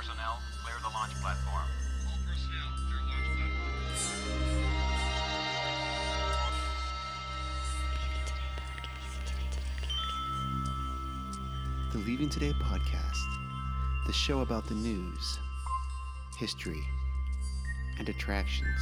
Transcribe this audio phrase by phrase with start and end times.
[0.00, 1.68] personnel, clear the launch platform.
[2.06, 3.72] All personnel, clear launch platform.
[11.92, 13.26] The Leaving Today podcast,
[14.06, 15.38] the show about the news,
[16.38, 16.82] history,
[17.98, 18.80] and attractions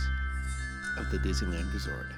[0.99, 2.13] of the Disneyland Resort.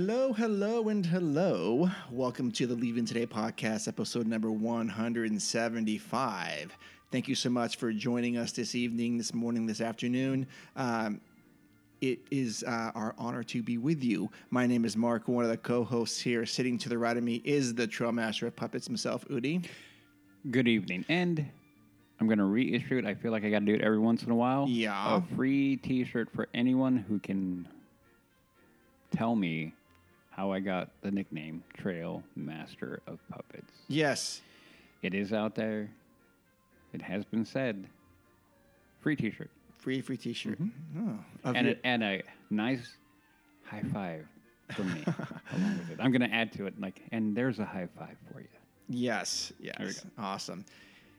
[0.00, 1.90] Hello, hello, and hello.
[2.10, 6.78] Welcome to the Leaving Today podcast, episode number 175.
[7.12, 10.46] Thank you so much for joining us this evening, this morning, this afternoon.
[10.74, 11.20] Um,
[12.00, 14.30] it is uh, our honor to be with you.
[14.48, 16.46] My name is Mark, one of the co hosts here.
[16.46, 19.66] Sitting to the right of me is the Trail Master of Puppets himself, Udi.
[20.50, 21.04] Good evening.
[21.10, 21.44] And
[22.18, 23.04] I'm going to reissue it.
[23.04, 24.66] I feel like I got to do it every once in a while.
[24.66, 25.18] Yeah.
[25.18, 27.68] A free t shirt for anyone who can
[29.14, 29.74] tell me
[30.40, 33.70] how I got the nickname Trail Master of Puppets.
[33.88, 34.40] Yes.
[35.02, 35.90] It is out there.
[36.94, 37.86] It has been said.
[39.00, 39.50] Free t shirt.
[39.76, 40.58] Free, free t shirt.
[40.98, 42.94] Oh, And, your- a, and a nice
[43.64, 44.24] high five
[44.74, 45.04] from me
[45.54, 45.98] along with it.
[46.00, 48.46] I'm going to add to it, like, and there's a high five for you.
[48.88, 50.06] Yes, we yes.
[50.18, 50.64] Awesome.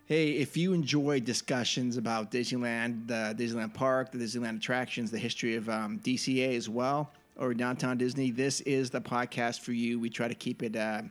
[0.08, 5.56] Hey, if you enjoy discussions about Disneyland, the Disneyland Park, the Disneyland attractions, the history
[5.58, 10.00] of um, DCA as well, or Downtown Disney, this is the podcast for you.
[10.00, 11.02] We try to keep it uh,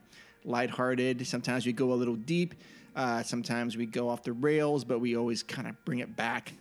[0.44, 1.26] lighthearted.
[1.26, 2.54] Sometimes we go a little deep.
[2.94, 6.52] Uh, sometimes we go off the rails, but we always kind of bring it back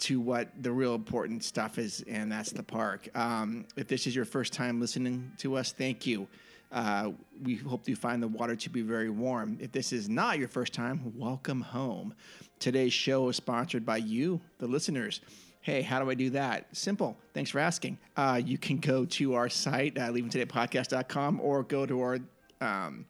[0.00, 3.08] to what the real important stuff is, and that's the park.
[3.16, 6.28] Um, if this is your first time listening to us, thank you.
[6.70, 9.56] Uh, we hope you find the water to be very warm.
[9.60, 12.12] If this is not your first time, welcome home.
[12.58, 15.22] Today's show is sponsored by you, the listeners.
[15.62, 16.66] Hey, how do I do that?
[16.76, 17.16] Simple.
[17.34, 17.96] Thanks for asking.
[18.16, 22.18] Uh, you can go to our site, uh, leavingtodaypodcast.com, or go to our
[22.60, 23.06] um,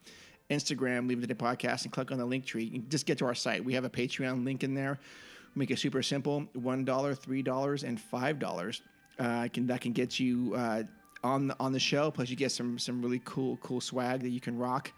[0.51, 2.65] Instagram, Leaving Today Podcast, and click on the link tree.
[2.65, 3.65] You just get to our site.
[3.65, 4.99] We have a Patreon link in there.
[5.55, 8.83] Make it super simple: one dollar, three dollars, and five dollars.
[9.19, 10.83] Uh, can that can get you uh,
[11.25, 12.11] on the, on the show.
[12.11, 14.93] Plus, you get some some really cool cool swag that you can rock.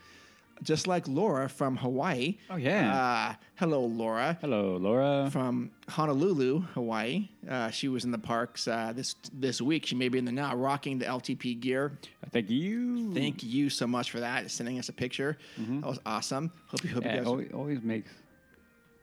[0.62, 2.36] Just like Laura from Hawaii.
[2.48, 2.94] Oh, yeah.
[2.94, 5.28] Uh, hello, Laura Hello, Laura.
[5.30, 7.28] from Honolulu, Hawaii.
[7.48, 9.84] Uh, she was in the parks uh, this this week.
[9.84, 11.98] She may be in the now, rocking the LTP gear.
[12.30, 13.12] Thank you.
[13.12, 14.50] Thank you so much for that.
[14.50, 15.36] Sending us a picture.
[15.58, 16.52] That was awesome.
[16.68, 18.10] Hope you hope Yeah, you guys always, always makes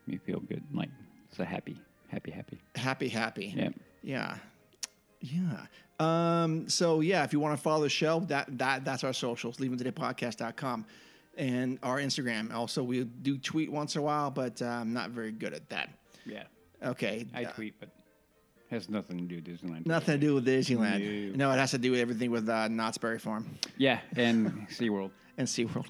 [0.08, 0.64] me feel good.
[0.74, 0.90] Like
[1.36, 2.60] so happy, happy, happy.
[2.76, 3.54] happy, happy.
[3.56, 3.70] Yeah.
[4.04, 4.36] Yeah.
[5.20, 5.66] Yeah.
[6.00, 9.58] Um, so yeah, if you want to follow the show, that that that's our socials,
[9.58, 10.86] leavingtodaypodcast.com
[11.38, 12.54] and our Instagram.
[12.54, 15.70] Also, we do tweet once in a while, but uh, I'm not very good at
[15.70, 15.90] that.
[16.26, 16.44] Yeah.
[16.84, 17.26] Okay.
[17.34, 17.90] I uh, tweet, but
[18.70, 19.86] has nothing to do with Disneyland.
[19.86, 21.36] Nothing to do with Disneyland.
[21.36, 21.48] No.
[21.48, 23.46] No, it has to do with everything with uh, Knott's Berry Farm.
[23.78, 25.12] Yeah, and SeaWorld.
[25.38, 25.88] and SeaWorld.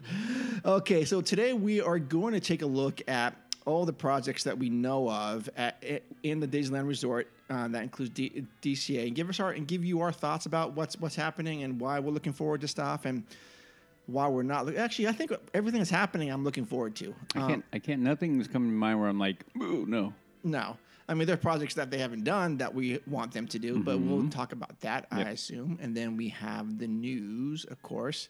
[0.66, 3.35] Okay, so today we are going to take a look at
[3.66, 5.84] all the projects that we know of at,
[6.24, 7.28] in the Disneyland Resort.
[7.50, 10.74] Uh, that includes D- DCA, and give us our and give you our thoughts about
[10.74, 13.24] what's what's happening and why we're looking forward to stuff and
[14.07, 14.66] why we're not.
[14.66, 17.13] look- Actually, I think everything that's happening, I'm looking forward to.
[17.35, 17.66] I Um, can't.
[17.73, 18.01] I can't.
[18.01, 20.13] Nothing's coming to mind where I'm like, ooh, no.
[20.44, 20.78] No.
[21.07, 23.79] I mean, there are projects that they haven't done that we want them to do,
[23.79, 24.29] but we'll Mm-hmm.
[24.29, 25.78] talk about that, I assume.
[25.81, 28.29] And then we have the news, of course.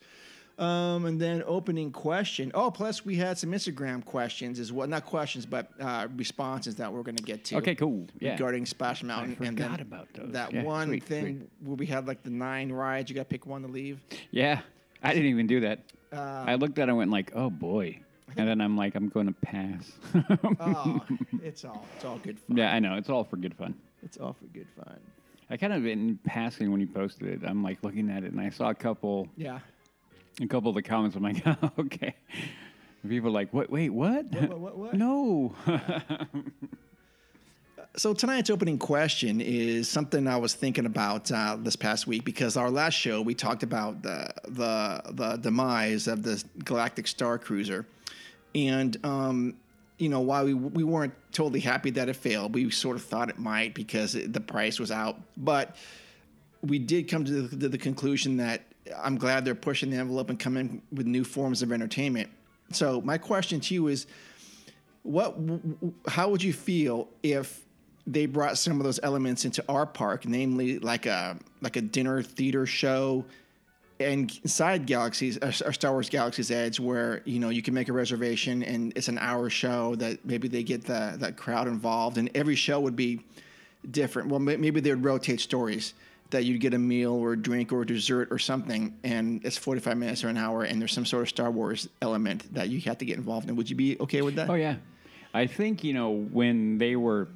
[0.57, 2.51] Um, and then opening question.
[2.53, 4.87] Oh, plus we had some Instagram questions as well.
[4.87, 7.55] Not questions, but uh, responses that we're going to get to.
[7.57, 8.05] Okay, cool.
[8.19, 8.33] Yeah.
[8.33, 9.37] Regarding Splash Mountain.
[9.39, 10.31] and then forgot about those.
[10.33, 13.09] That Yeah, one sweet, thing where we had like the nine rides.
[13.09, 14.01] You got to pick one to leave.
[14.31, 14.61] Yeah,
[15.03, 15.79] I didn't even do that.
[16.13, 17.99] Uh, I looked at it and went like, oh boy,
[18.37, 19.91] and then I'm like, I'm going to pass.
[20.59, 21.01] Oh,
[21.43, 22.57] it's all it's all good fun.
[22.57, 22.95] yeah, I know.
[22.95, 23.73] It's all for good fun.
[24.03, 24.99] It's all for good fun.
[25.49, 28.39] I kind of in passing when you posted it, I'm like looking at it, and
[28.39, 29.59] I saw a couple, Yeah.
[30.41, 31.15] a couple of the comments.
[31.15, 32.15] I'm like, oh, okay.
[33.07, 33.69] People are like, what?
[33.71, 34.25] Wait, what?
[34.31, 34.93] what, what, what?
[35.05, 35.55] no.
[37.97, 42.55] So tonight's opening question is something I was thinking about uh, this past week because
[42.55, 47.85] our last show we talked about the the the demise of the Galactic Star Cruiser,
[48.55, 49.57] and um,
[49.97, 53.27] you know while we we weren't totally happy that it failed, we sort of thought
[53.27, 55.75] it might because it, the price was out, but
[56.61, 58.61] we did come to the, to the conclusion that
[59.03, 62.29] I'm glad they're pushing the envelope and coming with new forms of entertainment.
[62.71, 64.07] So my question to you is,
[65.03, 65.35] what?
[66.07, 67.65] How would you feel if
[68.11, 72.21] they brought some of those elements into our park, namely like a like a dinner
[72.21, 73.25] theater show
[74.01, 77.93] and inside Galaxies or Star Wars Galaxy's Edge, where you know you can make a
[77.93, 82.29] reservation and it's an hour show that maybe they get the that crowd involved, and
[82.35, 83.21] every show would be
[83.89, 84.29] different.
[84.29, 85.93] Well, maybe they would rotate stories
[86.31, 89.57] that you'd get a meal or a drink or a dessert or something, and it's
[89.57, 92.69] forty five minutes or an hour, and there's some sort of Star Wars element that
[92.69, 93.55] you have to get involved in.
[93.55, 94.49] Would you be okay with that?
[94.49, 94.75] Oh yeah,
[95.33, 97.27] I think you know when they were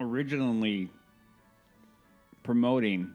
[0.00, 0.90] originally
[2.42, 3.14] promoting,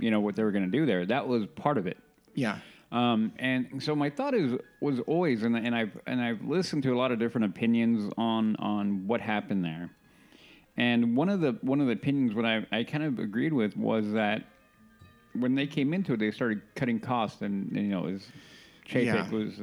[0.00, 1.04] you know what they were going to do there.
[1.06, 1.98] That was part of it.
[2.34, 2.58] yeah,
[2.92, 6.92] Um, and so my thought is was always, and, and I've and I've listened to
[6.94, 9.90] a lot of different opinions on on what happened there.
[10.76, 13.76] And one of the one of the opinions what I, I kind of agreed with
[13.76, 14.44] was that
[15.34, 18.26] when they came into it, they started cutting costs, and, you know, as
[18.88, 19.30] Chapek Yeah.
[19.30, 19.60] was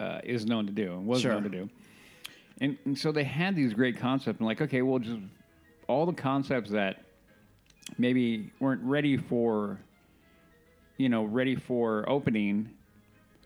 [0.00, 1.32] uh, is known to do and was Sure.
[1.32, 1.70] known to do.
[2.60, 5.18] And, and so they had these great concepts, and like, okay, we'll just
[5.92, 7.04] all the concepts that
[7.98, 9.78] maybe weren't ready for
[10.96, 12.70] you know, ready for opening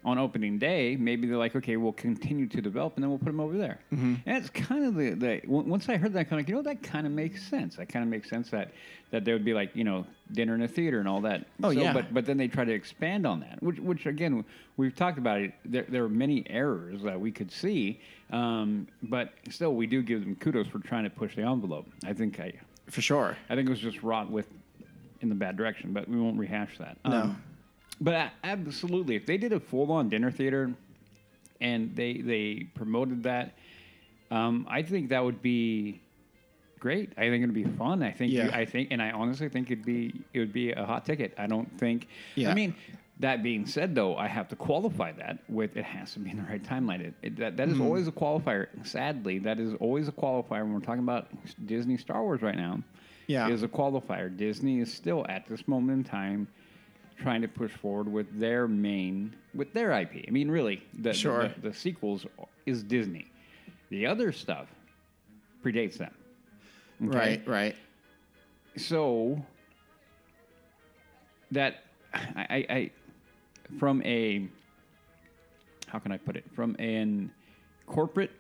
[0.06, 3.26] on opening day, maybe they're like, okay, we'll continue to develop, and then we'll put
[3.26, 3.80] them over there.
[3.92, 4.14] Mm-hmm.
[4.24, 6.54] And it's kind of the, the on- once I heard that, kind of like, you
[6.54, 7.74] know, that kind of makes sense.
[7.74, 8.70] That kind of makes sense that
[9.10, 11.46] that there would be like, you know, dinner in a theater and all that.
[11.62, 11.92] Oh, yeah.
[11.92, 14.44] But but then they try to expand on that, which which again
[14.76, 15.52] we've talked about it.
[15.64, 18.00] There there are many errors that we could see,
[18.30, 21.86] um, but still we do give them kudos for trying to push the envelope.
[22.04, 22.52] I think I
[22.86, 23.36] for sure.
[23.50, 24.46] I think it was just wrought with
[25.20, 26.96] in the bad direction, but we won't rehash that.
[27.04, 27.22] No.
[27.22, 27.42] Um,
[28.00, 30.72] but absolutely, if they did a full-on dinner theater
[31.60, 33.54] and they they promoted that,
[34.30, 36.00] um, I think that would be
[36.78, 37.12] great.
[37.16, 38.02] I think it'd be fun.
[38.02, 38.50] I think Yeah.
[38.52, 41.32] I think, and I honestly think it'd be it would be a hot ticket.
[41.38, 42.08] I don't think.
[42.34, 42.50] Yeah.
[42.50, 42.74] I mean.
[43.20, 46.36] That being said, though, I have to qualify that with it has to be in
[46.36, 47.00] the right timeline.
[47.00, 47.82] It, it, that that is Mm-hmm.
[47.82, 48.66] always a qualifier.
[48.86, 51.28] Sadly, that is always a qualifier when we're talking about
[51.64, 52.82] Disney Star Wars right now
[53.26, 53.48] Yeah.
[53.48, 54.28] is a qualifier.
[54.36, 56.46] Disney is still at this moment in time
[57.18, 60.24] trying to push forward with their main with their IP.
[60.26, 61.48] I mean, really, the Sure.
[61.62, 62.26] the, the sequels
[62.66, 63.26] is Disney.
[63.90, 64.68] The other stuff
[65.64, 66.14] predates them.
[67.06, 67.16] Okay?
[67.18, 67.76] Right, right.
[68.76, 69.42] So
[71.50, 72.90] that I, I, I
[73.78, 74.48] from a
[75.88, 77.30] how can I put it from an
[77.86, 78.32] corporate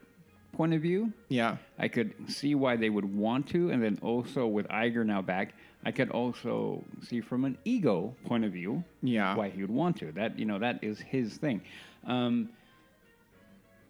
[0.52, 1.58] point of view, Yeah.
[1.78, 5.54] I could see why they would want to, and then also with Iger now back,
[5.86, 9.36] I could also see from an ego point of view, Yeah.
[9.36, 10.10] why he would want to.
[10.12, 11.60] That you know that is his thing.
[12.04, 12.50] Um,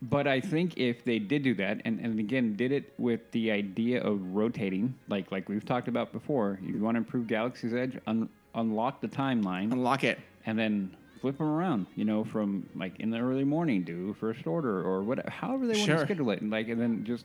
[0.03, 3.51] but I think if they did do that, and, and again did it with the
[3.51, 7.99] idea of rotating, like like we've talked about before, you want to improve Galaxy's Edge,
[8.07, 10.19] un- unlock the timeline, Unlock it.
[10.45, 11.87] and then flip them around.
[11.97, 15.73] You know, from like in the early morning, do first order or whatever, however they
[15.79, 15.97] want Sure.
[15.97, 17.25] to schedule it, and like, and then just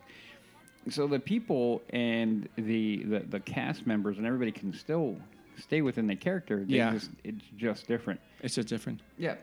[0.89, 5.16] so the people and the, the the cast members and everybody can still
[5.60, 6.63] stay within the character.
[6.66, 6.94] They Yeah.
[6.94, 8.19] just, it's just different.
[8.42, 9.01] It's just different.
[9.18, 9.36] Yeah.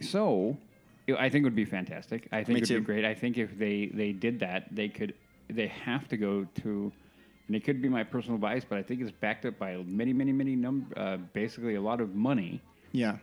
[0.00, 0.56] So,
[1.08, 2.28] I think it would be fantastic.
[2.32, 2.78] I think it would too.
[2.80, 3.04] be great.
[3.04, 5.14] I think if they they did that, they could
[5.48, 6.92] they have to go to.
[7.46, 10.14] And it could be my personal bias, but I think it's backed up by many,
[10.14, 12.62] many, many number, uh, basically a lot of money
[12.92, 13.18] Yeah.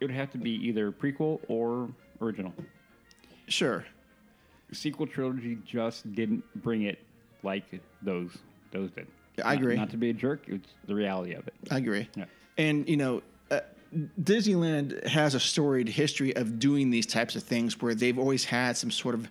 [0.00, 1.88] it would have to be either prequel or
[2.20, 2.52] original.
[3.46, 3.84] Sure.
[4.72, 6.98] Sequel trilogy just didn't bring it
[7.42, 7.64] like
[8.02, 8.36] those
[8.72, 9.06] those did.
[9.42, 9.76] I Not- agree.
[9.76, 11.54] Not, to be a jerk, it's the reality of it.
[11.70, 12.08] I agree.
[12.16, 12.24] Yeah.
[12.58, 13.60] And you know, uh,
[14.20, 18.76] Disneyland has a storied history of doing these types of things where they've always had
[18.76, 19.28] some sort of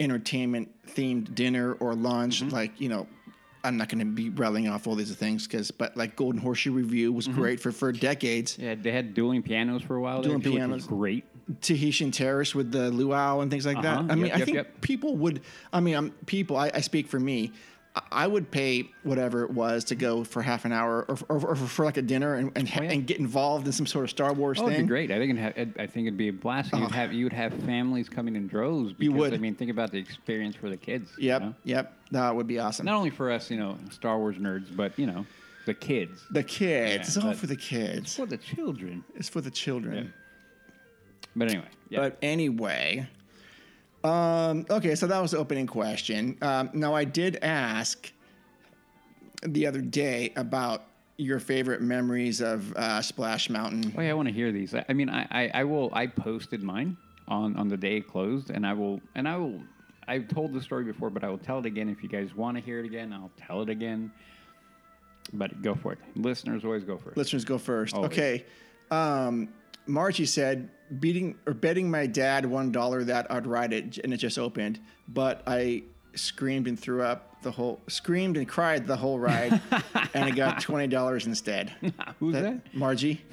[0.00, 2.42] entertainment themed dinner or lunch.
[2.42, 2.54] Mm-hmm.
[2.54, 3.06] Like you know,
[3.68, 6.72] I'm not going to be rattling off all these things because, but like Golden Horseshoe
[6.72, 7.40] Revue was Mm-hmm.
[7.40, 8.58] great for for decades.
[8.58, 10.22] Yeah, they had dueling pianos for a while.
[10.22, 10.76] Dueling which pianos.
[10.76, 11.24] was great.
[11.62, 14.02] Tahitian Terrace with the luau and things like Uh-huh.
[14.02, 14.12] that.
[14.12, 14.80] I mean, Yep, I think yep.
[14.80, 15.40] people would.
[15.72, 16.56] I mean, I'm people.
[16.56, 17.52] I, I speak for me.
[18.12, 21.56] I- would pay whatever it was to go for half an hour or, or, or
[21.56, 22.90] for like a dinner and and, Oh, yeah.
[22.92, 24.84] and get involved in some sort of Star Wars Oh, it'd thing.
[24.86, 25.10] be great.
[25.10, 26.72] I think it'd have, I think it'd be a blast.
[26.72, 26.88] You'd Oh.
[26.88, 28.92] have you would have families coming in droves.
[28.92, 29.34] Because, You would.
[29.34, 31.10] I mean, think about the experience for the kids.
[31.18, 31.54] you Yep, know?
[31.64, 31.94] yep.
[32.10, 32.86] That would be awesome.
[32.86, 35.24] Not only for us, you know, Star Wars nerds, but you know,
[35.66, 36.24] the kids.
[36.30, 36.90] the kids.
[36.94, 37.98] Yeah, it's all for the kids.
[37.98, 39.04] It's For the children.
[39.14, 40.12] It's for the children.
[41.36, 41.98] But anyway, yeah.
[42.00, 43.08] But anyway,
[44.04, 46.38] um, okay, so that was the opening question.
[46.42, 48.12] Um, now, I did ask
[49.42, 50.84] the other day about
[51.16, 53.92] your favorite memories of uh, Splash Mountain.
[53.96, 54.74] Oh yeah, I want to hear these.
[54.74, 55.90] I, I mean, I, I, I will.
[55.92, 59.00] I posted mine on on the day it closed, and I will.
[59.14, 59.60] And I will.
[60.06, 61.88] I've told the story before, but I will tell it again.
[61.88, 64.12] If you guys want to hear it again, I'll tell it again.
[65.32, 65.98] But go for it.
[66.14, 67.16] Listeners always go first.
[67.16, 67.94] Listeners go first.
[67.94, 68.12] Always.
[68.12, 68.46] Okay.
[68.90, 69.48] Um,
[69.88, 74.18] Margie said, beating or betting my dad one dollar that I'd ride it, and it
[74.18, 74.80] just opened.
[75.08, 79.60] But I screamed and threw up the whole, screamed and cried the whole ride,
[80.14, 81.72] and I got twenty dollars instead.
[82.20, 82.60] Who's that?
[82.74, 83.24] Margie.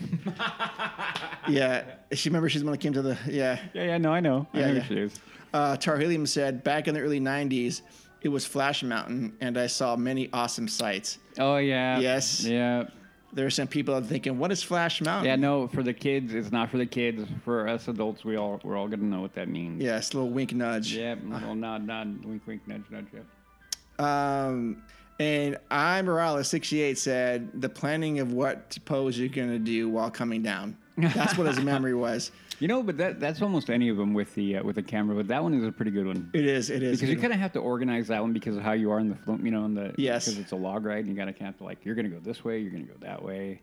[1.47, 3.59] yeah, she remember she's the one that came to the yeah.
[3.73, 4.47] Yeah, yeah, no, I know.
[4.53, 4.79] I know yeah.
[4.79, 5.19] who she is.
[5.53, 7.81] Uh, Tar Helium said back in the early '90s,
[8.21, 11.19] it was Flash Mountain, and I saw many awesome sights.
[11.37, 11.99] Oh yeah.
[11.99, 12.43] Yes.
[12.43, 12.85] Yeah.
[13.33, 16.51] There are some people thinking, "What is Flash Mountain?" Yeah, no, for the kids, it's
[16.51, 17.25] not for the kids.
[17.43, 19.81] For us adults, we all we're all gonna know what that means.
[19.83, 20.93] Yes, a little wink nudge.
[20.93, 21.19] Yep.
[21.27, 23.07] Well, nod, nod, wink, wink, nudge, nudge.
[23.13, 24.05] Yep.
[24.05, 24.81] Um,
[25.19, 30.11] and I Morales sixty eight said the planning of what pose you're gonna do while
[30.11, 30.77] coming down.
[30.97, 32.31] That's what his memory was.
[32.59, 35.15] You know, but that that's almost any of them with the uh, with the camera.
[35.15, 36.69] But that one is a pretty good one It is.
[36.69, 36.99] It is.
[36.99, 39.09] because you kind of have to organize that one because of how you are in
[39.09, 40.25] the you know in the Yes.
[40.25, 42.19] because it's a log ride and you got to kind of like you're gonna go
[42.19, 43.61] this way, you're gonna go that way.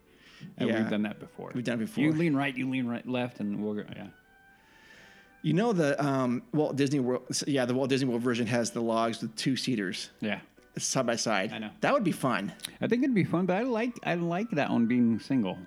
[0.59, 0.81] And Yeah.
[0.83, 1.53] we've done that before.
[1.55, 2.05] We've done it before.
[2.05, 3.85] You lean right, you lean right, left, and we'll go.
[3.97, 4.09] Yeah.
[5.43, 7.23] You know the um, Walt Disney World.
[7.47, 10.41] Yeah, the Walt Disney World version has the logs with two seaters Yeah.
[10.79, 11.53] side by side.
[11.53, 11.71] I know.
[11.81, 12.53] that would be fun.
[12.81, 15.59] I think it'd be fun, but I like I like that one being single,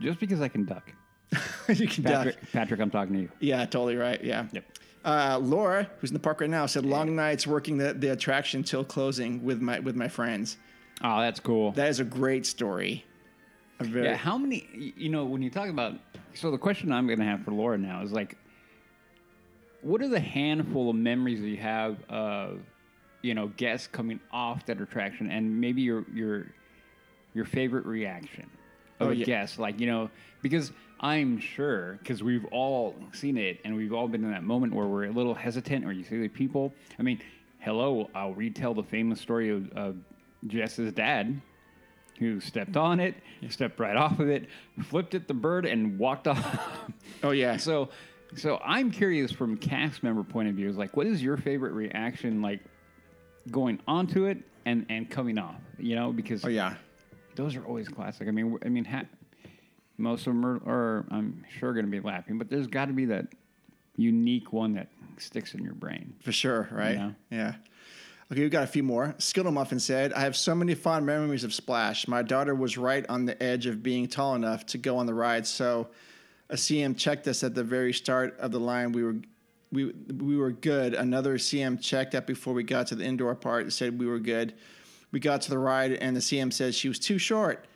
[0.00, 0.92] just because I can duck.
[1.68, 2.24] you can duck.
[2.24, 3.28] Patrick, Patrick, I'm talking to you.
[3.40, 4.22] Yeah, totally right.
[4.22, 4.46] Yeah.
[4.52, 4.64] Yep.
[5.04, 8.62] Uh, Laura, who's in the park right now, said long nights working the, the attraction
[8.62, 10.56] till closing with my with my friends.
[11.02, 11.72] Oh, that's cool.
[11.72, 13.04] That is a great story.
[13.78, 14.66] A very, Yeah, how many?
[14.96, 15.94] You know, when you talk about,
[16.34, 18.36] so the question I'm going to have for Laura now is like,
[19.82, 22.60] what are the handful of memories that you have of,
[23.22, 26.46] you know, guests coming off that attraction, and maybe your your
[27.34, 28.50] your favorite reaction
[29.00, 29.24] of Oh, a yeah.
[29.24, 30.10] guest, like you know,
[30.42, 34.74] because I'm sure because we've all seen it, and we've all been in that moment
[34.74, 36.72] where we're a little hesitant, or you see the people.
[36.98, 37.20] I mean,
[37.60, 39.96] hello, I'll retell the famous story of, of
[40.46, 41.40] Jess's dad
[42.18, 42.80] who stepped mm-hmm.
[42.80, 43.14] on it,
[43.48, 44.48] stepped right off of it,
[44.84, 46.90] flipped it the bird, and walked off.
[47.22, 47.56] oh yeah.
[47.56, 47.88] so,
[48.36, 51.72] so I'm curious from cast member point of view, is like, what is your favorite
[51.72, 52.60] reaction like
[53.50, 55.60] going onto it and and coming off?
[55.78, 56.74] You know, because oh yeah.
[57.36, 58.28] those are always classic.
[58.28, 59.06] I mean, I mean, ha-
[59.98, 62.92] most of them are, are I'm sure going to be laughing, but there's got to
[62.92, 63.26] be that
[63.96, 64.88] unique one that
[65.18, 66.14] sticks in your brain.
[66.22, 66.96] For sure, right?
[66.96, 67.10] Yeah.
[67.30, 67.54] Yeah.
[68.30, 69.14] Okay, we've got a few more.
[69.18, 72.06] Skittle Muffin said, I have so many fond memories of Splash.
[72.06, 75.14] My daughter was right on the edge of being tall enough to go on the
[75.14, 75.88] ride, so
[76.50, 78.92] a CM checked us at the very start of the line.
[78.92, 79.16] We were
[79.70, 80.94] we we were good.
[80.94, 84.18] Another CM checked up before we got to the indoor part and said we were
[84.18, 84.54] good.
[85.10, 87.66] We got to the ride and the CM said she was too short.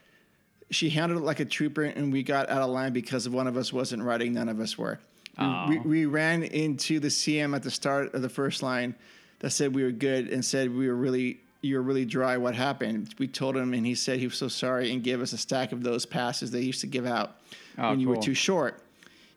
[0.73, 3.57] She handled it like a trooper, and we got out of line because one of
[3.57, 4.99] us wasn't riding, none of us were.
[5.39, 8.95] We, we, we ran into the CM at the start of the first line
[9.39, 12.37] that said we were good and said we were really you were really dry.
[12.37, 13.15] What happened?
[13.19, 15.71] We told him, and he said he was so sorry and gave us a stack
[15.73, 17.37] of those passes they used to give out
[17.79, 18.83] Oh, when you were too short.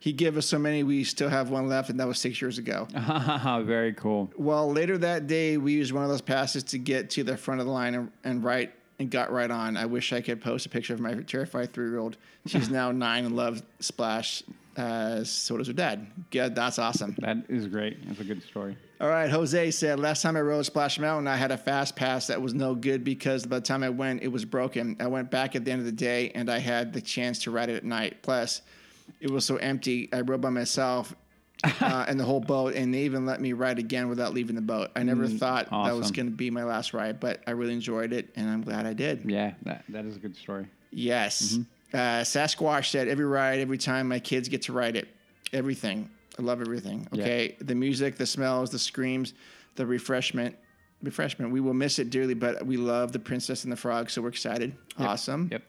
[0.00, 2.58] He gave us so many, we still have one left, and that was six years
[2.58, 2.86] ago.
[3.64, 4.30] Very cool.
[4.36, 7.60] Well, later that day, we used one of those passes to get to the front
[7.60, 9.76] of the line and, and right and got right on.
[9.76, 12.16] I wish I could post a picture of my terrified three year old.
[12.46, 14.42] She's now nine and loves Splash.
[14.76, 16.06] Uh, so does her dad.
[16.32, 17.16] Yeah, that's awesome.
[17.20, 18.06] That is great.
[18.06, 18.76] That's a good story.
[19.00, 22.26] All right, Jose said last time I rode Splash Mountain, I had a fast pass
[22.28, 24.96] that was no good because by the time I went, it was broken.
[25.00, 27.50] I went back at the end of the day and I had the chance to
[27.50, 28.22] ride it at night.
[28.22, 28.62] Plus,
[29.20, 30.08] it was so empty.
[30.12, 31.14] I rode by myself
[31.64, 34.62] uh, and the whole boat, and they even let me ride again without leaving the
[34.62, 34.90] boat.
[34.94, 38.12] I never thought that was going to be my last ride, but I really enjoyed
[38.12, 39.30] it, and I'm glad I did.
[39.30, 40.66] Yeah, that, that is a good story.
[40.90, 41.58] Yes.
[41.92, 45.08] Uh, Sasquatch said every ride, every time my kids get to ride it,
[45.52, 46.10] everything.
[46.38, 47.08] I love everything.
[47.12, 47.22] Yeah.
[47.22, 49.32] Okay, the music, the smells, the screams,
[49.76, 50.56] the refreshment.
[51.02, 51.52] Refreshment.
[51.52, 54.28] We will miss it dearly, but we love the Princess and the Frog, so we're
[54.28, 54.74] excited.
[54.98, 55.48] Awesome.
[55.52, 55.62] Yep.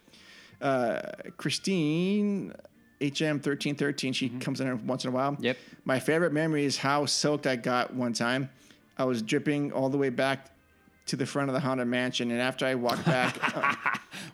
[0.61, 1.01] Uh,
[1.35, 2.53] Christine,
[3.01, 4.13] HM thirteen thirteen.
[4.13, 5.33] She comes in once in a while.
[5.33, 5.43] Mm-hmm.
[5.43, 5.57] Yep.
[5.85, 8.49] My favorite memory is how soaked I got one time.
[8.97, 10.51] I was dripping all the way back
[11.05, 13.37] to the front of the Haunted Mansion, and after I walked back.
[13.55, 13.75] uh,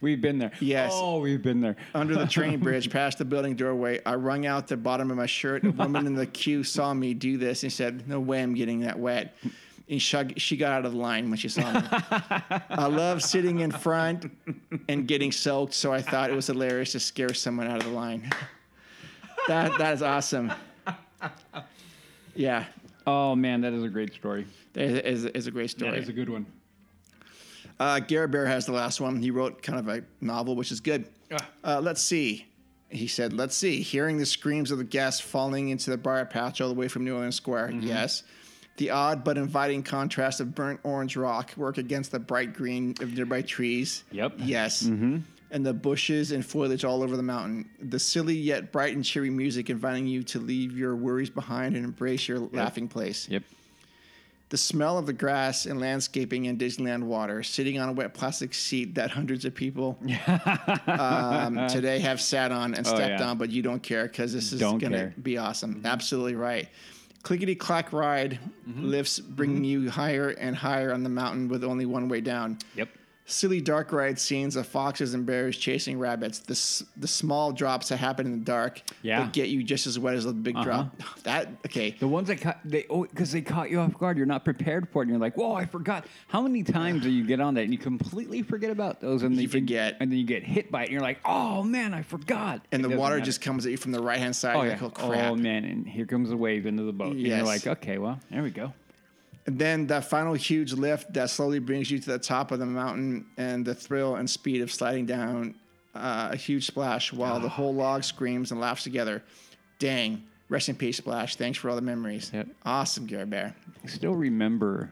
[0.01, 0.51] We've been there.
[0.59, 0.91] Yes.
[0.93, 1.77] Oh, we've been there.
[1.95, 4.01] under the train bridge past the building doorway.
[4.05, 5.63] I wrung out the bottom of my shirt.
[5.63, 8.81] A woman in the queue saw me do this and said, No way I'm getting
[8.81, 9.35] that wet.
[9.89, 11.81] And she, she got out of the line when she saw me.
[12.69, 14.31] I love sitting in front
[14.87, 17.91] and getting soaked, so I thought it was hilarious to scare someone out of the
[17.91, 18.31] line.
[19.47, 20.53] That, that is awesome.
[22.33, 22.65] Yeah,
[23.05, 24.47] Oh man, that is a great story.
[24.75, 25.91] it is, is a great story.
[25.91, 26.45] That is a good one.
[27.79, 29.21] Uh, Garrett Bear has the last one.
[29.21, 31.07] He wrote kind of a novel, which is good.
[31.63, 32.45] Uh, let's see.
[32.89, 33.81] He said, let's see.
[33.81, 37.03] Hearing the screams of the guests falling into the briar patch all the way from
[37.03, 37.69] New Orleans Square.
[37.69, 37.87] Mm-hmm.
[37.87, 38.23] Yes.
[38.77, 43.13] The odd but inviting contrast of burnt orange rock work against the bright green of
[43.13, 44.03] nearby trees.
[44.11, 44.33] Yep.
[44.39, 44.83] Yes.
[44.83, 45.19] Mm-hmm.
[45.51, 47.69] And the bushes and foliage all over the mountain.
[47.79, 51.85] The silly yet bright and cheery music inviting you to leave your worries behind and
[51.85, 53.43] embrace your laughing place Yep.
[54.49, 58.53] The smell of the grass and landscaping in Disneyland water, sitting on a wet plastic
[58.53, 59.97] seat that hundreds of people
[60.87, 63.29] um, today have sat on and Oh, stepped yeah.
[63.29, 65.81] on, but you don't care because this is going to be awesome.
[65.85, 66.67] Absolutely right.
[67.23, 68.39] Clickety clack ride
[68.69, 68.85] Mm-hmm.
[68.91, 72.59] lifts bringing you higher and higher on the mountain with only one way down.
[72.75, 72.87] Yep.
[73.25, 76.39] Silly dark ride scenes of foxes and bears chasing rabbits.
[76.39, 79.21] The s- the small drops that happen in the dark Yeah.
[79.21, 80.87] that get you just as wet as the big drop.
[80.99, 81.13] Uh-huh.
[81.23, 81.91] That okay.
[81.97, 84.17] The ones that caught they oh because they caught you off guard.
[84.17, 87.09] You're not prepared for it, and you're like, "Whoa, I forgot." How many times do
[87.09, 89.95] you get on that and you completely forget about those, and then You forget.
[90.01, 92.81] and then you get hit by it, and you're like, "Oh man, I forgot." And
[92.81, 93.25] It the doesn't water matter.
[93.25, 94.57] just comes at you from the right hand side.
[94.57, 95.31] oh you're yeah, like, oh crap.
[95.31, 97.13] oh man, and here comes the wave into the boat.
[97.13, 98.73] And you're like, "Okay, well, there we go."
[99.45, 102.65] And then that final huge lift that slowly brings you to the top of the
[102.65, 105.55] mountain and the thrill and speed of sliding down
[105.93, 109.21] uh, a huge splash while the whole log screams and laughs together.
[109.79, 110.23] Dang.
[110.49, 111.35] Rest in peace, Splash.
[111.35, 112.29] Thanks for all the memories.
[112.33, 112.47] Yep.
[112.63, 113.55] Awesome, Gary Bear.
[113.83, 114.91] I still remember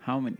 [0.00, 0.36] how many.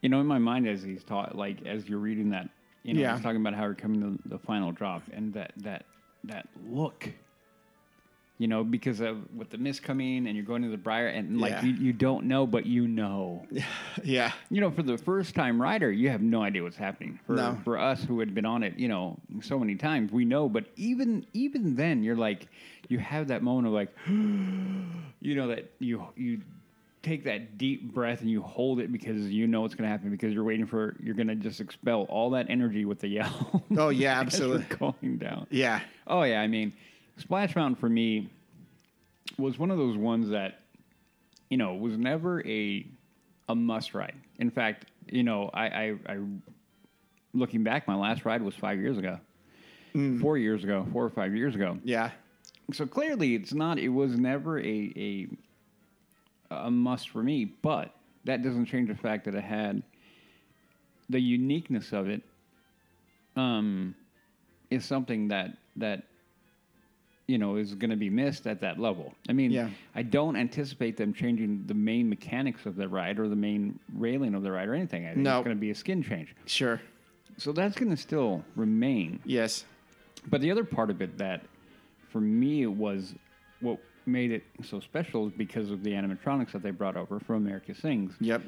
[0.00, 2.48] You know, in my mind, as he's taught, like as you're reading that,
[2.82, 3.14] you know, Yeah.
[3.14, 5.84] he's talking about how we're coming to the final drop, and that that
[6.24, 7.08] that look.
[8.42, 11.40] You know, because of with the mist coming, and you're going to the briar, and
[11.40, 11.64] like Yeah.
[11.64, 13.46] you, you don't know, but you know.
[14.02, 14.32] Yeah.
[14.50, 17.20] You know, for the first time rider, you have no idea what's happening.
[17.26, 17.58] For No.
[17.62, 20.48] for us who had been on it, you know, so many times, we know.
[20.48, 22.48] But even even then, you're like,
[22.88, 23.90] you have that moment of like,
[25.20, 26.40] you know, that you you
[27.02, 30.08] take that deep breath and you hold it because you know what's going to happen
[30.10, 33.62] because you're waiting for you're going to just expel all that energy with the yell.
[33.76, 34.66] Oh, yeah, absolutely.
[34.76, 35.46] going down.
[35.50, 35.80] Yeah.
[36.06, 36.72] Oh yeah, I mean,
[37.16, 38.30] Splash Mountain for me
[39.38, 40.60] was one of those ones that
[41.48, 42.86] you know was never a
[43.48, 44.14] a must ride.
[44.38, 46.18] In fact, you know, I, I, I
[47.34, 49.18] looking back, my last ride was five years ago,
[50.20, 51.78] four years ago, four or five years ago.
[51.84, 52.10] Yeah.
[52.72, 53.78] So clearly, it's not.
[53.78, 55.28] It was never a a
[56.50, 57.44] a must for me.
[57.44, 59.82] But that doesn't change the fact that it had
[61.10, 62.22] the uniqueness of it.
[63.36, 63.94] Um,
[64.70, 66.04] is something that that
[67.26, 69.14] you know is going to be missed at that level.
[69.28, 69.70] I mean, Yeah.
[69.94, 74.34] I don't anticipate them changing the main mechanics of the ride or the main railing
[74.34, 75.04] of the ride or anything.
[75.06, 75.38] I think No.
[75.38, 76.34] it's going to be a skin change.
[76.46, 76.80] Sure.
[77.38, 79.20] So that's going to still remain.
[79.24, 79.64] Yes.
[80.28, 81.42] But the other part of it that,
[82.10, 83.14] for me, was
[83.60, 87.36] what made it so special is because of the animatronics that they brought over from
[87.36, 88.14] America Sings.
[88.20, 88.42] Yep.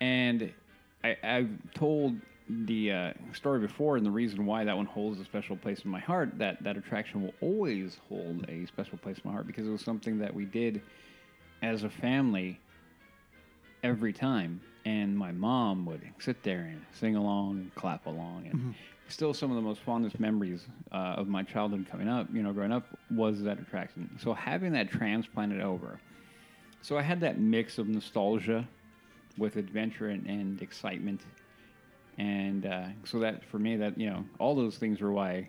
[0.00, 0.52] And
[1.02, 2.16] I, I've told
[2.48, 5.90] the uh, story before, and the reason why that one holds a special place in
[5.90, 9.66] my heart, that that attraction will always hold a special place in my heart because
[9.66, 10.82] it was something that we did
[11.62, 12.60] as a family
[13.82, 14.60] every time.
[14.84, 18.48] And my mom would sit there and sing along and clap along.
[18.50, 18.74] And
[19.08, 22.52] still, some of the most fondest memories uh, of my childhood coming up, you know,
[22.52, 24.10] growing up, was that attraction.
[24.20, 26.00] So having that transplanted over.
[26.80, 28.66] So I had that mix of nostalgia
[29.38, 31.20] with adventure and, and excitement.
[32.18, 35.48] And uh, so that for me, that you know, all those things were why,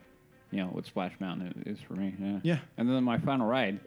[0.51, 2.15] you know, what Splash Mountain is for me.
[2.19, 2.39] Yeah.
[2.43, 2.59] Yeah.
[2.77, 3.79] And then my final ride,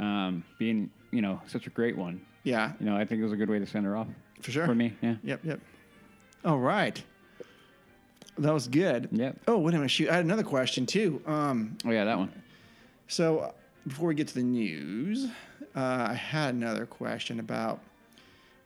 [0.00, 2.20] um, being you know such a great one.
[2.42, 2.72] Yeah.
[2.80, 4.08] You know, I think it was a good way to send her off.
[4.42, 4.66] For sure.
[4.66, 5.16] For me, yeah.
[5.22, 5.40] Yep.
[5.44, 5.60] Yep.
[6.44, 7.02] All right.
[8.38, 9.08] That was good.
[9.10, 9.40] Yep.
[9.48, 9.90] Oh, wait a minute.
[9.90, 10.08] Shoot.
[10.10, 11.20] I had another question too.
[11.26, 12.32] Um, Oh yeah, that one.
[13.08, 13.50] So uh,
[13.86, 15.26] before we get to the news,
[15.74, 17.80] uh, I had another question about.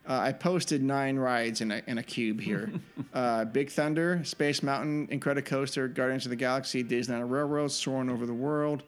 [0.09, 2.73] Uh, I posted nine rides in a, in a cube here:
[3.15, 8.35] uh, Big Thunder, Space Mountain, Incredicoaster, Guardians of the Galaxy, Disneyland Railroad, Soaring Over the
[8.35, 8.83] World,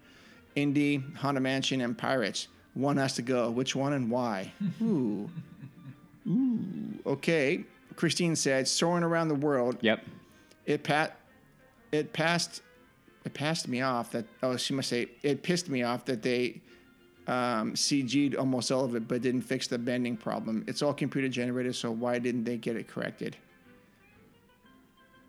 [0.56, 2.48] Indy, Haunted Mansion, and Pirates.
[2.74, 3.50] One has to go.
[3.50, 4.52] Which one and why?
[4.82, 5.30] Ooh,
[6.26, 6.58] ooh.
[7.06, 7.64] Okay.
[7.94, 10.04] Christine said, "Soaring Around the World." Yep.
[10.66, 11.16] it pat
[11.92, 12.60] it passed
[13.24, 16.60] it passed me off that oh she must say it pissed me off that they
[17.26, 20.64] um, CG'd almost all of it but didn't fix the bending problem.
[20.66, 23.36] It's all computer generated, so why didn't they get it corrected?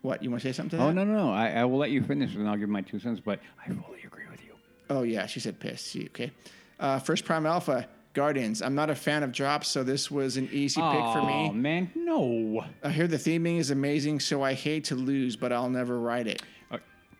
[0.01, 0.93] What you want to say something to Oh that?
[0.93, 1.31] no no no!
[1.33, 3.19] I, I will let you finish and I'll give my two cents.
[3.23, 4.51] But I fully agree with you.
[4.89, 5.81] Oh yeah, she said piss.
[5.81, 6.31] See, okay.
[6.79, 8.61] Uh, first Prime Alpha Guardians.
[8.61, 11.47] I'm not a fan of drops, so this was an easy pick for me.
[11.49, 12.63] Oh man, no.
[12.83, 16.27] I hear the theming is amazing, so I hate to lose, but I'll never ride
[16.27, 16.43] it.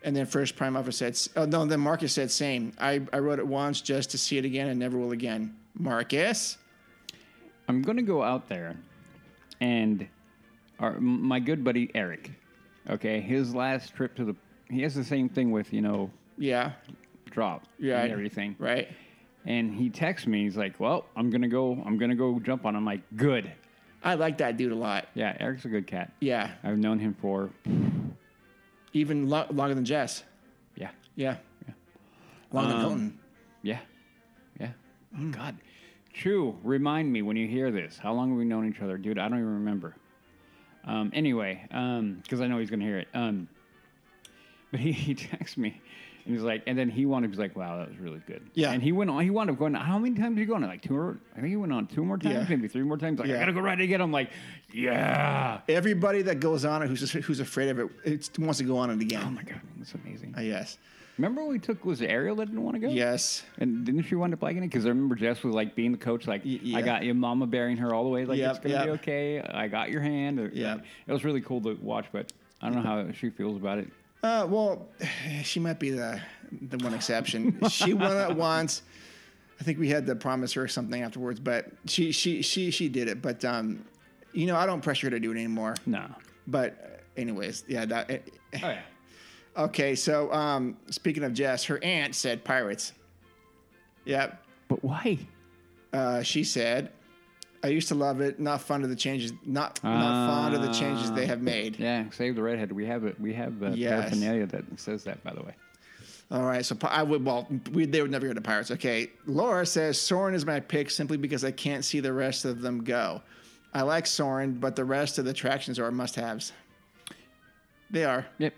[0.06, 2.74] And then first Prime Alpha said, oh no, then Marcus said same.
[2.80, 5.56] I, I wrote it once just to see it again and never will again.
[5.74, 6.58] Marcus?
[7.68, 8.78] I'm going to go out there
[9.60, 10.08] and
[10.80, 12.30] our, my good buddy Eric,
[12.88, 14.36] okay, his last trip to the,
[14.70, 16.74] he has the same thing with, you know, Yeah.
[17.32, 18.02] drop Yeah.
[18.04, 18.56] and everything.
[18.60, 18.88] Right.
[19.48, 22.40] And he texts me, he's like, well, I'm going to go, I'm going to go
[22.40, 22.76] jump on.
[22.76, 23.52] I'm like, good.
[24.04, 25.08] I like that dude a lot.
[25.16, 26.12] Yeah, Eric's a good cat.
[26.20, 26.52] Yeah.
[26.64, 27.50] I've known him for,
[28.96, 30.24] Even lo- longer than Jess.
[30.76, 31.36] yeah, Yeah.
[32.52, 33.20] Longer than Um, Hilton.
[33.62, 33.80] yeah,
[34.60, 34.72] yeah.
[35.20, 35.56] Oh, God.
[36.14, 36.58] True.
[36.64, 37.98] remind me when you hear this.
[37.98, 39.20] How long have we known each other, dude?
[39.20, 39.98] I don't even remember.
[40.86, 41.62] Um, anyway,
[42.24, 43.10] because I know he's gonna hear it.
[43.14, 43.50] Um,
[44.72, 45.82] but he, he texts me,
[46.26, 48.42] and he's like, and then he wanted, he's like, wow, that was really good.
[48.56, 48.72] Yeah.
[48.72, 49.22] And he went on.
[49.24, 49.74] He wound up going.
[49.76, 50.64] How many times did he go on?
[50.64, 52.46] Like two or I think he went on two more times, Yeah.
[52.50, 53.20] maybe three more times.
[53.20, 53.36] Like Yeah.
[53.36, 54.02] I gotta go right again.
[54.02, 54.32] I'm like,
[54.74, 55.62] yeah.
[55.70, 58.90] Everybody that goes on it who's who's afraid of it, it wants to go on
[58.90, 59.24] it again.
[59.26, 60.34] Oh my god, that's amazing.
[60.38, 60.78] Uh, yes.
[61.18, 62.90] Remember when we took was it Ariel that didn't want to go?
[62.90, 63.44] Yes.
[63.60, 64.68] And didn't she wind up liking it?
[64.68, 66.78] Because I remember Jess was like being the coach, like Y- yeah.
[66.78, 69.00] I got your mama bearing her all the way, like Yep, it's gonna be yep.
[69.02, 69.40] okay.
[69.42, 70.40] I got your hand.
[70.40, 70.84] Or- Yep.
[71.08, 73.88] it was really cool to watch, but I don't know how she feels about it.
[74.26, 74.88] Uh, well,
[75.44, 76.20] she might be the
[76.70, 77.60] the one exception.
[77.70, 78.82] she won it once.
[79.60, 83.08] I think we had to promise her something afterwards, but she she she she did
[83.08, 83.22] it.
[83.22, 83.86] But um,
[84.34, 85.76] you know, I don't pressure her to do it anymore.
[85.86, 86.08] No.
[86.48, 87.86] But uh, anyways, yeah.
[87.86, 88.20] That, eh,
[88.64, 88.82] Oh yeah.
[89.58, 92.94] okay, so um, speaking of Jess, her aunt said pirates.
[94.06, 94.44] Yep.
[94.68, 95.20] But why?
[95.94, 96.92] Uh, she said,
[97.66, 98.40] "I used to love it.
[98.40, 99.34] Not fond of the changes.
[99.46, 102.72] Not not fond of the changes they have made." Yeah, save the redhead.
[102.72, 103.20] We have it.
[103.20, 104.02] We have uh, Yes.
[104.10, 105.54] paraphernalia that says that, by the way.
[106.32, 107.24] All right, so I would.
[107.24, 108.72] Well, we, they would never go to Pirates.
[108.72, 112.62] Okay, Laura says Soarin' is my pick simply because I can't see the rest of
[112.62, 113.22] them go.
[113.74, 116.52] I like Soarin', but the rest of the attractions are must-haves.
[117.92, 118.26] They are.
[118.40, 118.54] Yep.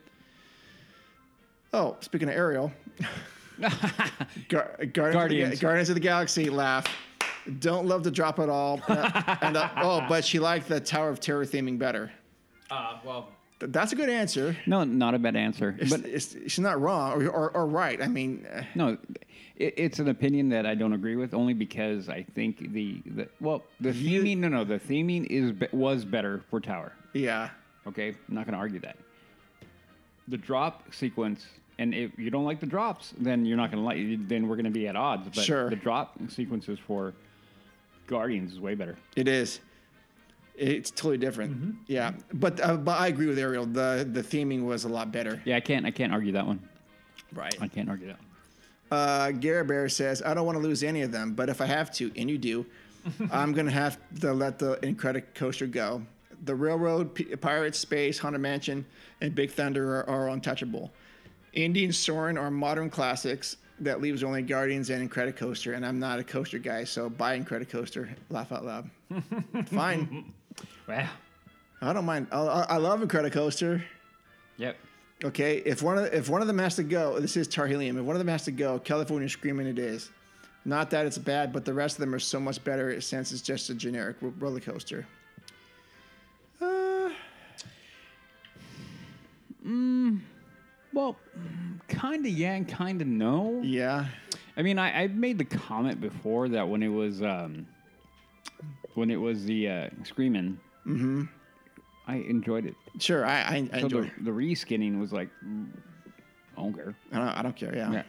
[1.74, 2.72] Oh, speaking of Ariel,
[4.50, 6.88] Gar- Guardians, Of the, Guardians of the Galaxy laugh.
[7.60, 8.82] Don't love the drop at all.
[8.88, 12.12] Uh, and uh, oh, but she liked the Tower of Terror theming better.
[12.70, 13.30] Uh, well.
[13.60, 14.56] Th- That's a good answer.
[14.66, 15.76] No, not a bad answer.
[15.80, 18.02] It's, But it's, she's not wrong or, or, or right.
[18.02, 18.98] I mean, uh, no,
[19.56, 23.28] it, it's an opinion that I don't agree with, only because I think the, the
[23.40, 24.38] well, the You- theming.
[24.40, 26.92] No, no, the theming is was better for Tower.
[27.14, 27.50] yeah.
[27.88, 28.98] Okay, I'm not going to argue that.
[30.28, 31.46] The drop sequence,
[31.80, 34.28] and if you don't like the drops, then you're not going to like.
[34.28, 35.30] Then we're going to be at odds.
[35.34, 35.70] But Sure.
[35.70, 37.14] the drop sequences for
[38.08, 38.98] Guardians is way better.
[39.15, 39.60] It is.
[40.56, 41.76] It's totally different.
[41.88, 43.65] Yeah, but uh, but I agree with Ariel.
[43.65, 45.39] The the theming was a lot better.
[45.46, 45.86] Yeah, I can't.
[45.86, 46.67] I can't argue that one.
[47.34, 47.56] Right.
[47.62, 48.17] I can't argue that.
[48.17, 49.00] One.
[49.00, 51.65] Uh, Garrett Bear says, "I don't want to lose any of them, but if I
[51.67, 52.65] have to, and you do,
[53.32, 56.02] I'm gonna have to let the Incredicoaster go.
[56.46, 58.86] The Railroad, P- Pirates, Space, Haunted Mansion,
[59.22, 60.91] and Big Thunder are, are untouchable.
[61.54, 66.18] Indy and Soarin' are modern classics." That leaves only Guardians and Incredicoaster, and I'm not
[66.18, 68.10] a coaster guy, so buy Incredicoaster.
[68.30, 68.90] Laugh out loud.
[69.68, 70.34] Fine.
[70.88, 71.10] Wow.
[71.82, 72.28] I don't mind.
[72.32, 72.38] I,
[72.70, 73.84] I love Incredicoaster.
[74.58, 74.78] Yep.
[75.24, 77.98] Okay, if one of if one of them has to go, this is Tarhelium.
[77.98, 80.12] If one of them has to go, California Screaming it is.
[80.66, 83.42] Not that it's bad, but the rest of them are so much better since it's
[83.42, 85.08] just a generic ro- roller coaster.
[86.62, 87.10] Uh,
[90.93, 91.15] Well,
[91.88, 93.62] kind of yeah, and kind of no.
[93.63, 94.06] yeah,
[94.56, 97.67] I mean, I, I've made the comment before that when it was um,
[98.95, 101.23] when it was the uh, screaming, mm-hmm.
[102.08, 102.76] I enjoyed it.
[103.00, 103.26] sure.
[103.26, 104.02] I I, I So enjoy.
[104.17, 105.67] the, the reskinning was like, mm,
[106.58, 106.95] I don't care.
[107.12, 107.76] I don't, I don't care.
[107.76, 107.91] Yeah.
[107.91, 108.04] Yeah.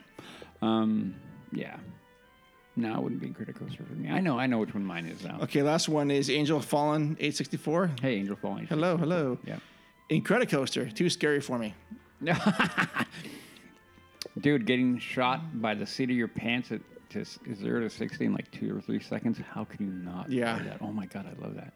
[0.62, 1.14] Um,
[1.52, 1.76] yeah.
[2.76, 4.08] No, it wouldn't be Criticoaster for me.
[4.08, 5.40] I know, I know which one mine is now.
[5.42, 7.90] Okay, last one is Angel Fallen 864.
[8.00, 8.66] Hey, Angel Fallen.
[8.68, 9.36] Hello, hello.
[9.44, 9.56] Yeah.
[10.10, 11.74] Incredicoaster, too scary for me.
[14.40, 18.26] Dude, getting shot by the seat of your pants at to s- zero to sixty
[18.26, 19.38] in like two or three seconds.
[19.52, 20.30] How can you not?
[20.30, 20.54] Yeah.
[20.56, 20.78] love that?
[20.82, 21.72] Oh my god, I love that.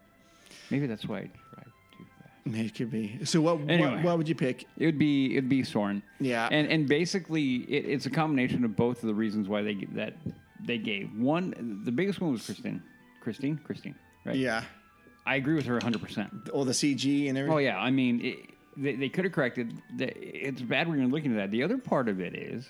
[0.70, 1.20] Maybe that's why I
[1.54, 2.56] drive too fast.
[2.58, 3.24] It could be.
[3.24, 3.60] So what?
[3.68, 3.94] Anyway.
[3.96, 4.66] What, what would you pick?
[4.78, 6.02] It would be it'd be Soarin'.
[6.20, 6.48] Yeah.
[6.52, 9.88] And and basically it, it's a combination of both of the reasons why they g-
[9.94, 10.14] that
[10.64, 11.10] they gave.
[11.18, 12.82] One, the biggest one was Christine.
[13.20, 14.36] Christine, Christine, right?
[14.36, 14.62] Yeah.
[15.24, 16.02] I agree with her 100.
[16.02, 17.54] percent All the CG and everything.
[17.56, 18.36] Oh yeah, I mean, it,
[18.76, 19.72] they, they could have corrected.
[19.98, 21.50] It's bad when you're looking at that.
[21.50, 22.66] The other part of it is,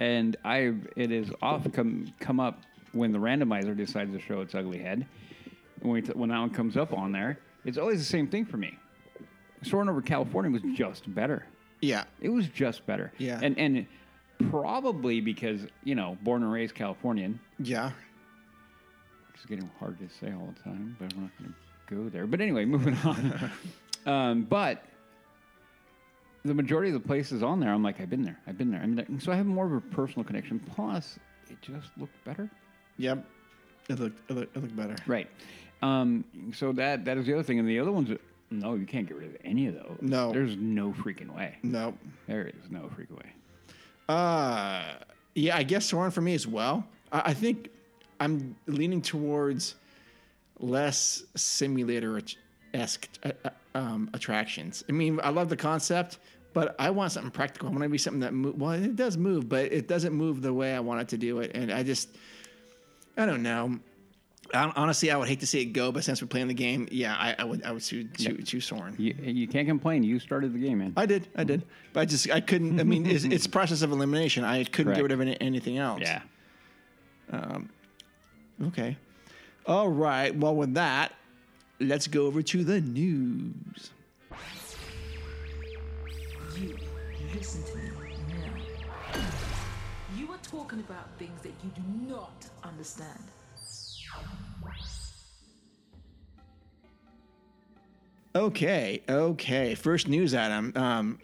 [0.00, 2.60] and I it is often come come up
[2.92, 5.06] when the randomizer decides to show its ugly head.
[5.80, 8.44] When we t- when that one comes up on there, it's always the same thing
[8.44, 8.78] for me.
[9.62, 11.46] Soaring over California was just better.
[11.80, 12.04] Yeah.
[12.20, 13.12] It was just better.
[13.18, 13.40] Yeah.
[13.42, 13.86] And and
[14.50, 17.92] probably because you know, born and raised Californian, Yeah.
[19.34, 21.54] it's getting hard to say all the time, but I'm not going
[21.88, 22.26] to go there.
[22.26, 23.50] But anyway, moving on.
[24.06, 24.84] Um, but
[26.44, 28.38] the majority of the places on there, I'm like, I've been there.
[28.46, 28.80] I've been there.
[28.80, 30.58] I mean, so I have more of a personal connection.
[30.58, 32.50] Plus, it just looked better.
[32.98, 33.24] Yep.
[33.88, 34.96] It looked, it looked, it looked better.
[35.06, 35.28] Right.
[35.82, 37.58] Um, so that that is the other thing.
[37.58, 38.10] And the other ones,
[38.50, 39.98] no, you can't get rid of any of those.
[40.00, 40.32] No.
[40.32, 41.56] There's no freaking way.
[41.62, 41.96] Nope.
[42.26, 43.32] There is no freaking way.
[44.08, 44.94] Uh,
[45.34, 46.84] yeah, I guess Soarin' for me as well.
[47.10, 47.70] I, I think
[48.20, 49.74] I'm leaning towards
[50.58, 52.20] less simulator
[52.74, 54.84] esque uh, uh, um, attractions.
[54.88, 56.18] I mean, I love the concept,
[56.52, 57.68] but I want something practical.
[57.68, 58.60] I want to be something that move.
[58.60, 61.40] Well, it does move, but it doesn't move the way I want it to do
[61.40, 61.52] it.
[61.54, 62.08] And I just,
[63.16, 63.78] I don't know.
[64.52, 66.86] I, honestly, I would hate to see it go, but since we're playing the game,
[66.90, 68.96] yeah, I, I would I would choose, choose, choose Soarin'.
[68.98, 70.02] You, you can't complain.
[70.02, 70.92] You started the game, man.
[70.96, 71.62] I did, I did,
[71.94, 72.78] but I just I couldn't.
[72.78, 74.44] I mean, it's, it's process of elimination.
[74.44, 75.02] I couldn't get Correct.
[75.02, 76.00] rid of any, anything else.
[76.02, 76.20] yeah.
[77.30, 77.70] Um,
[78.66, 78.96] Okay.
[79.66, 80.34] All right.
[80.36, 81.12] Well, with that,
[81.82, 83.90] let's go over to the news.
[86.56, 86.76] You
[87.34, 87.90] listen to me
[88.28, 89.20] now.
[90.16, 93.18] You are talking about things that you do not understand.
[98.34, 99.74] Okay, okay.
[99.74, 100.72] First news, Adam.
[100.74, 101.18] Um,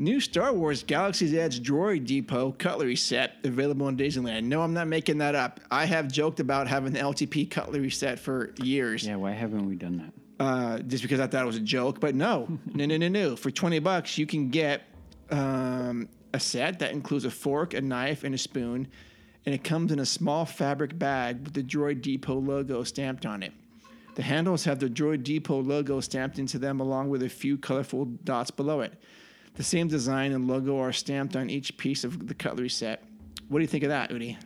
[0.00, 4.44] new Star Wars Galaxy's Edge Droid Depot cutlery set available in Disneyland.
[4.44, 5.60] No, I'm not making that up.
[5.70, 9.06] I have joked about having the LTP cutlery set for years.
[9.06, 10.12] Yeah, why haven't we done that?
[10.40, 12.00] uh, just because I thought it was a joke.
[12.00, 13.36] But no, no, no, no, no.
[13.36, 14.82] For twenty bucks, you can get
[15.30, 18.88] um, a set that includes a fork, a knife, and a spoon,
[19.46, 23.42] and it comes in a small fabric bag with the Droid Depot logo stamped on
[23.42, 23.52] it.
[24.16, 28.06] The handles have the Droid Depot logo stamped into them, along with a few colorful
[28.06, 28.94] dots below it.
[29.54, 33.02] The same design and logo are stamped on each piece of the cutlery set.
[33.48, 34.36] What do you think of that, Udi?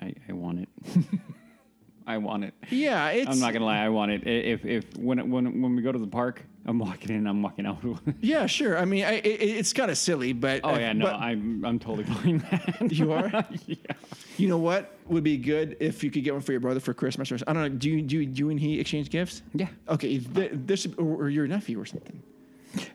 [0.00, 0.68] I, I want it.
[2.06, 2.54] I want it.
[2.70, 3.28] Yeah, it's.
[3.30, 3.84] I'm not gonna lie.
[3.84, 4.26] I want it.
[4.26, 7.26] If if when when when we go to the park, I'm walking in.
[7.26, 7.78] I'm walking out.
[8.20, 8.78] Yeah, sure.
[8.78, 11.78] I mean, I, it, it's kind of silly, but oh yeah, no, but- I'm I'm
[11.78, 12.90] totally buying that.
[12.90, 13.30] You are?
[13.66, 13.76] yeah.
[14.38, 16.94] You know what would be good if you could get one for your brother for
[16.94, 17.68] Christmas or I don't know.
[17.68, 19.42] Do you do you, you and he exchange gifts?
[19.54, 19.68] Yeah.
[19.88, 22.20] Okay, th- this or, or your nephew or something.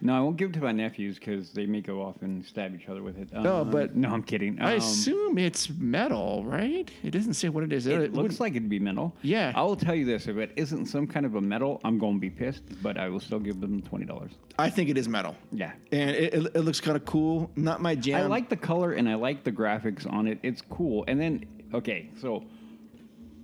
[0.02, 2.74] No, I won't give it to my nephews because they may go off and stab
[2.76, 3.32] each other with it.
[3.34, 4.60] No, Um, but- no, I'm kidding.
[4.62, 6.90] I Um, assume it's metal, right?
[7.04, 7.86] It doesn't say what it is.
[7.88, 9.16] It wouldn't- looks like it'd be metal.
[9.22, 9.52] Yeah.
[9.56, 12.16] I will tell you this: if it isn't some kind of a metal, I'm going
[12.16, 12.64] to be pissed.
[12.82, 14.32] But I will still give them twenty dollars.
[14.58, 15.36] I think it is metal.
[15.52, 15.72] Yeah.
[15.92, 17.52] and it, it, it looks kind of cool.
[17.56, 18.16] Not my jam.
[18.24, 20.40] I like the color and I like the graphics on it.
[20.44, 21.04] It's cool.
[21.08, 22.44] And then, okay, so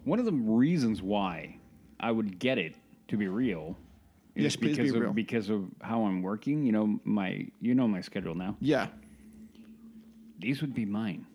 [0.05, 1.57] one of the reasons why
[1.99, 2.75] I would get it
[3.09, 3.77] to be real
[4.35, 5.09] Yes, please be because real.
[5.09, 6.63] of because of how I'm working.
[6.65, 8.55] You know my you know my schedule now.
[8.59, 8.87] Yeah.
[10.39, 11.25] These would be mine.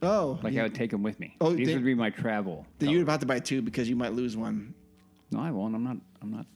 [0.00, 1.36] Oh, Like you, I would take them with me.
[1.40, 2.66] Oh, These they- would be my travel.
[2.78, 4.74] then you're about to buy two because you might lose one.
[5.30, 5.74] No, I won't.
[5.74, 5.96] I'm not.
[6.22, 6.46] I'm not.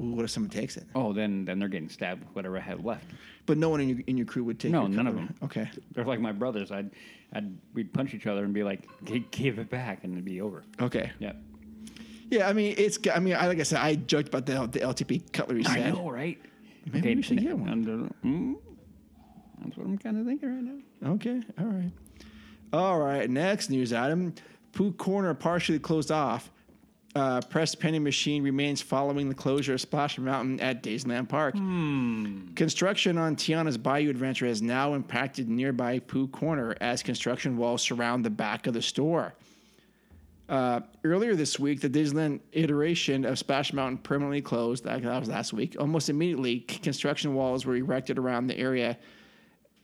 [0.00, 0.84] Ooh, what if someone takes it?
[0.94, 3.06] Oh, then then they're getting stabbed with whatever I have left.
[3.46, 4.72] But no one in your in your crew would take.
[4.72, 5.32] No, none of them.
[5.44, 5.70] Okay.
[5.92, 6.72] They're like my brothers.
[6.72, 6.90] I'd,
[7.32, 8.88] I'd we'd punch each other and be like,
[9.30, 10.64] "Give it back," and it'd be over.
[10.80, 11.12] Okay.
[11.20, 11.34] Yeah.
[12.30, 12.98] Yeah, I mean, it's.
[13.14, 15.78] I mean, I, like I said, I joked about the the LTP cutlery set.
[15.78, 16.40] I know, right?
[16.92, 18.12] Maybe we should get one.
[18.24, 18.54] mm,
[19.64, 21.12] that's what I'm kind of thinking right now.
[21.14, 21.90] Okay, all right.
[22.72, 24.34] All right, next news item.
[24.72, 26.50] Pooh Corner partially closed off.
[27.14, 31.54] Uh, press penny machine remains following the closure of Splash Mountain at Disneyland Park.
[32.56, 38.24] Construction on Tiana's Bayou Adventure has now impacted nearby Pooh Corner as construction walls surround
[38.24, 39.34] the back of the store.
[40.48, 44.84] Uh, earlier this week, the Disneyland iteration of Splash Mountain permanently closed.
[44.84, 45.76] That, was last week.
[45.78, 48.98] Almost immediately, construction walls were erected around the area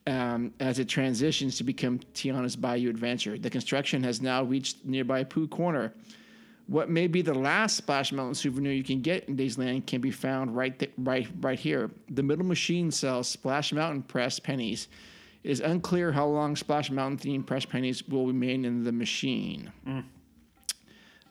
[0.07, 3.39] um, as it transitions to become Tiana's Bayou Adventure.
[3.39, 5.95] The construction has now reached nearby Pooh Corner.
[6.67, 10.11] What may be the last Splash Mountain souvenir you can get in Disneyland can be
[10.13, 11.91] found right th- right right here.
[12.11, 14.87] The middle machine sells Splash Mountain pressed pennies.
[15.43, 19.73] It is unclear how long Splash Mountain themed pressed pennies will remain in the machine.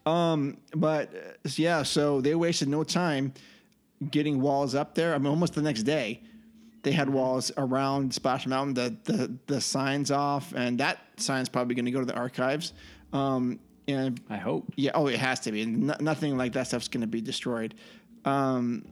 [0.06, 3.34] Um, but uh, yeah, so they wasted no time
[4.12, 5.14] getting walls up there.
[5.14, 6.22] I mean, almost the next day,
[6.84, 11.76] they had walls around Splash Mountain, the the, the signs off, and that sign's probably
[11.76, 12.74] going to go to the archives.
[13.14, 14.72] Um, and I hope.
[14.76, 15.66] yeah, oh, it has to be.
[15.66, 17.76] No, nothing like that stuff's going to be destroyed.
[18.24, 18.86] Um,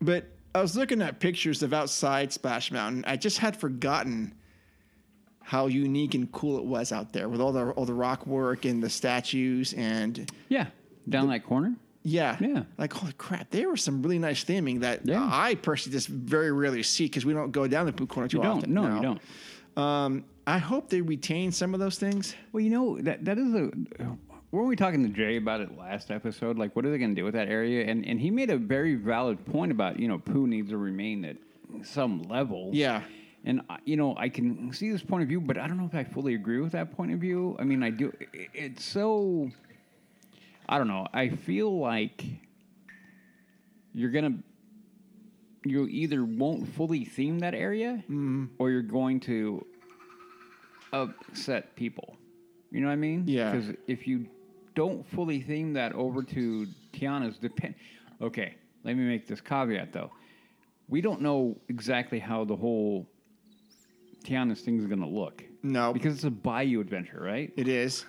[0.00, 3.04] but I was looking at pictures of outside Splash Mountain.
[3.06, 4.34] I just had forgotten
[5.46, 8.64] how unique and cool it was out there with all the all the rock work
[8.64, 10.66] and the statues and Yeah,
[11.08, 11.74] down that corner.
[12.02, 12.64] yeah, Yeah.
[12.78, 15.22] Like holy crap, there was some really nice theming that Yeah.
[15.30, 18.38] I personally just very rarely see because we don't go down the Pooh Corner too
[18.38, 18.56] You don't.
[18.58, 18.74] often.
[18.74, 19.20] No, you don't.
[19.82, 22.34] Um, I hope they retain some of those things.
[22.52, 23.70] Well, you know that that is a.
[24.52, 26.56] Weren't we talking to Jay about it last episode?
[26.56, 27.84] Like, what are they going to do with that area?
[27.86, 31.24] And and he made a very valid point about you know Pooh needs to remain
[31.24, 31.36] at
[31.84, 32.70] some level.
[32.72, 33.02] Yeah.
[33.46, 35.86] And uh, you know, I can see this point of view, but I don't know
[35.86, 37.56] if I fully agree with that point of view.
[37.60, 38.12] I mean, I do.
[38.32, 39.50] It's so.
[40.68, 41.06] I don't know.
[41.14, 42.24] I feel like
[43.94, 44.34] you're gonna.
[45.64, 48.46] You either won't fully theme that area, mm-hmm.
[48.58, 49.64] or you're going to
[50.92, 52.16] upset people.
[52.72, 53.24] You know what I mean?
[53.26, 53.52] Yeah.
[53.52, 54.26] Because if you
[54.74, 57.74] don't fully theme that over to Tiana's depend.
[58.20, 58.54] Okay,
[58.84, 60.10] let me make this caveat though.
[60.88, 63.06] We don't know exactly how the whole
[64.26, 65.44] town this thing's going to look.
[65.62, 65.92] No.
[65.92, 67.52] Because it's a bayou adventure, right?
[67.56, 68.04] It is.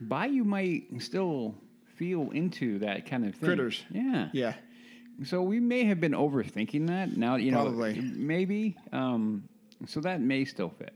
[0.00, 1.54] Bayou might still
[1.96, 3.46] feel into that kind of thing.
[3.48, 3.84] Critters.
[3.90, 4.28] Yeah.
[4.32, 4.54] Yeah.
[5.24, 7.16] So we may have been overthinking that.
[7.16, 7.98] Now, you know, Probably.
[8.00, 8.76] maybe.
[8.92, 9.48] Um,
[9.86, 10.92] so that may still fit.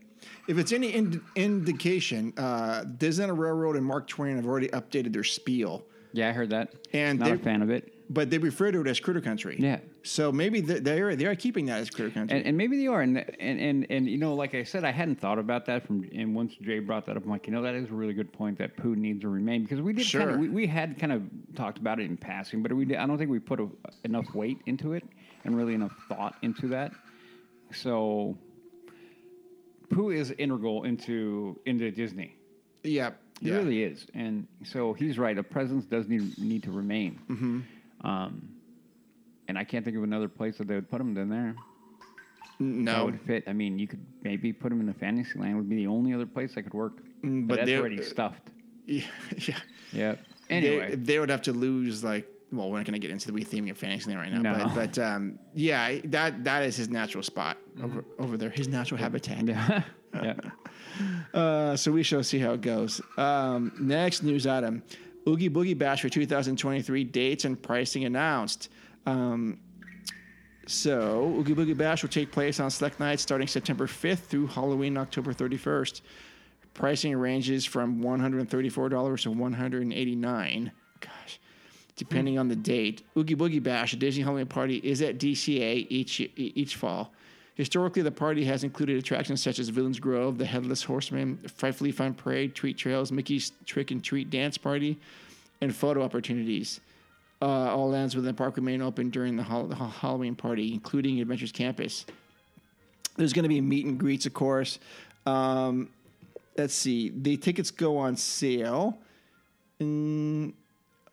[0.47, 5.23] If it's any ind- indication, uh, Disneyland Railroad and Mark Twain have already updated their
[5.23, 5.83] spiel,
[6.13, 6.73] Yeah, I heard that.
[6.93, 7.95] And not a fan of it.
[8.13, 9.55] But they refer to it as Critter Country.
[9.59, 9.79] Yeah.
[10.03, 12.37] So maybe they're they are keeping that as Critter Country.
[12.37, 14.91] And, and maybe they are, and, and and and you know, like I said, I
[14.91, 15.85] hadn't thought about that.
[15.85, 18.13] From and once Jay brought that up, I'm like, you know, that is a really
[18.13, 20.29] good point that Pooh needs to remain because we did kind Sure.
[20.31, 21.23] of we, we had kind of
[21.55, 23.67] talked about it in passing, but we did, I don't think we put a,
[24.03, 25.03] enough weight into it
[25.45, 26.91] and really enough thought into that.
[27.73, 28.37] So
[29.89, 32.35] Pooh is integral into into Disney.
[32.83, 33.11] yeah.
[33.39, 33.55] He yeah.
[33.55, 35.35] really is, and so he's right.
[35.35, 37.19] A presence does need need to remain.
[37.27, 37.59] Mm-hmm.
[38.03, 38.49] Um,
[39.47, 41.55] and I can't think of another place that they would put him than there.
[42.59, 43.05] That No.
[43.05, 43.43] would fit.
[43.47, 45.57] I mean, you could maybe put him in the Fantasyland.
[45.57, 46.97] Would be the only other place that could work.
[47.23, 48.49] Mm, but, but that's already stuffed.
[48.87, 49.03] Yeah.
[49.37, 49.57] yeah.
[49.93, 50.11] Yeah.
[50.49, 52.27] They- Anyway, they, would have to lose like.
[52.51, 54.65] Well, we're not going to get into the retheming of Fantasyland right now, No.
[54.65, 58.99] but, but um, yeah, that that is his natural spot over over there, his natural
[58.99, 59.47] habitat.
[59.47, 59.83] yeah.
[60.13, 60.33] yeah.
[61.33, 62.99] Uh, so we shall see how it goes.
[63.17, 64.83] Um, next news item:
[65.27, 68.69] Oogie Boogie Bash for 2023 dates and pricing announced.
[69.05, 69.59] Um,
[70.67, 74.97] so Oogie Boogie Bash will take place on select nights starting September 5th through Halloween,
[74.97, 76.01] October 31st.
[76.73, 80.71] Pricing ranges from $134 to $189.
[80.99, 81.39] Gosh.
[81.97, 86.19] Depending on the date, Oogie Boogie Bash, a Disney Halloween party, is at DCA each
[86.35, 87.13] each fall.
[87.55, 92.13] Historically, the party has included attractions such as Villains Grove, the Headless Horseman, Frightfully Fun
[92.13, 94.97] Parade, Treat Trails, Mickey's Trick and Treat Dance Party,
[95.59, 96.79] and photo opportunities.
[97.41, 101.19] Uh, all lands within the park remain open during the, hol- the Halloween party, including
[101.19, 102.05] Avengers Campus.
[103.17, 104.79] There's going to be meet and greets, of course.
[105.25, 105.89] Um,
[106.57, 107.09] let's see.
[107.09, 108.97] The tickets go on sale.
[109.79, 110.53] In,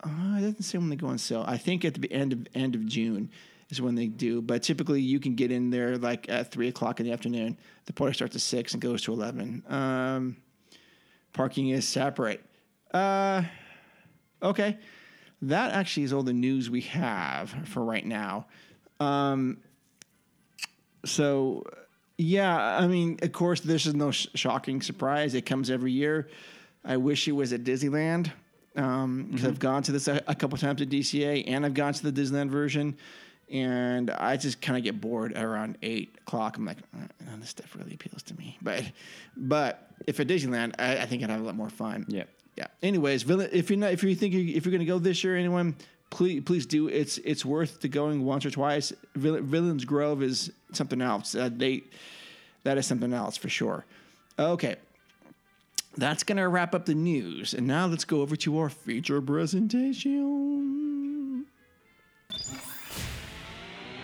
[0.04, 1.44] uh, it doesn't say when they go on sale.
[1.48, 3.30] I think at the end of end of June
[3.70, 4.40] is when they do.
[4.40, 7.58] But typically, you can get in there like at three o'clock in the afternoon.
[7.86, 9.62] The party starts at six and goes to eleven.
[9.68, 10.36] Um,
[11.32, 12.44] parking is separate.
[12.92, 13.42] Uh,
[14.42, 14.78] okay,
[15.42, 18.46] that actually is all the news we have for right now.
[19.00, 19.58] Um,
[21.04, 21.64] so
[22.16, 25.34] yeah, I mean, of course, this is no sh- shocking surprise.
[25.34, 26.28] It comes every year.
[26.84, 28.32] I wish it was at Disneyland
[28.74, 32.10] because I've gone to this a, a couple times at DCA and I've gone to
[32.10, 32.96] the Disneyland version,
[33.50, 36.56] and I just kind of get bored around eight o'clock.
[36.56, 38.58] I'm like, "Uh, uh, this stuff really appeals to me.
[38.62, 38.84] But,
[39.36, 42.04] but if at Disneyland, I, I think I'd have a lot more fun.
[42.08, 42.24] Yeah.
[42.56, 42.66] Yeah.
[42.82, 45.36] Anyways, if you're not, if you think you, if you're going to go this year,
[45.36, 45.76] anyone,
[46.10, 46.88] please, please do.
[46.88, 48.92] It's it's worth the going once or twice.
[49.14, 51.34] Vill- Villains Grove is something else.
[51.34, 51.84] Uh, they,
[52.64, 53.84] that is something else for sure.
[54.38, 54.76] Okay.
[55.96, 57.54] That's going to wrap up the news.
[57.54, 61.46] And now let's go over to our feature presentation.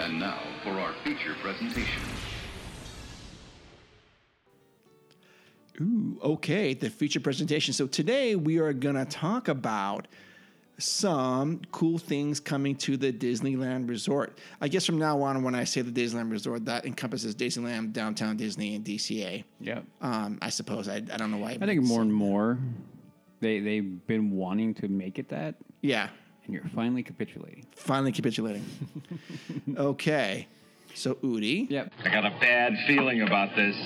[0.00, 2.02] And now for our feature presentation.
[5.80, 7.74] Ooh, okay, the feature presentation.
[7.74, 10.06] So today we are going to talk about
[10.78, 14.38] some cool things coming to the Disneyland Resort.
[14.60, 18.36] I guess from now on, when I say the Disneyland Resort, that encompasses Disneyland, Downtown
[18.36, 19.44] Disney, and DCA.
[19.60, 19.80] Yeah.
[20.00, 21.58] Um, I suppose I, I don't know why.
[21.60, 22.58] I think more and more
[23.40, 26.08] they they've been wanting to make it that, Yeah,
[26.44, 27.66] and you're finally capitulating.
[27.74, 28.64] finally capitulating.
[29.76, 30.46] okay,
[30.94, 31.70] so Udi.
[31.70, 31.92] Yep.
[32.04, 33.76] I got a bad feeling about this.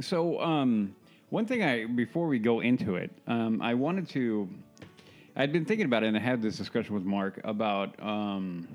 [0.00, 0.94] So, um,
[1.30, 4.48] one thing I before we go into it, um, I wanted to.
[5.38, 8.66] I'd been thinking about it, and I had this discussion with Mark about um,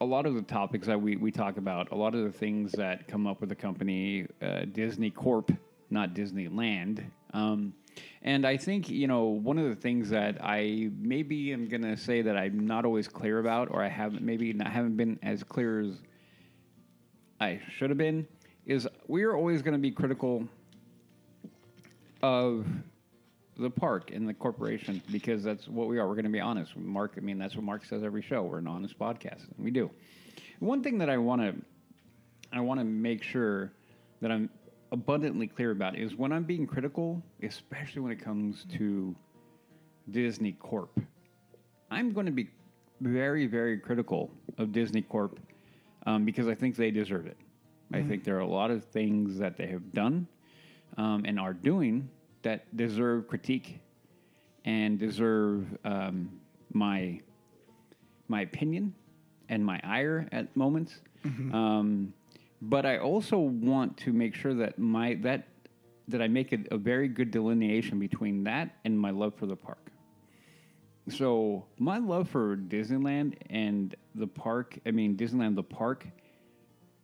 [0.00, 2.72] a lot of the topics that we, we talk about, a lot of the things
[2.72, 5.50] that come up with the company, uh, Disney Corp,
[5.90, 7.04] not Disneyland.
[7.32, 7.72] Um,
[8.22, 11.96] and I think, you know, one of the things that I maybe am going to
[11.96, 15.42] say that I'm not always clear about, or I haven't, maybe not, haven't been as
[15.42, 15.98] clear as
[17.40, 18.26] I should have been,
[18.66, 20.46] is we're always going to be critical
[22.22, 22.66] of
[23.56, 26.06] the park and the corporation because that's what we are.
[26.06, 26.76] We're going to be honest.
[26.76, 28.42] Mark, I mean, that's what Mark says every show.
[28.42, 29.90] We're an honest podcast, and we do.
[30.60, 31.54] One thing that I want to,
[32.52, 33.72] I want to make sure
[34.20, 34.50] that I'm
[34.92, 39.14] abundantly clear about is when I'm being critical, especially when it comes to
[40.10, 41.00] Disney Corp.
[41.90, 42.48] I'm going to be
[43.00, 45.38] very, very critical of Disney Corp
[46.06, 47.36] um, because I think they deserve it.
[47.92, 50.26] I think there are a lot of things that they have done
[50.98, 52.08] um, and are doing
[52.42, 53.80] that deserve critique
[54.64, 56.30] and deserve um,
[56.72, 57.20] my
[58.28, 58.94] my opinion
[59.48, 61.00] and my ire at moments.
[61.54, 62.12] Um,
[62.60, 65.48] but I also want to make sure that my that
[66.08, 69.56] that I make a, a very good delineation between that and my love for the
[69.56, 69.90] park.
[71.10, 76.06] So my love for Disneyland and the park, I mean Disneyland the park,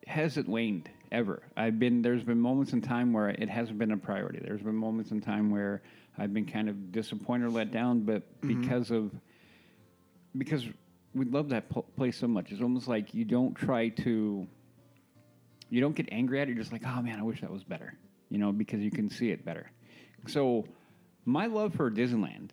[0.07, 1.43] hasn't waned ever.
[1.57, 4.41] I've been there's been moments in time where it hasn't been a priority.
[4.43, 5.83] There's been moments in time where
[6.19, 8.61] I've been kind of disappointed or let down, but mm-hmm.
[8.61, 9.13] because of
[10.37, 10.65] because
[11.15, 12.51] we love that pl- place so much.
[12.51, 14.47] It's almost like you don't try to
[15.71, 16.55] you don't get angry at it.
[16.55, 17.95] You're just like, oh man, I wish that was better,
[18.31, 19.71] you know, because you can see it better.
[20.27, 20.65] So
[21.25, 22.51] my love for Disneyland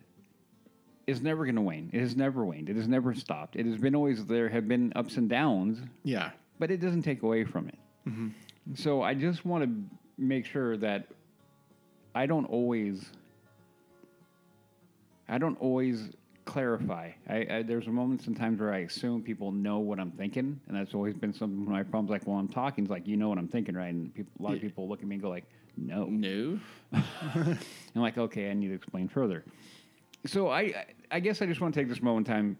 [1.06, 1.90] is never going to wane.
[1.92, 2.68] It has never waned.
[2.68, 3.56] It has never stopped.
[3.56, 4.48] It has been always there.
[4.48, 6.30] Have been ups and downs, Yeah.
[6.58, 7.78] but it doesn't take away from it.
[8.08, 8.28] Mm-hmm.
[8.74, 11.08] So I just want to make sure that
[12.14, 13.04] I don't always,
[15.28, 16.10] I don't always
[16.44, 17.10] clarify.
[17.28, 20.76] I, I there's moments and times where I assume people know what I'm thinking, and
[20.76, 22.10] that's always been some of my problems.
[22.10, 23.92] Like while I'm talking, it's like you know what I'm thinking, right?
[23.92, 25.44] And people, a lot of people look at me and go like,
[25.76, 26.58] "No." No.
[26.92, 27.58] I'm
[27.94, 29.44] like, okay, I need to explain further.
[30.26, 32.58] So I, I guess I just want to take this moment in time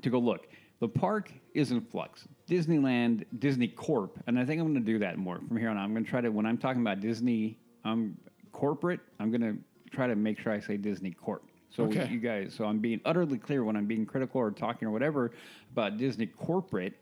[0.00, 0.48] to go look.
[0.80, 2.26] The park is in flux.
[2.48, 5.76] Disneyland, Disney Corp, and I think I'm going to do that more from here on.
[5.76, 5.84] out.
[5.84, 8.16] I'm going to try to when I'm talking about Disney, um,
[8.52, 9.00] corporate.
[9.20, 9.56] I'm going to
[9.94, 11.44] try to make sure I say Disney Corp.
[11.74, 12.08] So Okay.
[12.08, 15.32] you guys, so I'm being utterly clear when I'm being critical or talking or whatever
[15.72, 16.94] about Disney corporate.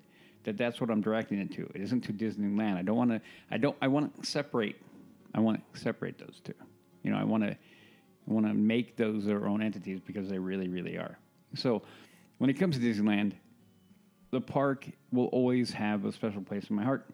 [0.44, 1.70] That that's what I'm directing it to.
[1.74, 2.76] It isn't to Disneyland.
[2.76, 3.20] I don't want to.
[3.50, 3.76] I don't.
[3.82, 4.76] I want to separate.
[5.34, 6.54] I want to separate those two.
[7.02, 7.50] You know, I want to.
[7.50, 11.18] I want to make those their own entities because they really, really are.
[11.56, 11.82] So,
[12.38, 13.32] when it comes to Disneyland,
[14.30, 17.10] the park will always have a special place in my heart,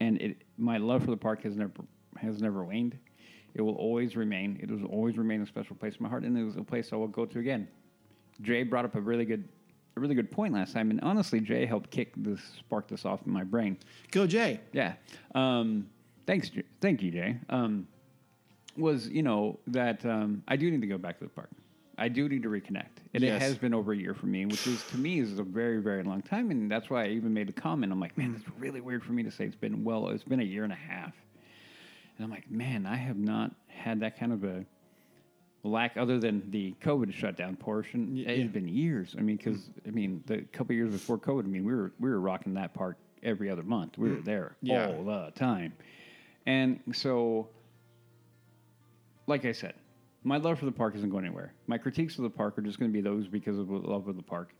[0.00, 1.72] and it, my love for the park has never
[2.18, 2.96] has never waned.
[3.54, 4.58] It will always remain.
[4.62, 6.92] It will always remain a special place in my heart, and it was a place
[6.92, 7.68] I will go to again.
[8.42, 9.48] Jay brought up a really good,
[9.96, 13.20] a really good point last time, and honestly, Jay helped kick this, spark this off
[13.26, 13.76] in my brain.
[14.10, 14.60] Go Jay.
[14.72, 14.94] Yeah.
[15.34, 15.88] Um,
[16.26, 16.50] thanks.
[16.80, 17.38] Thank you, Jay.
[17.48, 17.86] Um,
[18.76, 21.50] was you know that um, I do need to go back to the park.
[21.96, 23.40] I do need to reconnect, and Yes.
[23.40, 25.80] it has been over a year for me, which is to me is a very
[25.80, 27.92] very long time, and that's why I even made the comment.
[27.92, 30.40] I'm like, man, it's really weird for me to say it's been well, it's been
[30.40, 31.12] a year and a half,
[32.16, 34.64] and I'm like, man, I have not had that kind of a
[35.64, 38.16] lack other than the COVID shutdown portion.
[38.16, 38.28] Yeah.
[38.28, 39.16] It's been years.
[39.18, 42.10] I mean, because I mean, the couple years before COVID, I mean, we were we
[42.10, 43.98] were rocking that park every other month.
[43.98, 44.24] We were mm.
[44.24, 44.88] there Yeah.
[44.88, 45.72] all the time,
[46.46, 47.48] and so,
[49.26, 49.74] like I said,
[50.22, 51.52] my love for the park isn't going anywhere.
[51.66, 54.08] My critiques of the park are just going to be those because of the love
[54.08, 54.54] of the park.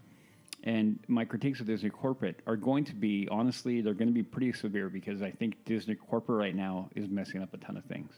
[0.65, 4.23] And my critiques of Disney corporate are going to be, honestly, they're going to be
[4.23, 7.85] pretty severe because I think Disney corporate right now is messing up a ton of
[7.85, 8.11] things.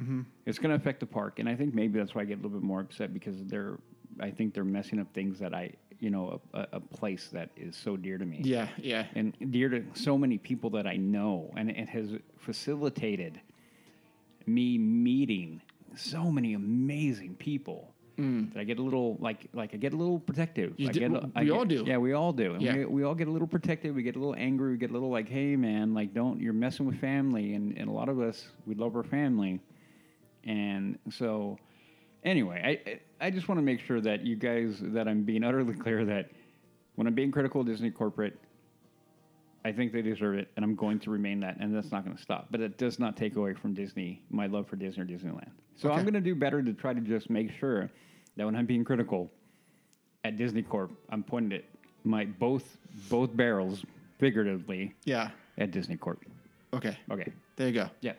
[0.00, 0.22] Mm-hmm.
[0.46, 2.42] It's going to affect the park, and I think maybe that's why I get a
[2.42, 3.78] little bit more upset because they're,
[4.18, 7.76] I think they're messing up things that I, you know, a, a place that is
[7.76, 9.06] so dear to me Yeah, yeah.
[9.14, 12.08] and dear to so many people that I know, and it has
[12.38, 13.40] facilitated
[14.46, 15.60] me meeting
[15.94, 17.89] so many amazing people.
[18.20, 18.52] Mm.
[18.54, 20.74] That I get a little like like I get a little protective.
[20.76, 21.84] You I do- get, we get- all do.
[21.86, 22.54] Yeah, we all do.
[22.54, 22.76] And Yeah.
[22.76, 23.94] we, we all get a little protective.
[23.94, 24.72] We get a little angry.
[24.72, 27.54] We get a little like, hey man, like don't you're messing with family.
[27.54, 29.60] And and a lot of us we love our family,
[30.44, 31.58] and so
[32.24, 35.44] anyway, I I I just want to make sure that you guys that I'm being
[35.44, 36.30] utterly clear that
[36.96, 38.38] when I'm being critical of Disney corporate,
[39.64, 42.16] I think they deserve it, and I'm going to remain that, and that's not going
[42.16, 42.48] to stop.
[42.50, 45.50] But it does not take away from Disney, my love for Disney or Disneyland.
[45.76, 47.90] So I'm going to do better to try to just make sure
[48.40, 49.30] that when I'm being critical
[50.24, 51.66] at Disney Corp, I'm pointing it
[52.04, 52.78] my both
[53.10, 53.84] both barrels
[54.18, 55.28] figuratively Yeah.
[55.58, 56.24] at Disney Corp.
[56.72, 56.96] Okay.
[57.10, 57.30] Okay.
[57.56, 57.90] There you go.
[58.00, 58.14] Yeah.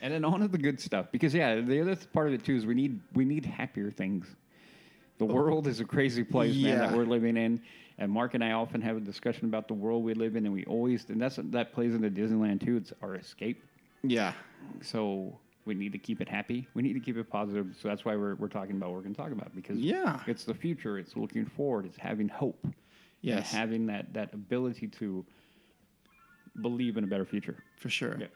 [0.00, 2.44] And then on to the good stuff because yeah, the other th- part of it
[2.44, 4.28] too is we need we need happier things.
[5.18, 5.34] The oh.
[5.34, 6.96] world is a crazy place, man, that Yeah.
[6.96, 7.60] we're living in.
[7.98, 10.54] And Mark and I often have a discussion about the world we live in, and
[10.54, 12.76] we always and that's that plays into Disneyland too.
[12.76, 13.60] It's our escape.
[14.04, 14.34] Yeah.
[14.82, 15.36] So
[15.68, 16.66] we need to keep it happy.
[16.74, 17.76] We need to keep it positive.
[17.80, 20.18] So that's why we're we're talking about what we're going to talk about because Yeah.
[20.26, 20.98] it's the future.
[20.98, 21.84] It's looking forward.
[21.86, 22.66] It's having hope.
[23.20, 23.52] Yes.
[23.52, 25.24] having that that ability to
[26.60, 27.62] believe in a better future.
[27.76, 28.16] For sure.
[28.18, 28.26] Yeah.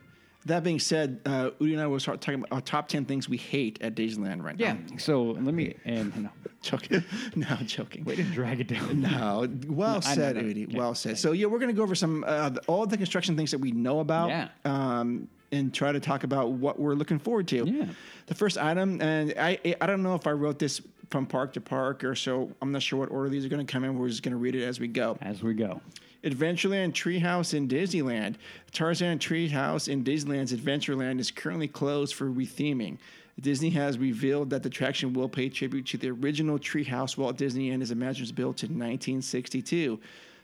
[0.47, 3.29] That being said, uh, Udi and I will start talking about our top 10 things
[3.29, 4.73] we hate at Disneyland right Yeah.
[4.73, 4.97] now.
[4.99, 6.31] So let me and you know,
[6.63, 7.05] Joking.
[7.37, 8.05] no, joking.
[8.05, 9.01] way to drag it down.
[9.01, 10.37] No, well No, said.
[10.37, 10.71] Udi.
[10.73, 11.17] Yeah, Well said.
[11.19, 13.71] So yeah, we're gonna go over some uh, the- all the construction things that we
[13.71, 14.49] know about, Yeah.
[14.65, 17.65] um, and try to talk about what we're looking forward to.
[17.65, 17.87] Yeah.
[18.27, 20.81] The first item, and I I don't know if I wrote this
[21.11, 22.51] from park to park or so.
[22.63, 23.99] I'm not sure what order these are gonna come in.
[23.99, 25.19] We're just gonna read it as we go.
[25.21, 25.81] As we go.
[26.25, 28.37] Adventureland Treehouse in Disneyland.
[28.71, 32.97] Tarzan Treehouse in Disneyland's Adventureland is currently closed for retheming.
[33.41, 37.71] Disney has revealed that the attraction will pay tribute to the original treehouse Walt Disney
[37.71, 39.99] and his Imagineers built in 1962.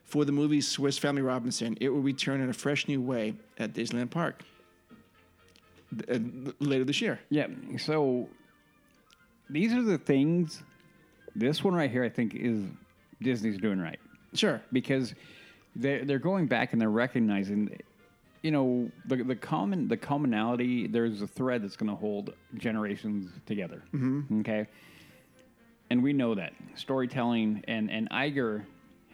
[0.04, 3.74] for the movie Swiss Family Robinson, it will return in a fresh new way at
[3.74, 4.42] Disneyland Park
[6.10, 6.18] uh,
[6.60, 7.20] later this year.
[7.30, 7.46] Yeah.
[7.78, 8.28] So
[9.50, 10.62] these are the things.
[11.34, 12.64] This one right here, I think, is
[13.22, 13.98] Disney's doing right
[14.34, 14.60] Sure.
[14.72, 15.14] because
[15.76, 17.78] they're they're going back and they're recognizing,
[18.42, 20.86] you know, the the common the commonality.
[20.86, 23.82] There's a thread that's going to hold generations together.
[23.94, 24.40] Mm-hmm.
[24.40, 24.66] Okay,
[25.90, 28.64] and we know that storytelling and and Iger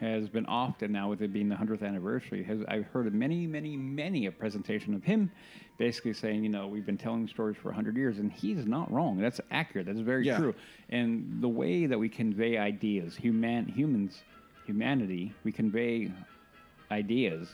[0.01, 2.43] has been often now with it being the hundredth anniversary.
[2.45, 5.31] Has I've heard of many many many a presentation of him,
[5.79, 9.19] basically saying, you know, we've been telling stories for hundred years, and he's not wrong.
[9.19, 9.87] That's accurate.
[9.87, 10.37] That's very Yeah.
[10.39, 10.55] true.
[10.91, 14.23] And the way that we convey ideas, human humans,
[14.67, 16.11] humanity, we convey
[16.91, 17.49] ideas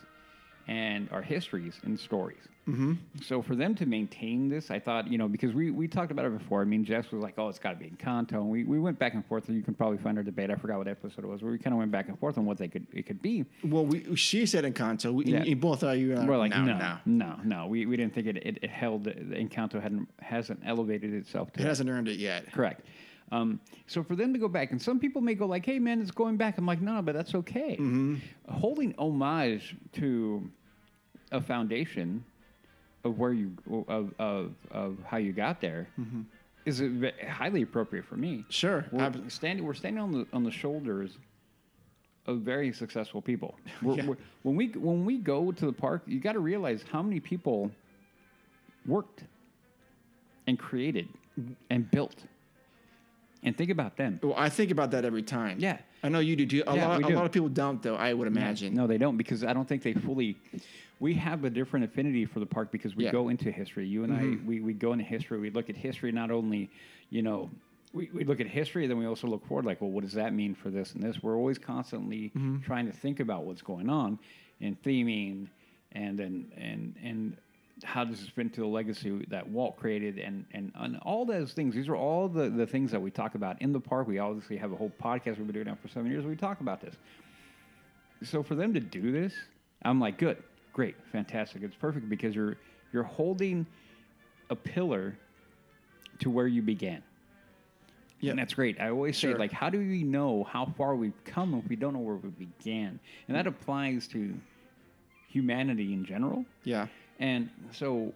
[0.68, 2.42] and our histories in stories.
[2.72, 2.92] Mm-hmm.
[3.22, 6.24] So for them to maintain this, I thought, you know, because we, we talked about
[6.26, 6.62] it before.
[6.62, 8.32] I mean, Jess was like, oh, it's got to be Encanto.
[8.34, 10.50] And we, we went back and forth, and you can probably find our debate.
[10.50, 12.44] I forgot what episode it was, where we kind of went back and forth on
[12.46, 13.44] what they could it could be.
[13.64, 15.12] Well, we, she said Encanto.
[15.12, 15.54] We, Yeah.
[15.54, 16.14] both are you.
[16.16, 16.98] Uh, We're like, no, no, no.
[17.06, 17.66] no, no.
[17.66, 21.66] We, we didn't think it, it, it held, Encanto hadn't, hasn't elevated itself to It
[21.66, 22.50] hasn't earned it yet.
[22.52, 22.84] Correct.
[23.32, 26.00] Um, so for them to go back, and some people may go like, "Hey, man,
[26.00, 27.76] it's going back." I'm like, "No, but that's okay."
[28.48, 30.50] Holding homage to
[31.30, 32.24] a foundation
[33.04, 33.52] of where you
[33.88, 36.22] of of, of how you got there mm-hmm.
[36.66, 38.44] is a ve- highly appropriate for me.
[38.48, 38.84] Sure.
[38.92, 41.18] we're Ab- standing we're standing on the on the shoulders
[42.26, 43.54] of very successful people.
[43.82, 44.06] We're, Yeah.
[44.06, 47.18] we're, when we when we go to the park, you got to realize how many
[47.18, 47.70] people
[48.86, 49.24] worked
[50.46, 51.08] and created
[51.70, 52.24] and built.
[53.42, 54.20] And think about them.
[54.22, 55.58] Well, I think about that every time.
[55.60, 55.78] Yeah.
[56.02, 56.46] I know you do.
[56.46, 56.62] too.
[56.66, 57.14] A, Yeah, lot, a do.
[57.14, 58.74] lot of people don't, though, I would imagine.
[58.74, 60.36] No, they don't because I don't think they fully.
[60.98, 63.10] We have a different affinity for the park because we Yeah.
[63.10, 63.16] Mm-hmm.
[63.18, 63.86] go into history.
[63.86, 65.38] You and I, we, we go into history.
[65.38, 66.68] We look at history not only,
[67.08, 67.50] you know,
[67.94, 69.64] we, we look at history, then we also look forward.
[69.64, 71.22] Like, well, what does that mean for this and this?
[71.22, 72.58] We're always constantly Mm-hmm.
[72.60, 74.18] trying to think about what's going on
[74.60, 75.48] and theming,
[75.92, 77.36] and then and and
[77.84, 81.52] how does this fit into the legacy that Walt created and, and, and all those
[81.52, 81.74] things.
[81.74, 84.06] These are all the, the things that we talk about in the park.
[84.06, 86.24] We obviously have a whole podcast we've been doing now for seven years.
[86.24, 86.94] We talk about this.
[88.22, 89.32] So for them to do this,
[89.82, 91.62] I'm like, good, great, fantastic.
[91.62, 92.56] It's perfect because you're
[92.92, 93.66] you're holding
[94.50, 95.16] a pillar
[96.18, 97.02] to where you began.
[98.20, 98.30] Yeah.
[98.30, 98.80] And that's great.
[98.80, 99.32] I always Sure.
[99.32, 102.16] say, like, how do we know how far we've come if we don't know where
[102.16, 103.00] we began?
[103.28, 103.48] And that mm.
[103.48, 104.34] applies to
[105.28, 106.44] humanity in general.
[106.64, 106.88] Yeah.
[107.20, 108.12] And so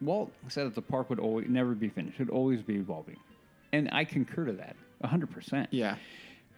[0.00, 2.18] Walt said that the park would always never be finished.
[2.18, 3.16] It would always be evolving.
[3.72, 5.68] And I concur to that 100%.
[5.70, 5.96] Yeah.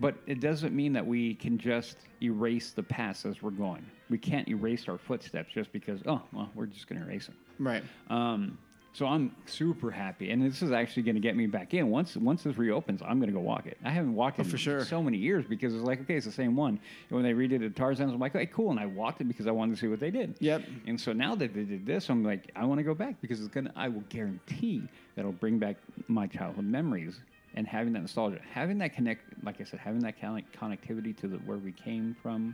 [0.00, 3.84] But it doesn't mean that we can just erase the past as we're going.
[4.08, 7.36] We can't erase our footsteps just because, oh, well, we're just going to erase them.
[7.58, 7.82] Right.
[8.08, 8.58] Um,
[8.98, 11.88] so I'm super happy, and this is actually going to get me back in.
[11.88, 13.78] Once once this reopens, I'm going to go walk it.
[13.84, 14.84] I haven't walked it for in sure.
[14.84, 16.80] so many years because it's like okay, it's the same one.
[17.08, 19.46] And when they redid it, Tarzan, I'm like, hey, cool, and I walked it because
[19.46, 20.34] I wanted to see what they did.
[20.40, 20.64] Yep.
[20.88, 23.38] And so now that they did this, I'm like, I want to go back because
[23.38, 23.72] it's gonna.
[23.76, 24.82] I will guarantee
[25.14, 25.76] that it'll bring back
[26.08, 27.20] my childhood memories
[27.54, 31.36] and having that nostalgia, having that connect, like I said, having that connectivity to the,
[31.38, 32.52] where we came from,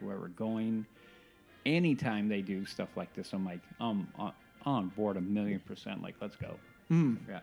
[0.00, 0.86] to where we're going.
[1.64, 4.08] Anytime they do stuff like this, I'm like, um,
[4.66, 6.02] on, board a million percent.
[6.02, 6.54] Like, let's go.
[6.88, 7.16] Hmm.
[7.28, 7.40] Yeah.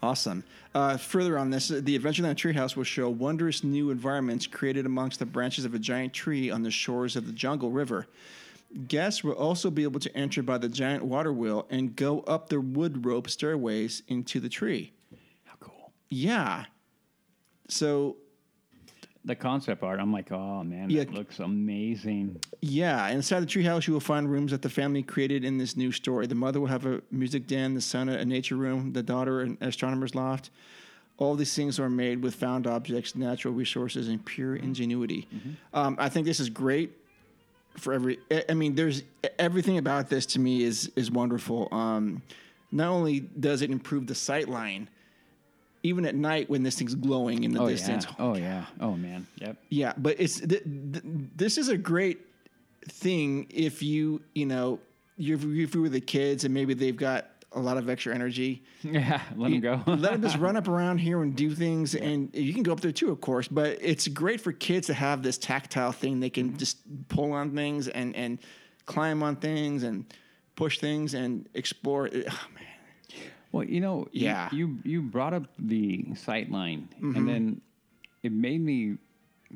[0.00, 0.44] Awesome.
[0.74, 5.26] Uh, further on this, the Adventureland Treehouse will show wondrous new environments created amongst the
[5.26, 8.06] branches of a giant tree on the shores of the Jungle River.
[8.86, 12.48] Guests will also be able to enter by the giant water wheel and go up
[12.48, 14.92] the wood rope stairways into the tree.
[15.44, 15.92] How cool.
[16.10, 16.66] Yeah.
[17.68, 18.18] So
[19.28, 21.04] The concept art, I'm like, oh man, Yeah.
[21.04, 22.40] that looks amazing.
[22.62, 25.92] Yeah, inside the treehouse, you will find rooms that the family created in this new
[25.92, 26.26] story.
[26.26, 29.58] The mother will have a music den, the son a nature room, the daughter an
[29.60, 30.48] astronomer's loft.
[31.18, 35.28] All these things are made with found objects, natural resources, and pure ingenuity.
[35.74, 36.92] Um, I think this is great
[37.76, 38.18] for every.
[38.30, 39.02] I- I mean, there's
[39.38, 41.68] everything about this to me is is wonderful.
[41.70, 42.22] Um,
[42.72, 44.88] not only does it improve the sight line,
[45.82, 48.04] even at night when this thing's glowing in the Oh distance.
[48.04, 48.14] yeah.
[48.18, 48.64] Oh yeah.
[48.80, 49.26] Oh man.
[49.36, 49.56] Yep.
[49.68, 51.04] Yeah, but it's th- th-
[51.36, 52.20] this is a great
[52.88, 54.80] thing if you you know
[55.16, 58.62] you if you were the kids and maybe they've got a lot of extra energy.
[58.82, 59.20] Yeah.
[59.36, 59.82] Let them go.
[59.86, 62.80] Let them just run up around here and do things, and you can go up
[62.80, 63.48] there too, of course.
[63.48, 66.20] But it's great for kids to have this tactile thing.
[66.20, 66.58] They can mm-hmm.
[66.58, 68.38] just pull on things and and
[68.86, 70.04] climb on things and
[70.54, 72.08] push things and explore.
[72.08, 72.77] Oh man,
[73.52, 74.48] Well, you know, you- Yeah.
[74.52, 77.16] you you, brought up the sight line, Mm-hmm.
[77.16, 77.60] and then
[78.22, 78.98] it made me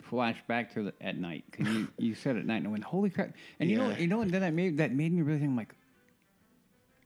[0.01, 2.85] flash back to the, at night because you, you said at night, and I went,
[2.85, 5.39] "Holy crap!" And you know, you know, and then that made that made me really
[5.41, 5.75] think, I'm like,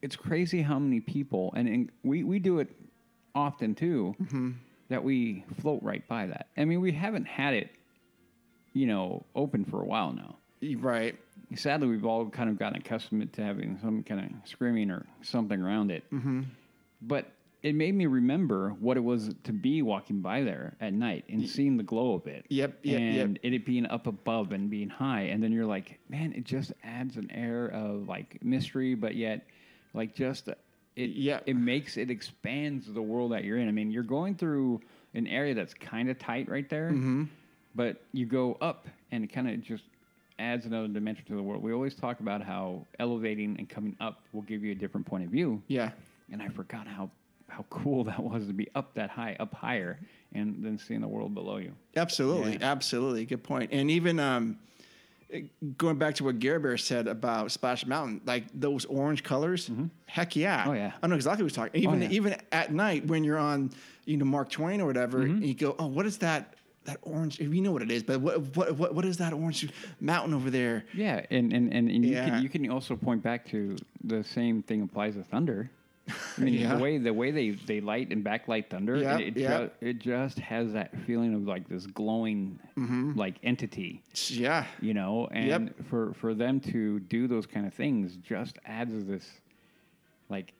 [0.01, 2.69] it's crazy how many people, and, and we we do it
[3.35, 4.51] often too, Mm-hmm.
[4.89, 6.47] that we float right by that.
[6.57, 7.69] I mean, we haven't had it
[8.73, 10.37] you know, open for a while now.
[10.77, 11.17] Right.
[11.55, 15.59] Sadly, we've all kind of gotten accustomed to having some kind of screaming or something
[15.59, 16.03] around it.
[16.11, 16.41] Mm-hmm.
[17.01, 17.31] But
[17.63, 21.47] it made me remember what it was to be walking by there at night and
[21.49, 22.45] seeing the glow of it.
[22.49, 23.25] Yep, yep, yep.
[23.25, 26.71] and it being up above and being high, and then you're like, man, it just
[26.83, 29.45] adds an air of like mystery, but yet,
[29.93, 30.57] like just it.
[31.09, 31.39] Yeah.
[31.45, 33.67] it makes it expands the world that you're in.
[33.67, 34.81] I mean, you're going through
[35.13, 37.23] an area that's kind of tight right there, Mm-hmm.
[37.75, 39.83] but you go up and it kind of just
[40.39, 41.63] adds another dimension to the world.
[41.63, 45.23] We always talk about how elevating and coming up will give you a different point
[45.23, 45.91] of view Yeah.
[46.31, 47.09] And I forgot how
[47.49, 49.99] how cool that was to be up that high, up higher,
[50.33, 51.71] and then seeing the world below you.
[51.95, 52.71] Absolutely, Yeah.
[52.71, 53.25] absolutely.
[53.25, 53.71] Good point.
[53.71, 54.57] And even um,
[55.77, 59.69] going back to what Gare Bear said about Splash Mountain, like those orange colors,
[60.05, 60.65] heck yeah.
[60.67, 60.91] Oh, yeah.
[61.01, 61.81] I know exactly what he's talking.
[61.81, 62.09] Even yeah.
[62.09, 63.71] even at night when you're on,
[64.05, 65.35] you know, Mark Twain or whatever, Mm-hmm.
[65.37, 66.53] and you go, oh, what is that?
[66.85, 69.69] That orange, you know what it is, but what what what, what is that orange
[69.99, 70.85] mountain over there?
[70.93, 72.29] Yeah, and and, and, and you Yeah.
[72.29, 73.75] can you can also point back to
[74.05, 75.69] the same thing applies to thunder.
[76.37, 76.75] I mean, Yeah.
[76.75, 79.57] the way the way they, they light and backlight thunder, Yeah, it, it, yeah.
[79.65, 82.59] ju- it just has that feeling of like this glowing
[83.15, 85.27] like entity, Yeah, you know.
[85.31, 85.85] And Yep.
[85.89, 89.29] for for them to do those kind of things just adds this
[90.29, 90.53] like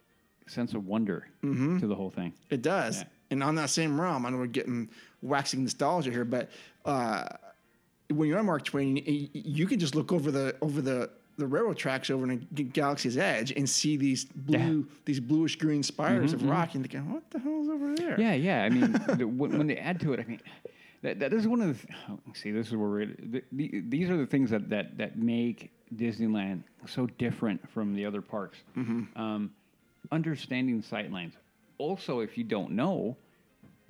[0.48, 2.34] sense of wonder to the whole thing.
[2.50, 3.00] It does.
[3.00, 3.04] Yeah.
[3.32, 4.90] And on that same realm, I know we're getting
[5.22, 6.50] waxing nostalgia here, but
[6.86, 7.28] uh,
[8.10, 11.48] when you're on Mark Twain, you, you can just look over the over the the
[11.48, 16.44] railroad tracks over in Galaxy's Edge and see these blue these bluish green spires of
[16.44, 18.12] rock, and thinking, what the hell is over there?
[18.12, 18.64] Mm-hmm, Yeah, yeah.
[18.64, 20.42] I mean, the, when, when they add to it, I mean,
[21.04, 21.88] that, that is one of the.
[21.88, 23.06] th- oh, see, this is where we're.
[23.06, 28.06] The, the, these are the things that, that that make Disneyland so different from the
[28.06, 28.58] other parks.
[29.16, 29.52] Um,
[30.12, 31.34] understanding sightlines.
[31.78, 33.16] Also, if you don't know,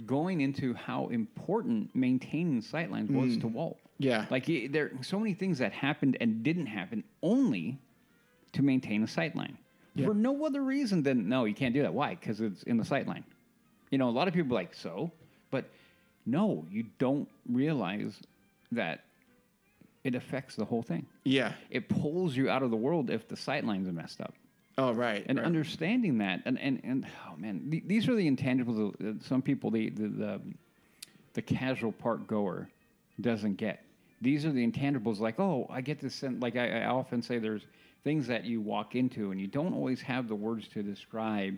[0.05, 3.41] going into how important maintaining sightlines was hmm.
[3.41, 3.77] to Walt.
[3.97, 4.25] Yeah.
[4.29, 7.79] Like y- there are so many things that happened and didn't happen only
[8.53, 9.55] to maintain a sightline.
[10.05, 11.91] For no other reason than no, you can't do that.
[11.91, 12.13] Why?
[12.13, 13.23] Because it's in the sightline.
[13.89, 15.11] You know, a lot of people like so,
[15.49, 15.65] but
[16.25, 18.19] no, you don't realize
[18.71, 19.01] that
[20.03, 21.05] it affects the whole thing.
[21.23, 21.53] Yeah.
[21.71, 24.35] It pulls you out of the world if the sightlines are messed up.
[24.79, 25.25] Oh, right.
[25.27, 25.45] And right.
[25.45, 29.71] understanding that, and, and, and oh man, th- these are the intangibles that some people,
[29.71, 30.41] the, the, the,
[31.33, 32.69] the casual park goer
[33.21, 33.83] doesn't get.
[34.21, 37.39] These are the intangibles like, oh, I get this, sen- like I, I often say
[37.39, 37.63] there's
[38.03, 41.57] things that you walk into and you don't always have the words to describe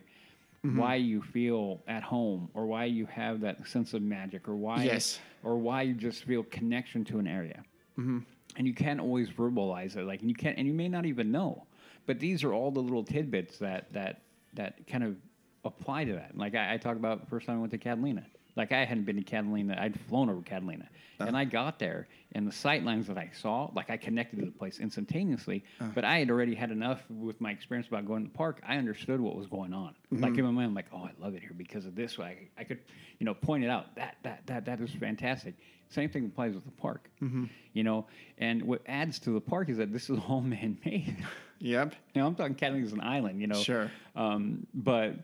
[0.65, 0.77] Mm-hmm.
[0.77, 4.83] why you feel at home or why you have that sense of magic or why,
[4.83, 5.17] Yes.
[5.41, 7.63] or why you just feel connection to an area
[7.97, 8.17] Mm-hmm.
[8.57, 11.31] and you can't always verbalize it like and you can't and you may not even
[11.31, 11.63] know
[12.09, 14.23] but these are all the little tidbits that that
[14.55, 15.15] that kind of
[15.63, 16.35] apply to that.
[16.35, 18.25] Like i, I talked about the first time i went to catalina.
[18.55, 20.85] Like i hadn't been to catalina i'd flown over catalina.
[20.85, 21.27] Uh-huh.
[21.27, 24.45] And i got there and the sight lines that i saw like i connected to
[24.47, 25.91] the place instantaneously uh-huh.
[25.93, 28.59] but i had already had enough with my experience about going to the park.
[28.67, 29.93] I understood what was going on.
[30.11, 30.23] Mm-hmm.
[30.23, 32.37] Like in my mind i'm like oh i love it here because of this I,
[32.57, 32.79] I could
[33.19, 33.93] you know point it out.
[33.97, 35.53] That that that that is fantastic.
[35.89, 37.07] Same thing applies with the park.
[37.21, 37.45] Mm-hmm.
[37.73, 38.07] You know
[38.39, 41.17] and what adds to the park is that this is all man-made
[41.59, 41.93] Yep.
[42.15, 43.91] know i'm talking catalina as an island you know Sure.
[44.15, 45.15] um, but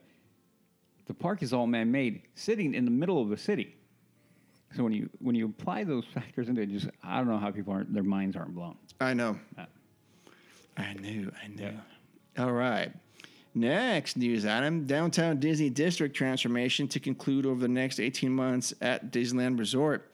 [1.07, 3.75] the park is all man-made sitting in the middle of the city
[4.75, 7.51] so when you when you apply those factors into it just i don't know how
[7.51, 9.37] people aren't their minds aren't blown I know.
[9.57, 9.65] Uh,
[10.77, 11.29] I knew.
[11.43, 11.73] I knew.
[12.37, 12.91] All right.
[13.53, 19.11] Next news item downtown Disney district transformation to conclude over the next 18 months at
[19.11, 20.11] Disneyland Resort.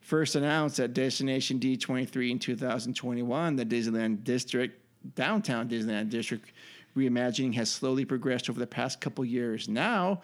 [0.00, 4.78] First announced at Destination D23 in 2021, the Disneyland District,
[5.14, 6.44] downtown Disneyland District
[6.96, 9.68] reimagining has slowly progressed over the past couple years.
[9.68, 10.20] Now,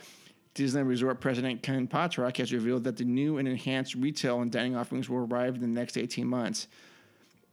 [0.55, 4.77] Disneyland Resort President Ken Potrock has revealed that the new and enhanced retail and dining
[4.77, 6.69] offerings will arrive in the next 18 months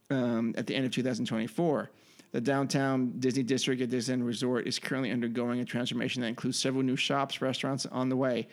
[0.10, 1.92] um, at the end of 2024.
[2.32, 6.84] The downtown Disney district at Disneyland Resort is currently undergoing a transformation that includes several
[6.84, 8.48] new shops, restaurants on the way.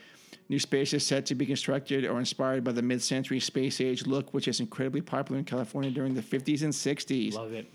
[0.48, 4.46] New spaces set to be constructed or inspired by the mid-century space age look, which
[4.46, 7.34] is incredibly popular in California during the 50s and 60s.
[7.34, 7.66] love it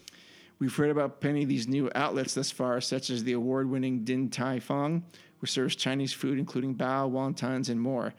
[0.59, 4.29] We've heard about plenty of these new outlets thus far, such as the award-winning Din
[4.29, 5.03] Tai Fung,
[5.39, 8.13] which serves Chinese food, including bao, wontons, and more.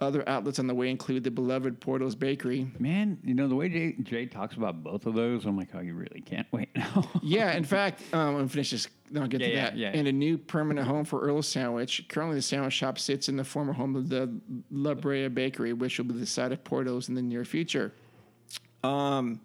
[0.00, 3.68] Other outlets on the way include the beloved Porto's Bakery, man you know the way
[3.68, 7.08] jay, jay talks about both of those i'm like oh you really can't wait now
[7.22, 8.88] Yeah, in fact, um, I'm finish this.
[9.12, 9.76] Then I'll get Yeah, to yeah, that.
[9.76, 9.90] yeah.
[9.94, 12.06] And a new permanent home for Earl's Sandwich.
[12.08, 14.34] Currently, the sandwich shop sits in the former home of the
[14.72, 17.92] La Brea Bakery, which will be the site of Porto's in the near future.
[18.82, 19.40] Um,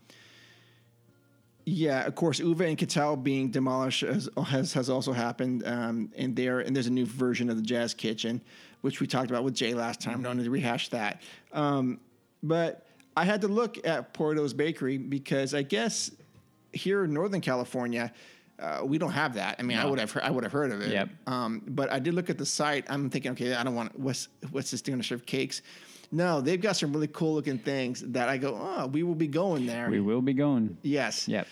[1.70, 6.36] yeah, of course, Uva and Catal being demolished has has, has also happened, um, and
[6.36, 8.42] there and there's a new version of the Jazz Kitchen,
[8.82, 10.24] which we talked about with Jay last time.
[10.24, 11.22] Don't need to rehash that.
[11.54, 12.00] Um,
[12.42, 16.12] but I had to look at Porto's Bakery because I guess
[16.74, 18.12] here in Northern California,
[18.58, 19.58] uh, we don't have that.
[19.60, 20.92] I mean, I would have I would have heard of it.
[20.92, 21.10] Yep.
[21.28, 22.86] Um, but I did look at the site.
[22.90, 25.62] I'm thinking, okay, I don't want what's what's this going to serve cakes?
[26.12, 29.28] No, they've got some really cool looking things that I go, oh, we will be
[29.28, 29.90] going there.
[29.90, 30.78] We will be going.
[30.82, 31.28] Yes.
[31.28, 31.48] Yep.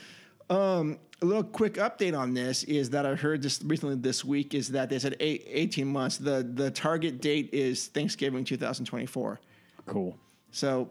[0.49, 4.53] Um, a little quick update on this is that I heard just recently this week
[4.53, 6.18] is that they said eight, 18 months.
[6.18, 9.39] The the target date is Thanksgiving 2024.
[9.86, 10.18] Cool.
[10.51, 10.89] So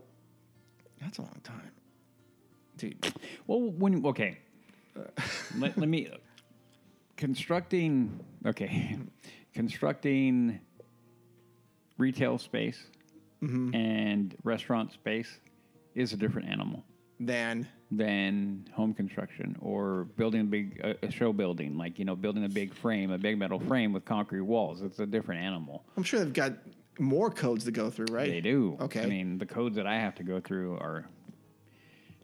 [1.01, 1.71] that's a long time,
[2.77, 3.15] dude.
[3.47, 4.39] Well, when okay,
[5.59, 6.11] let, let me
[7.17, 8.21] constructing.
[8.45, 8.97] Okay,
[9.55, 10.61] constructing
[11.99, 12.85] retail space
[13.43, 15.41] and restaurant space
[15.95, 16.85] is a different animal
[17.21, 22.17] Then than home construction or building a big a, a show building, like you know,
[22.17, 24.83] building a big frame, a big metal frame with concrete walls.
[24.83, 25.85] It's a different animal.
[25.97, 26.53] I'm sure they've got
[26.99, 28.29] more codes to go through, right?
[28.31, 28.77] They do.
[28.81, 29.03] Okay.
[29.03, 31.07] I mean, the codes that I have to go through are.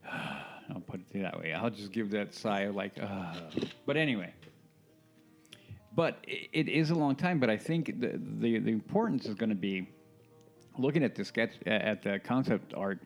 [0.74, 1.52] I'll put it that way.
[1.52, 3.34] I'll just give that sigh of like, uh.
[3.86, 4.32] but anyway.
[5.94, 7.38] But i- it is a long time.
[7.38, 9.88] But I think the the, the importance is going to be
[10.78, 12.98] looking at the sketch at the concept art.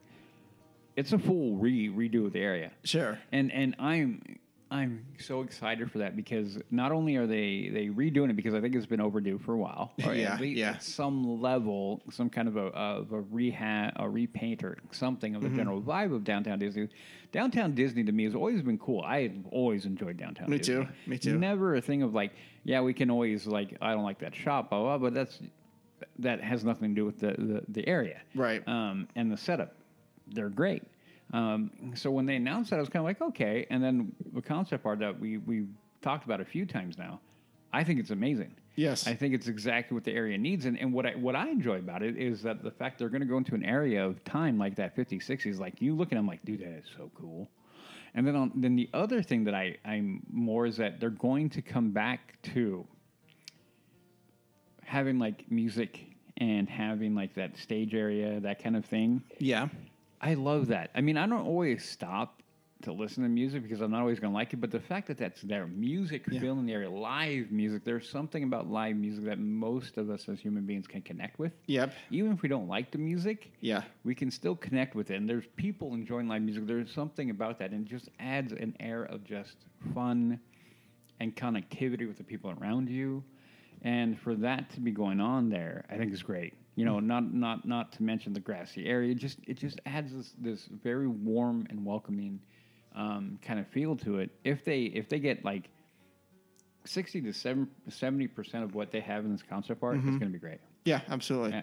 [0.96, 3.18] It's a full re redo of the area Sure.
[3.32, 4.38] and and I'm
[4.68, 8.60] I'm so excited for that because not only are they they redoing it because I
[8.60, 10.78] think it's been overdue for a while, or Yeah, at least yeah.
[10.78, 15.48] some level, some kind of a of a rehab, a repaint or something of the
[15.48, 15.56] Mm-hmm.
[15.58, 16.88] general vibe of downtown Disney.
[17.30, 19.02] Downtown Disney to me has always been cool.
[19.02, 20.48] I've always enjoyed downtown.
[20.50, 20.74] Me Disney.
[20.84, 21.38] too, me too.
[21.38, 22.32] Never a thing of like,
[22.64, 25.38] yeah, we can always like, I don't like that shop, blah blah, but that's
[26.18, 28.66] that has nothing to do with the the, the area, Right.
[28.68, 29.74] um, and the setup.
[30.28, 30.82] They're great.
[31.32, 33.66] Um, so when they announced that, I was kind of like, okay.
[33.70, 35.66] And then the concept art that we we
[36.02, 37.20] talked about a few times now,
[37.72, 38.54] I think it's amazing.
[38.76, 39.06] Yes.
[39.06, 40.66] I think it's exactly what the area needs.
[40.66, 43.22] And, and what I what I enjoy about it is that the fact they're going
[43.22, 46.16] to go into an area of time like that 50s, 60s, like you look at
[46.16, 47.48] them like, dude, that is so cool.
[48.14, 51.50] And then on, then the other thing that I I'm more is that they're going
[51.50, 52.86] to come back to
[54.86, 56.06] having like music
[56.38, 59.22] and having like that stage area, that kind of thing.
[59.38, 59.68] Yeah.
[60.20, 60.90] I love that.
[60.94, 62.42] I mean, I don't always stop
[62.82, 65.06] to listen to music because I'm not always going to like it, but the fact
[65.08, 66.40] that that's there, music Yeah.
[66.40, 70.38] filling the area, live music, there's something about live music that most of us as
[70.40, 71.52] human beings can connect with.
[71.66, 71.94] Yep.
[72.10, 73.82] Even if we don't like the music, Yeah.
[74.04, 75.16] we can still connect with it.
[75.16, 76.66] And there's people enjoying live music.
[76.66, 79.56] There's something about that, and it just adds an air of just
[79.94, 80.38] fun
[81.18, 83.24] and connectivity with the people around you.
[83.82, 86.54] And for that to be going on there, I think is great.
[86.74, 89.12] You know, not not not to mention the grassy area.
[89.12, 92.40] It just it just adds this this very warm and welcoming
[92.94, 94.30] um, kind of feel to it.
[94.44, 95.70] If they if they get like
[96.84, 100.26] sixty to 70 percent of what they have in this concept art, it's going to
[100.26, 100.58] be great.
[100.84, 101.50] Yeah, absolutely.
[101.50, 101.62] Yeah.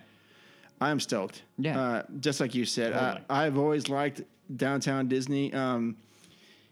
[0.82, 1.44] I'm stoked.
[1.58, 1.80] Yeah.
[1.80, 3.26] Uh, just like you said, uh, Totally.
[3.30, 4.22] I've always liked
[4.56, 5.54] downtown Disney.
[5.54, 5.96] Um,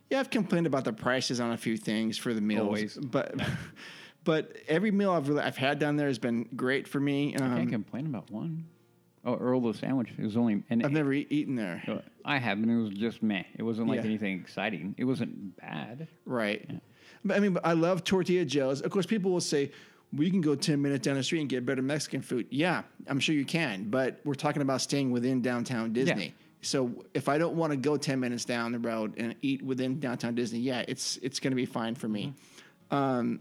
[0.10, 2.98] yeah, I've complained about the prices on a few things for the meals, Always.
[2.98, 3.34] but
[4.24, 7.34] but every meal I've really, I've had down there has been great for me.
[7.36, 8.66] I can't Um, complain about one.
[9.24, 10.10] Oh, Earl sandwich.
[10.18, 11.84] It was only and I've never e- eaten there.
[12.26, 13.44] I have, and it was just meh.
[13.56, 14.06] It wasn't like Yeah.
[14.06, 14.96] anything exciting.
[14.98, 16.08] It wasn't bad.
[16.26, 16.68] Right.
[17.24, 18.82] But I mean, but I love Tortilla Jo's.
[18.82, 19.72] Of course, people will say,
[20.12, 22.48] we can go 10 minutes down the street and get better Mexican food.
[22.50, 23.90] Yeah, I'm sure you can.
[23.92, 26.34] But we're talking about staying within downtown Disney.
[26.64, 30.00] So if I don't want to go 10 minutes down the road and eat within
[30.00, 32.34] downtown Disney, yeah, it's it's going to be fine for me.
[32.90, 33.40] Um,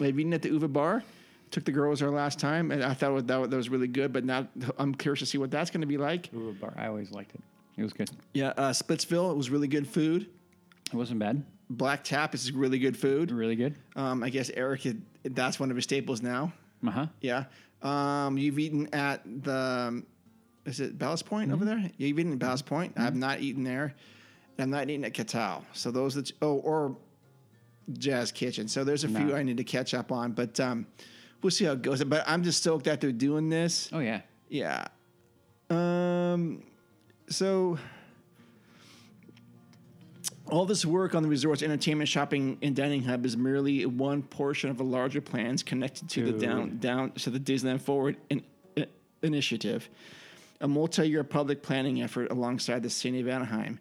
[0.00, 1.02] I've eaten at the Uva Bar.
[1.50, 4.10] Took the girls there last time, and I thought that, that was really good.
[4.10, 6.32] But now I'm curious to see what that's going to be like.
[6.32, 6.74] Uva Bar.
[6.76, 7.42] I always liked it.
[7.76, 8.10] It was good.
[8.32, 10.28] Yeah, uh, Splitsville it was really good food.
[10.92, 11.44] It wasn't bad.
[11.68, 13.30] Black Tap is really good food.
[13.30, 13.74] Really good.
[13.96, 16.52] Um, I guess Eric, had, that's one of his staples now.
[16.86, 17.06] Uh huh.
[17.20, 17.44] Yeah.
[17.82, 20.06] Um, you've eaten at the, um,
[20.64, 21.90] is it Ballast Point over there?
[21.96, 22.94] You've eaten at Ballast Point.
[22.96, 23.94] I've not eaten there.
[24.58, 25.64] I'm not eating at Catal.
[25.72, 26.96] So those that, oh, or
[27.98, 28.68] Jazz Kitchen.
[28.68, 30.86] So there's a few I need to catch up on, but um,
[31.42, 32.02] we'll see how it goes.
[32.04, 33.88] But I'm just stoked that they're doing this.
[33.92, 34.22] Oh yeah.
[34.48, 34.86] Yeah.
[35.70, 36.62] Um,
[37.28, 37.78] so
[40.50, 44.68] all this work on the resort's entertainment, shopping, and dining hub is merely one portion
[44.68, 48.44] of a larger plans connected to the down down to the Disneyland Forward in,
[49.22, 49.88] initiative,
[50.60, 53.78] a multi-year public planning effort alongside the city of Anaheim.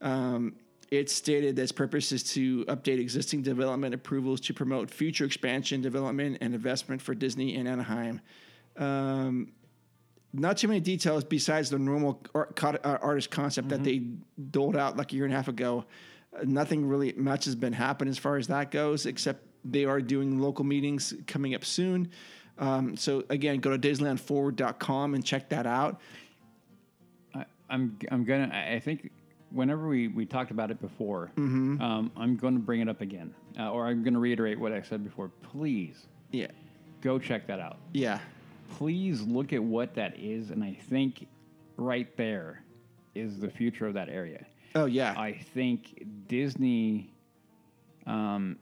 [0.00, 0.54] Um,
[0.90, 5.80] it stated that its purpose is to update existing development approvals to promote future expansion,
[5.80, 8.20] development, and investment for Disney and Anaheim.
[8.76, 9.52] Um,
[10.32, 14.02] not too many details besides the normal art, uh, artist concept that they
[14.50, 15.84] doled out like a year and a half ago.
[16.34, 20.00] Uh, nothing really much has been happening as far as that goes, except they are
[20.00, 22.10] doing local meetings coming up soon.
[22.58, 26.00] Um, so again, go to DisneylandForward.com and check that out.
[27.34, 28.50] I, I'm I'm gonna.
[28.74, 29.10] I think
[29.56, 33.34] whenever we we talked about it before, um, I'm going to bring it up again,
[33.58, 35.28] uh, or I'm going to reiterate what I said before.
[35.42, 36.48] Please Yeah.
[37.00, 37.78] go check that out.
[37.92, 38.20] Yeah.
[38.76, 41.26] Please look at what that is, and I think
[41.76, 42.62] right there
[43.14, 44.44] is the future of that area.
[44.74, 45.14] Oh yeah.
[45.16, 47.10] I think Disney
[48.06, 48.56] um,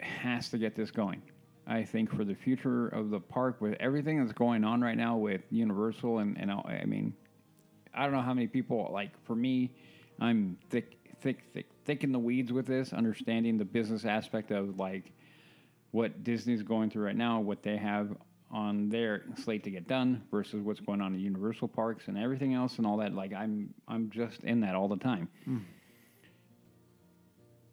[0.00, 1.22] has to get this going.
[1.66, 5.16] I think for the future of the park, with everything that's going on right now
[5.18, 7.12] with Universal, and, and I mean,
[7.92, 9.70] I don't know how many people, like for me,
[10.20, 14.78] I'm thick, thick, thick, thick in the weeds with this, understanding the business aspect of
[14.78, 15.12] like
[15.90, 18.16] what Disney's going through right now, what they have
[18.50, 22.54] on their slate to get done versus what's going on in Universal parks and everything
[22.54, 23.14] else and all that.
[23.14, 25.28] Like I'm, I'm just in that all the time.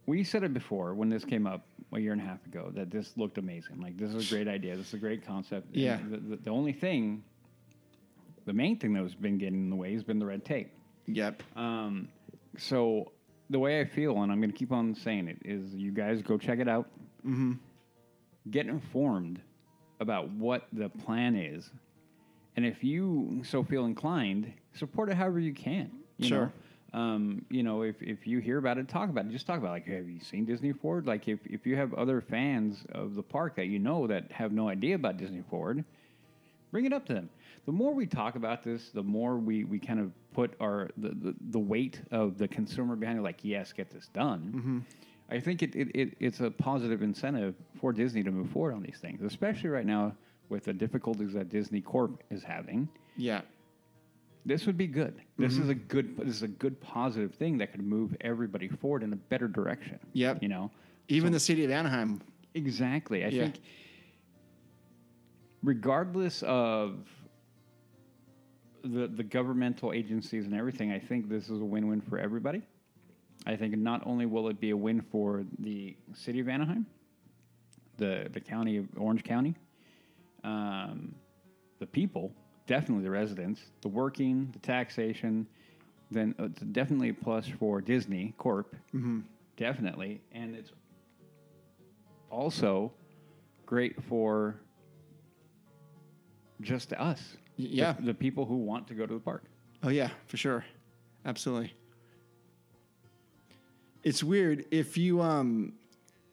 [0.05, 2.91] We said it before when this came up a year and a half ago that
[2.91, 3.81] this looked amazing.
[3.81, 4.75] Like this is a great idea.
[4.75, 5.67] This is a great concept.
[5.73, 5.97] Yeah.
[6.09, 7.23] The, the, the only thing,
[8.45, 10.71] the main thing that has been getting in the way has been the red tape.
[11.07, 11.41] yep.
[11.55, 12.09] Um,
[12.57, 13.11] so
[13.49, 16.21] the way I feel, and I'm going to keep on saying it, is you guys
[16.21, 16.87] go check it out.
[17.25, 17.53] Mm-hmm.
[18.51, 19.41] Get informed
[19.99, 21.69] about what the plan is,
[22.55, 25.91] and if you so feel inclined, support it however you can.
[26.17, 26.39] You Sure.
[26.45, 26.51] Know?
[26.99, 29.31] Um, you know, if, if you hear about it, talk about it.
[29.31, 29.71] Just talk about it.
[29.71, 31.05] like, have you seen Disney Forward?
[31.05, 34.53] Like, if, if you have other fans of the park that you know that have
[34.53, 35.83] no idea about Disney Forward,
[36.71, 37.29] bring it up to them.
[37.65, 41.09] The more we talk about this, the more we, we kind of put our the,
[41.09, 43.23] the, the weight of the consumer behind it.
[43.23, 44.53] Like, yes, get this done.
[44.55, 44.79] Mm-hmm.
[45.29, 48.83] I think it, it, it it's a positive incentive for Disney to move forward on
[48.83, 50.13] these things, especially right now
[50.49, 52.87] with the difficulties that Disney Corp is having.
[53.17, 53.41] Yeah.
[54.45, 55.15] This would be good.
[55.39, 55.63] This mm-hmm.
[55.63, 59.11] is a good this is a good positive thing that could move everybody forward in
[59.11, 59.97] a better direction.
[60.13, 60.43] Yep.
[60.43, 60.69] You know.
[61.07, 62.21] Even the city of Anaheim.
[62.53, 63.25] Exactly.
[63.25, 63.43] I Yeah.
[63.43, 63.55] think,
[65.63, 66.99] regardless of
[68.85, 72.61] the the governmental agencies and everything, I think this is a win win for everybody.
[73.45, 76.85] I think not only will it be a win for the city of Anaheim,
[77.97, 79.55] the the county of Orange County,
[80.43, 81.15] um,
[81.79, 82.31] the people,
[82.67, 85.47] definitely the residents, the working, the taxation,
[86.11, 88.75] then it's definitely a plus for Disney Corp.
[89.57, 90.71] Definitely, and it's
[92.29, 92.91] also
[93.65, 94.55] great for
[96.61, 97.37] just us.
[97.57, 97.93] Yeah.
[97.93, 99.43] The, the people who want to go to the park.
[99.83, 100.65] Oh yeah, for sure,
[101.25, 101.73] absolutely.
[104.03, 105.73] It's weird if you um,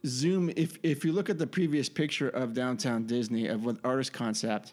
[0.07, 4.12] zoom if if you look at the previous picture of downtown Disney of what artist
[4.12, 4.73] concept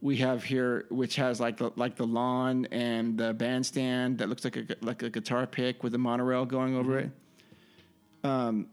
[0.00, 4.44] we have here, which has like the like the lawn and the bandstand that looks
[4.44, 7.10] like a like a guitar pick with a monorail going over it.
[8.24, 8.68] Um,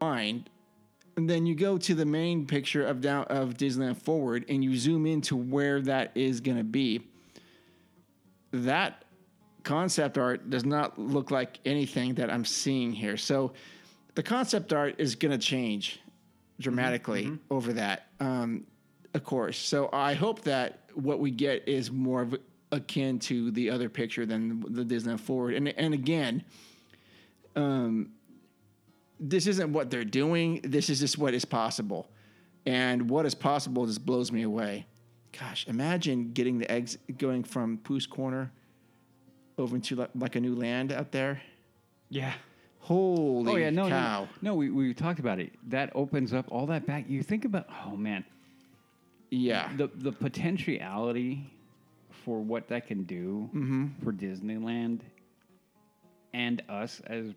[0.00, 0.46] fine.
[1.16, 4.76] And then you go to the main picture of down of Disneyland Forward, and you
[4.76, 7.02] zoom into where that is going to be
[8.64, 9.04] that
[9.62, 13.16] concept art does not look like anything that I'm seeing here.
[13.16, 13.52] So
[14.14, 16.00] the concept art is going to change
[16.60, 18.66] dramatically over that, um,
[19.14, 19.58] of course.
[19.58, 22.36] So I hope that what we get is more of
[22.72, 25.54] akin to the other picture than the Disneyland Forward.
[25.54, 26.44] And and again,
[27.56, 28.10] um,
[29.20, 30.60] this isn't what they're doing.
[30.62, 32.08] This is just what is possible,
[32.66, 34.86] and what is possible just blows me away.
[35.38, 38.50] Gosh, imagine getting the eggs going from Pooh's Corner
[39.58, 41.42] over into like, like a new land out there.
[42.08, 42.32] Yeah.
[42.80, 44.28] Holy oh yeah, no, no, cow!
[44.42, 44.54] no.
[44.54, 45.52] We we talked about it.
[45.68, 47.06] That opens up all that back.
[47.08, 47.66] You think about.
[47.84, 48.24] Oh man,
[49.30, 51.52] Yeah, the the potentiality
[52.24, 53.86] for what that can do Mm-hmm.
[54.04, 55.00] for Disneyland
[56.32, 57.34] and us as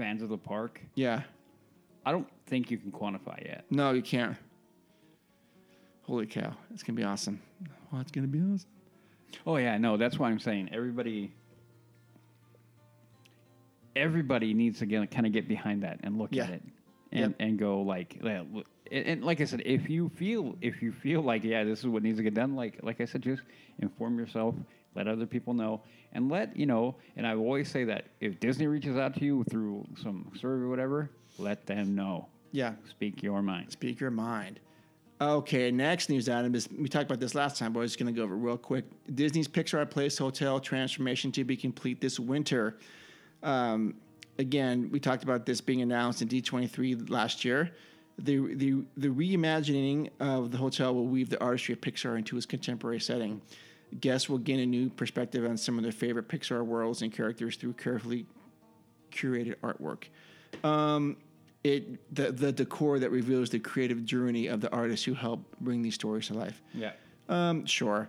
[0.00, 0.80] fans of the park.
[0.94, 1.22] yeah.
[2.06, 3.66] I don't think you can quantify yet.
[3.70, 4.34] No, you can't.
[6.04, 6.54] Holy cow!
[6.72, 7.38] It's gonna be awesome.
[7.92, 8.70] Oh, it's gonna be awesome.
[9.46, 11.30] Oh yeah, no, that's why I'm saying everybody
[13.94, 16.44] everybody needs to get, kind of get behind that and look Yeah.
[16.44, 16.62] at it
[17.12, 17.34] and, Yep.
[17.40, 20.92] and go like yeah, look- and, and like I said, if you feel if you
[20.92, 23.42] feel like yeah, this is what needs to get done, like like I said, just
[23.78, 24.54] inform yourself,
[24.94, 25.82] let other people know,
[26.12, 26.96] and let you know.
[27.16, 30.68] And I always say that if Disney reaches out to you through some survey or
[30.68, 32.26] whatever, let them know.
[32.52, 33.70] Yeah, Speak your mind.
[33.70, 34.60] Speak your mind.
[35.20, 38.02] Okay, next news item is we talked about this last time, but I was just
[38.02, 38.86] going to go over real quick.
[39.14, 42.78] Disney's Pixar Place Hotel transformation to be complete this winter.
[43.42, 43.96] Um,
[44.38, 47.70] again, we talked about this being announced in D23 last year.
[48.18, 52.46] The, the, the reimagining of the hotel will weave the artistry of Pixar into its
[52.46, 53.42] contemporary setting.
[53.98, 57.56] Guests will gain a new perspective on some of their favorite Pixar worlds and characters
[57.56, 58.26] through carefully
[59.10, 60.04] curated artwork.
[60.64, 61.16] Um,
[61.64, 65.82] it the the decor that reveals the creative journey of the artists who help bring
[65.82, 66.62] these stories to life.
[66.72, 66.92] Yeah.
[67.28, 68.08] Um, sure.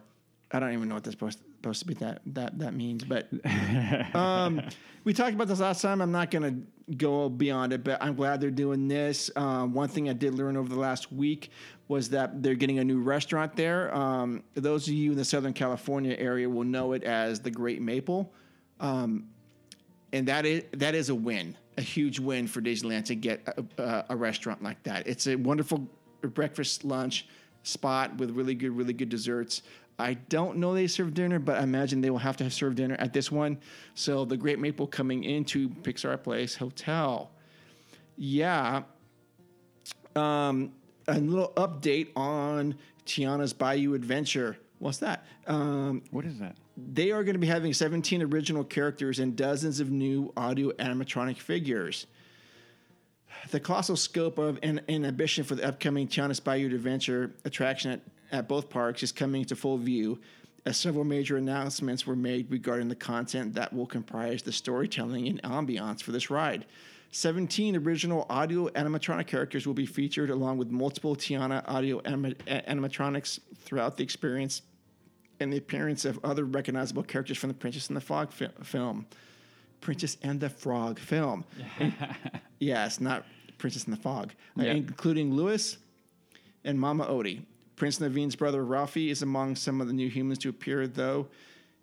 [0.51, 3.29] I don't even know what that's supposed supposed to be that that that means, but
[4.15, 4.61] um,
[5.03, 6.01] we talked about this last time.
[6.01, 9.29] I'm not going to go beyond it, but I'm glad they're doing this.
[9.35, 11.51] Um, one thing I did learn over the last week
[11.87, 13.93] was that they're getting a new restaurant there.
[13.95, 17.81] Um, those of you in the Southern California area will know it as the Great
[17.81, 18.33] Maple,
[18.79, 19.27] um,
[20.13, 23.83] and that is that is a win, a huge win for Disneyland to get a,
[23.83, 25.05] a, a restaurant like that.
[25.07, 25.87] It's a wonderful
[26.21, 27.27] breakfast lunch
[27.63, 29.61] spot with really good, really good desserts.
[30.01, 32.95] I don't know they serve dinner, but I imagine they will have to serve dinner
[32.99, 33.59] at this one.
[33.93, 37.31] So the Great Maple coming into Pixar Place Hotel.
[38.17, 38.83] Yeah.
[40.15, 40.73] Um,
[41.07, 42.75] a little update on
[43.05, 44.57] Tiana's Bayou Adventure.
[44.79, 45.25] What's that?
[45.47, 46.55] Um, What is that?
[46.77, 51.37] they are going to be having 17 original characters and dozens of new audio animatronic
[51.37, 52.07] figures.
[53.51, 58.47] The colossal scope of an ambition for the upcoming Tiana's Bayou Adventure attraction at, at
[58.47, 60.19] both parks is coming to full view
[60.65, 65.41] as several major announcements were made regarding the content that will comprise the storytelling and
[65.43, 66.65] ambiance for this ride.
[67.11, 73.39] 17 original audio animatronic characters will be featured along with multiple Tiana audio anima- animatronics
[73.59, 74.61] throughout the experience
[75.39, 79.05] and the appearance of other recognizable characters from the Princess and the Frog fi- film.
[79.81, 81.43] Princess and the Frog film.
[82.59, 83.25] yes, not
[83.57, 85.77] Princess and the Frog, uh, including Louis
[86.63, 87.41] and Mama Odie.
[87.81, 91.29] Prince Naveen's brother Rafi is among some of the new humans to appear, though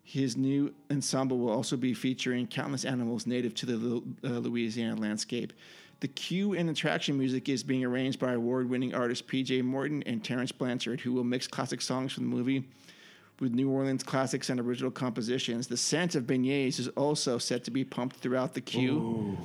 [0.05, 5.53] his new ensemble will also be featuring countless animals native to the uh, Louisiana landscape.
[5.99, 10.23] The cue and attraction music is being arranged by award winning artists PJ Morton and
[10.23, 12.63] Terence Blanchard, who will mix classic songs from the movie
[13.41, 15.67] with New Orleans classics and original compositions.
[15.67, 19.37] The scent of beignets is also set to be pumped throughout the queue,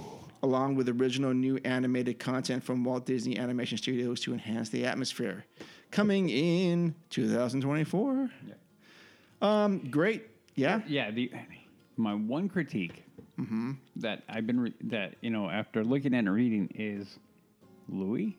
[0.44, 5.46] along with original new animated content from Walt Disney Animation Studios to enhance the atmosphere.
[5.94, 8.32] Coming in 2024.
[8.48, 8.54] Yeah.
[9.44, 10.26] Um, great.
[10.56, 10.82] Yeah.
[10.88, 11.32] Yeah, the
[11.98, 13.04] my one critique
[13.98, 17.20] that I've been re- that you know after looking at and reading is
[17.90, 18.36] Louis,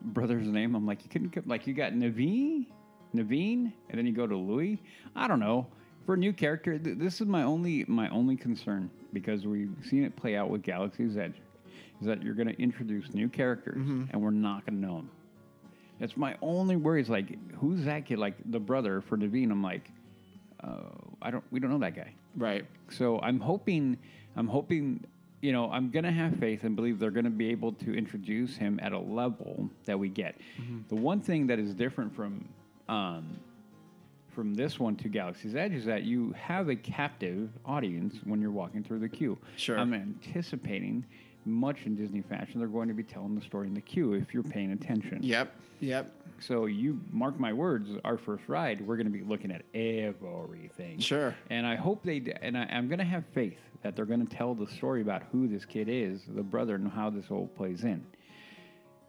[0.00, 0.76] brother's name.
[0.76, 2.66] I'm like you couldn't like you got Naveen,
[3.14, 4.80] Naveen, and then you go to Louis.
[5.16, 5.66] I don't know
[6.04, 6.78] for a new character.
[6.78, 10.62] Th- this is my only my only concern because we've seen it play out with
[10.62, 11.40] Galaxy's Edge.
[12.00, 13.78] Is that you're going to introduce new characters
[14.12, 15.10] and we're not going to know them.
[15.98, 17.00] That's my only worry.
[17.00, 18.18] Is like who's that kid?
[18.18, 19.50] Like the brother for Naveen.
[19.50, 19.90] I'm like,
[20.62, 20.80] uh,
[21.22, 21.44] I don't.
[21.50, 22.12] We don't know that guy.
[22.36, 22.66] Right.
[22.90, 23.96] So I'm hoping,
[24.36, 25.04] I'm hoping,
[25.40, 28.78] you know, I'm gonna have faith and believe they're gonna be able to introduce him
[28.82, 30.36] at a level that we get.
[30.88, 32.46] The one thing that is different from,
[32.88, 33.38] um,
[34.28, 38.50] from this one to Galaxy's Edge is that you have a captive audience when you're
[38.50, 39.38] walking through the queue.
[39.56, 39.78] Sure.
[39.78, 41.06] I'm anticipating,
[41.46, 44.34] much in Disney fashion, they're going to be telling the story in the queue if
[44.34, 45.20] you're paying attention.
[45.22, 45.54] Yep.
[45.80, 46.12] Yep.
[46.40, 50.98] So you mark my words, our first ride, we're going to be looking at everything.
[50.98, 51.34] Sure.
[51.50, 54.26] And I hope they, d- and I, I'm going to have faith that they're going
[54.26, 57.46] to tell the story about who this kid is, the brother, and how this all
[57.46, 58.04] plays in.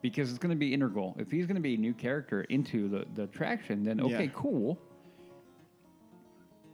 [0.00, 1.16] Because it's going to be integral.
[1.18, 4.30] If he's going to be a new character into the, the attraction, then okay, Yeah.
[4.34, 4.78] cool.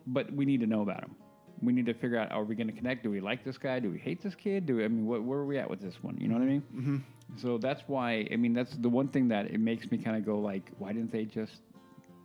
[0.07, 1.17] But we need to know about him.
[1.63, 3.03] We need to figure out: Are we going to connect?
[3.03, 3.79] Do we like this guy?
[3.81, 4.67] Do we hate this kid?
[4.67, 6.17] Do we, I mean, what, where are we at with this one?
[6.19, 6.63] You know what I mean?
[6.75, 6.97] Mm-hmm.
[7.37, 8.27] So that's why.
[8.33, 10.93] I mean, that's the one thing that it makes me kind of go like, why
[10.93, 11.63] didn't they just?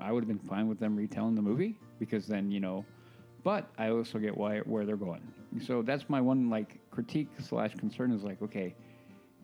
[0.01, 2.85] I would have been fine with them retelling the movie because then you know.
[3.43, 5.21] But I also get why where they're going.
[5.65, 8.75] So that's my one like critique slash concern is like, okay,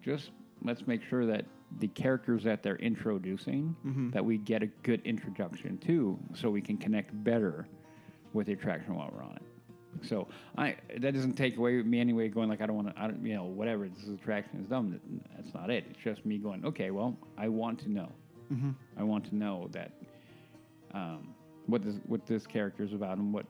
[0.03, 0.31] just
[0.63, 1.45] let's make sure that
[1.79, 3.75] the characters that they're introducing
[4.11, 7.67] that we get a good introduction to, so we can connect better
[8.33, 9.41] with the attraction while we're on it.
[10.03, 10.27] So
[10.57, 12.27] I that doesn't take away me anyway.
[12.29, 13.87] Going like I don't want to, I don't, you know, whatever.
[13.87, 14.99] This attraction is dumb.
[15.35, 15.85] That's not it.
[15.89, 16.65] It's just me going.
[16.65, 18.11] Okay, well, I want to know.
[18.97, 19.91] I want to know that
[20.93, 21.33] um,
[21.65, 23.45] what this what this character is about and what,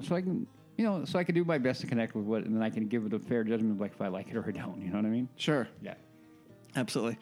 [0.00, 2.44] so I can you know so I can do my best to connect with what
[2.44, 4.36] and then I can give it a fair judgment of like if I like it
[4.36, 4.80] or I don't.
[4.80, 5.28] You know what I mean?
[5.36, 5.68] Sure.
[5.82, 5.94] Yeah.
[6.76, 7.18] Absolutely.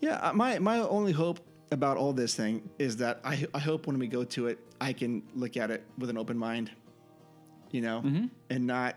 [0.00, 1.40] Yeah, uh, my my only hope
[1.70, 4.92] about all this thing is that I I hope when we go to it, I
[4.92, 6.70] can look at it with an open mind,
[7.74, 8.26] you know, mm-hmm.
[8.50, 8.94] and not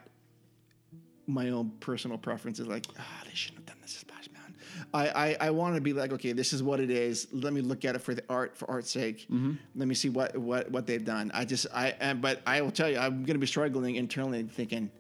[1.26, 2.68] my own personal preferences.
[2.68, 4.56] Like, ah, they shouldn't have done this Splash Mountain.
[4.94, 7.28] I I, I want to be like, okay, this is what it is.
[7.32, 9.22] Let me look at it for the art, for art's sake.
[9.22, 9.54] Mm-hmm.
[9.76, 11.32] Let me see what what what they've done.
[11.34, 14.44] I just I and but I will tell you, I'm going to be struggling internally,
[14.44, 14.92] thinking,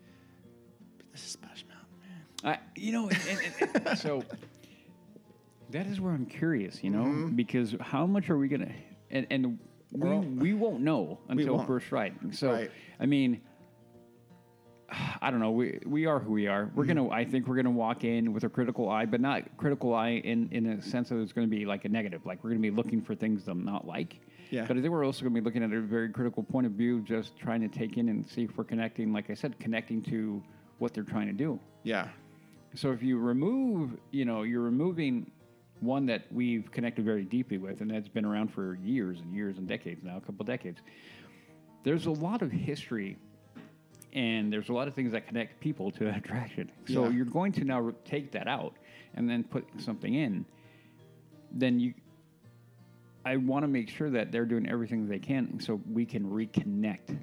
[1.11, 2.59] this is Splash Mountain, man.
[2.59, 4.23] I, you know, and, and, and, so
[5.69, 7.35] that is where I'm curious, you know, mm-hmm.
[7.35, 8.73] because how much are we gonna,
[9.11, 9.59] and, and
[9.91, 11.67] we, we won't know until won't.
[11.67, 12.15] first ride.
[12.31, 12.71] So, Right.
[12.99, 13.41] I mean,
[15.21, 15.51] I don't know.
[15.51, 16.71] We we are who we are.
[16.75, 16.93] We're Mm-hmm.
[16.95, 17.09] gonna.
[17.09, 20.49] I think we're gonna walk in with a critical eye, but not critical eye in
[20.51, 22.25] in a sense that it's gonna be like a negative.
[22.25, 24.19] Like we're gonna be looking for things that I'm not like.
[24.49, 24.65] Yeah.
[24.65, 26.71] But I think we're also going to be looking at a very critical point of
[26.71, 30.01] view, just trying to take in and see if we're connecting, like I said, connecting
[30.03, 30.41] to
[30.77, 31.59] what they're trying to do.
[31.83, 32.07] Yeah.
[32.73, 35.29] So if you remove, you know, you're removing
[35.81, 39.57] one that we've connected very deeply with, and that's been around for years and years
[39.57, 40.79] and decades now, a couple decades.
[41.83, 43.17] There's a lot of history,
[44.17, 46.71] and there's a lot of things that connect people to that attraction.
[46.87, 47.09] So Yeah.
[47.15, 48.73] you're going to now take that out
[49.15, 50.43] and then put something in.
[51.51, 51.93] Then you,
[53.25, 57.17] I want to make sure that they're doing everything they can so we can reconnect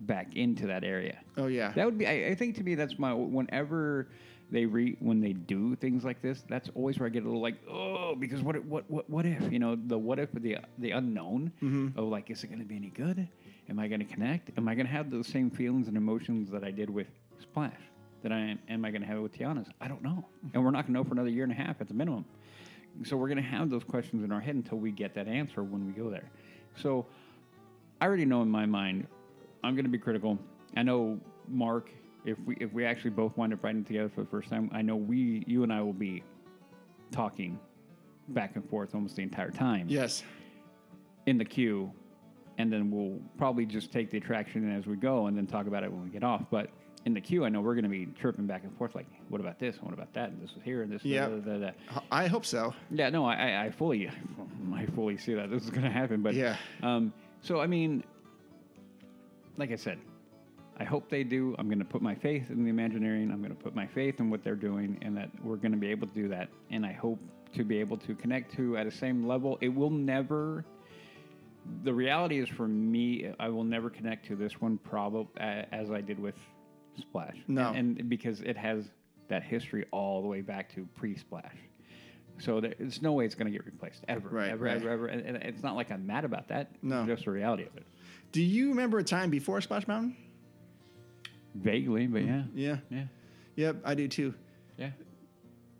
[0.00, 1.18] back into that area.
[1.36, 1.72] Oh yeah.
[1.72, 2.06] That would be.
[2.06, 3.12] I, I think to me, that's my.
[3.14, 4.08] Whenever
[4.50, 7.42] they re when they do things like this, that's always where I get a little
[7.42, 10.58] like, oh, because what if- what what what if you know the what if the
[10.78, 11.98] the unknown Mm-hmm.
[11.98, 13.28] of like, is it going to be any good?
[13.68, 14.56] Am I going to connect?
[14.56, 17.08] Am I going to have those same feelings and emotions that I did with
[17.40, 17.72] Splash?
[18.22, 19.68] That I am, am I going to have it with Tiana's?
[19.80, 20.48] I don't know, mm-hmm.
[20.54, 22.24] and we're not going to know for another year and a half at the minimum.
[23.04, 25.62] So we're going to have those questions in our head until we get that answer
[25.62, 26.28] when we go there.
[26.74, 27.06] So
[28.00, 29.06] I already know in my mind,
[29.62, 30.38] I'm going to be critical.
[30.76, 31.90] I know Mark.
[32.24, 34.82] If we if we actually both wind up writing together for the first time, I
[34.82, 36.24] know we you and I will be
[37.12, 37.58] talking
[38.28, 40.22] back and forth almost the entire time yes.
[41.26, 41.90] in the queue,
[42.58, 45.82] and then we'll probably just take the attraction as we go, and then talk about
[45.84, 46.42] it when we get off.
[46.50, 46.70] But
[47.06, 49.40] in the queue, I know we're going to be chirping back and forth like, "What
[49.40, 49.76] about this?
[49.80, 50.30] What about that?
[50.30, 51.28] And this is here, and this." Yeah.
[51.28, 52.74] da, da, da, da." I hope so.
[52.90, 54.10] Yeah, no, I, I- I fully,
[54.74, 56.20] I fully see that this is going to happen.
[56.22, 56.56] But Yeah.
[56.82, 58.02] um, so I mean,
[59.56, 59.98] like I said,
[60.78, 61.54] I hope they do.
[61.58, 63.30] I'm going to put my faith in the Imagineering.
[63.30, 65.78] I'm going to put my faith in what they're doing, and that we're going to
[65.78, 66.48] be able to do that.
[66.70, 67.18] And I hope
[67.54, 69.56] to be able to connect to at the same level.
[69.60, 70.64] It will never.
[71.84, 76.00] The reality is, for me, I will never connect to this one probably as I
[76.00, 76.34] did with
[76.98, 77.36] Splash.
[77.46, 77.72] No.
[77.74, 78.84] and, and because it has
[79.28, 81.54] that history all the way back to pre-Splash.
[82.38, 84.76] So there, there's no way it's going to get replaced ever, Right, ever, right.
[84.76, 85.06] ever, ever.
[85.06, 86.70] And, and it's not like I'm mad about that.
[86.82, 87.00] No.
[87.00, 87.84] it's just the reality of it.
[88.32, 90.16] Do you remember a time before Splash Mountain?
[91.54, 92.58] Vaguely, but yeah, mm-hmm.
[92.58, 92.76] Yeah.
[92.90, 93.04] yeah,
[93.56, 94.34] Yep, I do too.
[94.76, 94.90] yeah,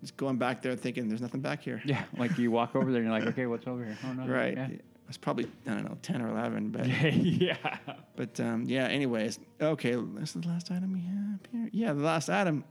[0.00, 1.80] Just going back there thinking there's nothing back here.
[1.84, 2.04] yeah.
[2.16, 3.96] Like you walk over there and you're like, okay, what's over here?
[4.04, 4.56] Oh no, Right.
[4.56, 4.68] Yeah,
[5.08, 7.78] It's probably I don't know ten or eleven, but yeah.
[8.14, 8.86] but um, yeah.
[8.86, 9.94] Anyways, okay.
[9.94, 11.70] This is the last item we have here.
[11.72, 12.64] Yeah, the last item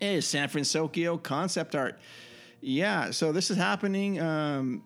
[0.00, 1.98] is San Francisco concept art.
[2.60, 3.10] Yeah.
[3.10, 4.20] So this is happening.
[4.20, 4.82] Um,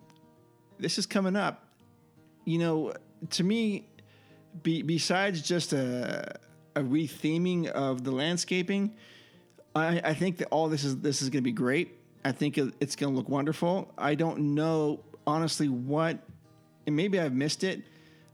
[0.79, 1.65] this is coming up.
[2.45, 2.93] You know,
[3.31, 3.89] to me,
[4.63, 6.39] be, besides just a
[6.75, 8.95] a retheming of the landscaping,
[9.75, 11.97] I, I think that all this is this is going to be great.
[12.23, 13.93] I think it's going to look wonderful.
[13.97, 16.19] I don't know honestly what,
[16.89, 17.83] and maybe I've missed it,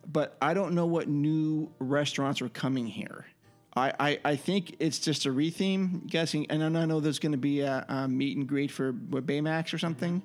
[0.09, 3.25] but I don't know what new restaurants are coming here.
[3.75, 7.37] I, I, I think it's just a retheme, guessing, and I know there's going to
[7.37, 10.23] be a, a meet and greet for Baymax or something.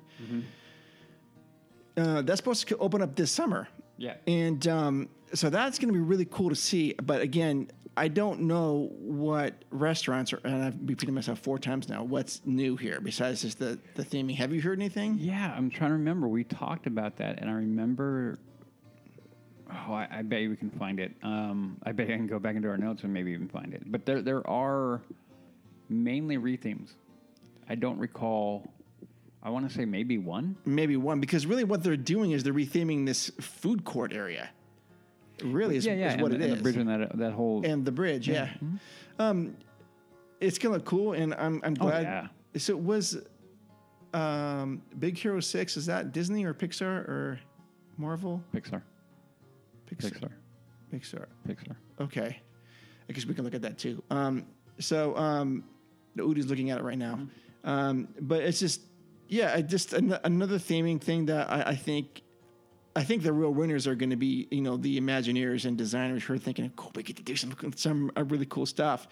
[1.97, 3.67] Uh, that's supposed to open up this summer.
[3.97, 4.15] Yeah.
[4.25, 6.93] And um, so that's going to be really cool to see.
[7.03, 12.03] But again, I don't know what restaurants are, and I've repeated myself four times now.
[12.03, 14.35] What's new here besides just the, the theming?
[14.35, 15.17] Have you heard anything?
[15.19, 16.27] Yeah, I'm trying to remember.
[16.29, 18.39] We talked about that, and I remember.
[19.69, 21.13] Oh, I, I bet you we can find it.
[21.21, 23.83] Um, I bet I can go back into our notes and maybe even find it.
[23.85, 25.01] But there, there are
[25.89, 26.91] mainly rethemes.
[27.69, 28.69] I don't recall.
[29.43, 30.55] I want to say maybe one.
[30.65, 34.49] Maybe one, because really what they're doing is they're retheming this food court area.
[35.43, 36.57] Really is, yeah, yeah, is what the- it and is.
[36.57, 37.65] the bridge and that that whole.
[37.65, 38.49] and the bridge, yeah.
[39.19, 39.55] Um,
[40.39, 42.03] it's gonna look cool, and I'm I'm Oh, glad.
[42.03, 42.27] yeah.
[42.59, 43.17] So it was
[44.13, 45.77] um, Big Hero Six.
[45.77, 47.39] Is that Disney or Pixar or
[47.97, 48.43] Marvel?
[48.53, 48.81] Pixar.
[49.89, 50.31] Pixar.
[50.93, 51.25] Pixar.
[51.47, 51.75] Pixar.
[51.99, 52.39] Okay.
[53.09, 54.01] I guess we can look at that too.
[54.09, 54.45] Um,
[54.79, 55.63] so um,
[56.17, 57.19] Udi's looking at it right now.
[57.63, 58.81] Um, but it's just,
[59.27, 62.21] yeah, I just an- another theming thing that I, I think,
[62.95, 66.23] I think the real winners are going to be, you know, the Imagineers and designers
[66.23, 69.07] who are thinking, cool, we get to do some some uh, really cool stuff.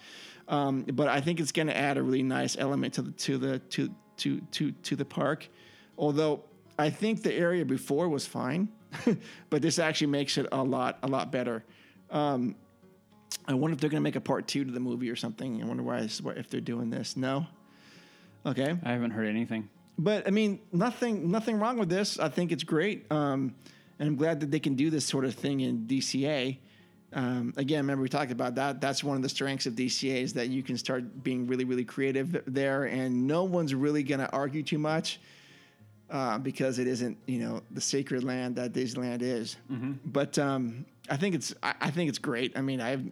[0.48, 3.38] Um, but I think it's going to add a really nice element to the to
[3.38, 5.48] the to to to to the park.
[5.96, 6.44] Although
[6.78, 8.68] I think the area before was fine,
[9.50, 11.64] but this actually makes it a lot a lot better.
[12.10, 12.56] Um,
[13.46, 15.62] I wonder if they're going to make a part two to the movie or something.
[15.62, 17.16] I wonder why if they're doing this.
[17.16, 17.46] No.
[18.44, 19.68] Okay, I haven't heard anything.
[20.02, 22.18] But I mean, nothing nothing wrong with this.
[22.18, 23.54] I think it's great, um,
[23.98, 26.58] and I'm glad that they can do this sort of thing in DCA.
[27.12, 28.80] Um, again, remember we talked about that.
[28.80, 31.84] That's one of the strengths of DCA is that you can start being really really
[31.84, 35.20] creative there, and no one's really going to argue too much.
[36.08, 39.56] Uh, because it isn't, you know, the sacred land that Disneyland is.
[40.06, 42.58] But um, I think it's, I, I think it's great.
[42.58, 43.04] I mean, I've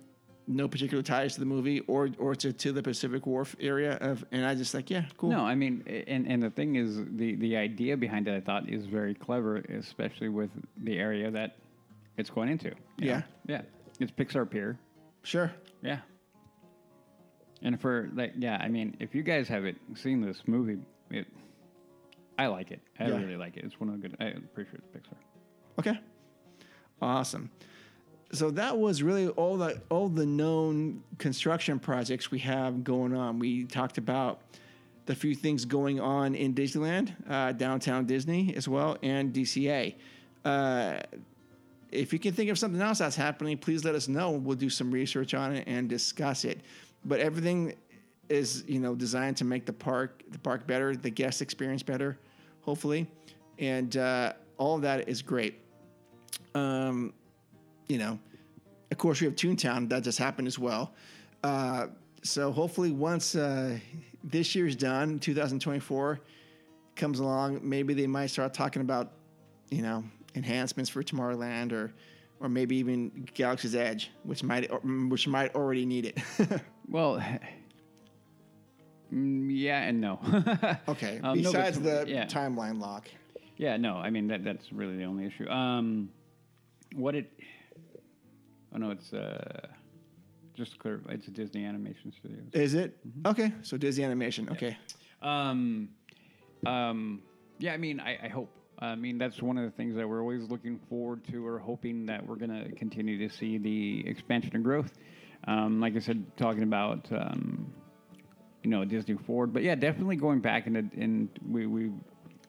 [0.48, 4.24] no particular ties to the movie or or to, to the Pacific Wharf area of,
[4.32, 5.30] and I just like, yeah, cool.
[5.30, 8.68] No, I mean, and and the thing is, the the idea behind it, I thought,
[8.68, 11.56] is very clever, especially with the area that
[12.16, 12.72] it's going into.
[12.98, 13.18] Yeah.
[13.18, 13.22] know?
[13.46, 13.62] yeah,
[14.00, 14.78] it's Pixar Pier.
[15.22, 15.52] Sure.
[15.82, 15.98] Yeah.
[17.62, 20.78] And for like, yeah, I mean, if you guys haven't seen this movie,
[21.10, 21.26] it,
[22.38, 22.80] I like it.
[22.98, 23.16] I Yeah.
[23.18, 23.64] really like it.
[23.64, 24.16] It's one of the good.
[24.20, 25.16] I'm pretty sure it's Pixar.
[25.78, 25.98] Okay.
[27.02, 27.50] Awesome.
[28.32, 33.38] So that was really all the all the known construction projects we have going on.
[33.38, 34.40] We talked about
[35.06, 39.94] the few things going on in Disneyland, uh, downtown Disney as well, and DCA.
[40.44, 40.98] Uh,
[41.90, 44.32] if you can think of something else that's happening, please let us know.
[44.32, 46.60] We'll do some research on it and discuss it.
[47.06, 47.74] But everything
[48.28, 52.18] is you know designed to make the park the park better, the guest experience better,
[52.60, 53.06] hopefully,
[53.58, 55.58] and uh, all of that is great.
[56.54, 57.14] Um,
[57.88, 58.18] you know,
[58.90, 60.94] of course, we have Toontown that just happened as well.
[61.42, 61.88] Uh,
[62.22, 63.78] so hopefully, once uh,
[64.24, 66.20] this year's done, 2024
[66.96, 69.12] comes along, maybe they might start talking about,
[69.70, 70.04] you know,
[70.34, 71.92] enhancements for Tomorrowland or,
[72.40, 74.68] or maybe even Galaxy's Edge, which might
[75.08, 76.18] which might already need it.
[76.90, 77.22] Well,
[79.12, 80.18] mm, yeah and no.
[80.88, 81.20] okay.
[81.22, 82.24] Um, no, but Besides the yeah.
[82.24, 83.08] timeline lock.
[83.58, 85.48] Yeah, no, I mean that that's really the only issue.
[85.50, 86.08] Um,
[86.94, 87.30] what it?
[88.74, 89.66] Oh no, it's uh,
[90.54, 91.00] just clear.
[91.08, 92.44] It's a Disney Animation Studios.
[92.52, 93.26] Is it Mm-hmm.
[93.28, 93.52] okay?
[93.62, 94.48] So Disney Animation.
[94.50, 94.76] Okay.
[95.22, 95.88] Um,
[96.66, 97.22] um,
[97.58, 98.50] yeah, I mean, I, I hope.
[98.80, 102.06] I mean, that's one of the things that we're always looking forward to or hoping
[102.06, 104.92] that we're going to continue to see the expansion and growth.
[105.48, 107.72] Um, like I said, talking about, um,
[108.62, 109.52] you know, Disney Forward.
[109.52, 111.90] But yeah, definitely going back and, and we, we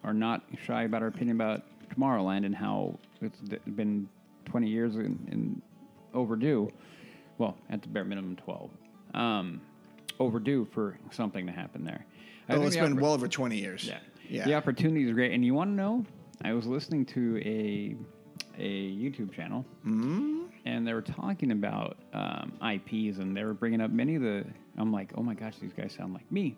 [0.04, 1.64] are not shy about our opinion about
[1.96, 4.08] Tomorrowland and how it's been
[4.46, 5.62] 20 years in, in
[6.14, 6.69] overdue.
[7.38, 8.69] Well, at the bare minimum, 12.
[9.14, 9.61] Um,
[10.19, 12.06] overdue for something to happen there.
[12.48, 13.86] I Well, it's the been oppor- well over 20 years.
[13.88, 13.99] yeah.
[14.30, 14.45] Yeah.
[14.45, 15.31] The opportunity is great.
[15.34, 16.06] And you want to know?
[16.44, 17.95] I was listening to a
[18.57, 20.44] a YouTube channel, Mm-hmm.
[20.65, 24.45] and they were talking about um, IPs, and they were bringing up many of the.
[24.77, 26.57] I'm like, oh my gosh, these guys sound like me,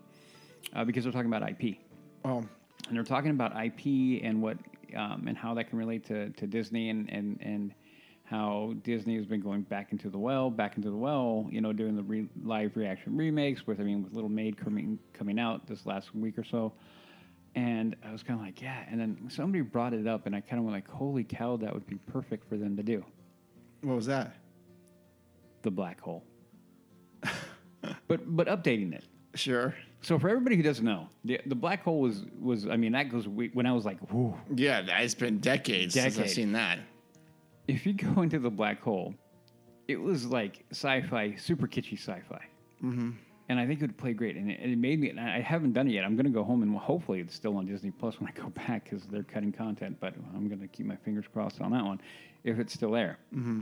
[0.76, 1.78] uh, because they're talking about IP,
[2.26, 2.40] Oh,
[2.88, 4.58] and they're talking about IP and what
[4.96, 7.74] um, and how that can relate to, to Disney and, and and
[8.32, 11.74] how Disney has been going back into the well, back into the well, you know,
[11.74, 15.68] doing the re- live reaction remakes with I mean with Little Maid coming coming out
[15.68, 16.72] this last week or so.
[17.54, 18.86] And I was kind of like, yeah.
[18.90, 21.74] And then somebody brought it up, and I kind of went like, holy cow, that
[21.74, 23.04] would be perfect for them to do.
[23.82, 24.38] what was that?
[25.64, 26.24] The black hole.
[28.08, 29.04] but but updating it.
[29.36, 29.76] Sure.
[30.02, 33.10] So for everybody who doesn't know, the, the black hole was was I mean that
[33.10, 34.36] goes we- when I was like, whoo.
[34.56, 36.80] Yeah, it's been decades, since I've seen that.
[37.72, 39.16] If you go into the black hole,
[39.88, 42.44] it was like sci-fi, super kitschy sci-fi.
[42.84, 43.12] Mm-hmm.
[43.48, 44.36] And I think it would play great.
[44.36, 45.10] And it, and it made me.
[45.10, 46.04] And I haven't done it yet.
[46.04, 48.50] I'm going to go home and hopefully it's still on Disney Plus when I go
[48.68, 49.98] back because they're cutting content.
[50.02, 52.02] But I'm going to keep my fingers crossed on that one,
[52.44, 53.18] if it's still there.
[53.34, 53.62] Mm-hmm.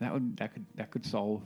[0.00, 1.42] That would that could that could solve.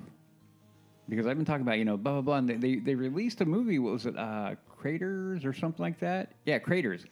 [1.08, 2.36] Because I've been talking about you know blah blah blah.
[2.36, 3.78] And they they, they released a movie.
[3.78, 4.16] What was it?
[4.16, 6.32] Uh, Craters or something like that.
[6.44, 7.06] Yeah, Craters.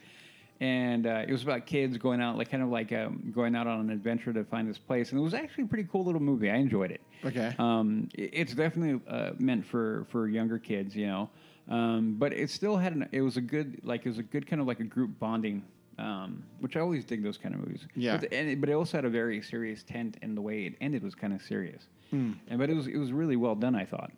[0.62, 3.66] And uh, it was about kids going out, like kind of like um, going out
[3.66, 5.10] on an adventure to find this place.
[5.10, 6.52] And it was actually a pretty cool little movie.
[6.52, 7.00] I enjoyed it.
[7.24, 7.52] Okay.
[7.58, 11.30] Um, it's definitely uh, meant for for younger kids, you know.
[11.68, 13.08] Um, but it still had an.
[13.10, 15.64] It was a good like it was a good kind of like a group bonding,
[15.98, 17.88] um, which I always dig those kind of movies.
[17.96, 18.18] Yeah.
[18.18, 20.74] But, and it, but it also had a very serious tent, and the way it
[20.80, 21.88] ended was kind of serious.
[22.12, 24.12] And but it was it was really well done, I thought.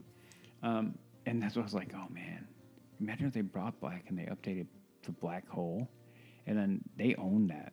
[0.62, 2.46] Um, and that's what I was like, oh man,
[3.00, 4.66] imagine if they brought black and they updated
[5.04, 5.88] the black hole,
[6.46, 7.72] and then they own that.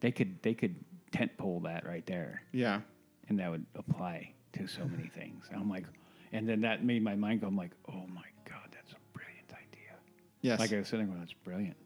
[0.00, 0.76] They could they could
[1.12, 2.80] tent pole that right there Yeah.
[3.28, 5.46] and that would apply to so many things.
[5.50, 5.84] And I'm like,
[6.32, 7.48] and then that made my mind go.
[7.48, 9.94] I'm like, oh my god, that's a brilliant idea.
[10.42, 10.60] Yes.
[10.60, 11.76] Like I was sitting there, going, that's brilliant.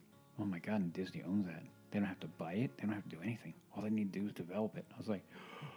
[0.41, 1.63] Oh my god, and Disney owns that.
[1.91, 2.77] They don't have to buy it.
[2.77, 3.55] They don't have to do anything.
[3.77, 4.85] All they need to do is develop it.
[4.95, 5.23] I was like,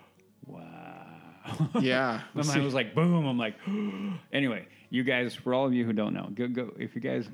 [0.46, 1.70] wow.
[1.80, 2.22] yeah.
[2.34, 3.26] My mind was like, boom.
[3.26, 3.56] I'm like,
[4.34, 6.74] anyway, you guys, for all of you who don't know, go go.
[6.78, 7.30] If you guys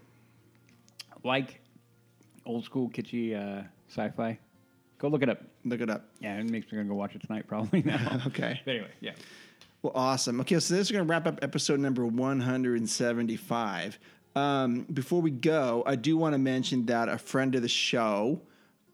[1.23, 1.61] like
[2.45, 4.37] old school kitschy uh, sci-fi,
[4.97, 5.41] go look it up.
[5.65, 6.05] Look it up.
[6.19, 8.21] Yeah, it makes me gonna go watch it tonight probably now.
[8.27, 8.59] Okay.
[8.65, 9.13] But anyway, yeah.
[9.81, 10.39] Well, awesome.
[10.39, 13.99] Okay, so this is going to wrap up episode number 175.
[14.33, 18.39] Um, before we go, I do want to mention that a friend of the show,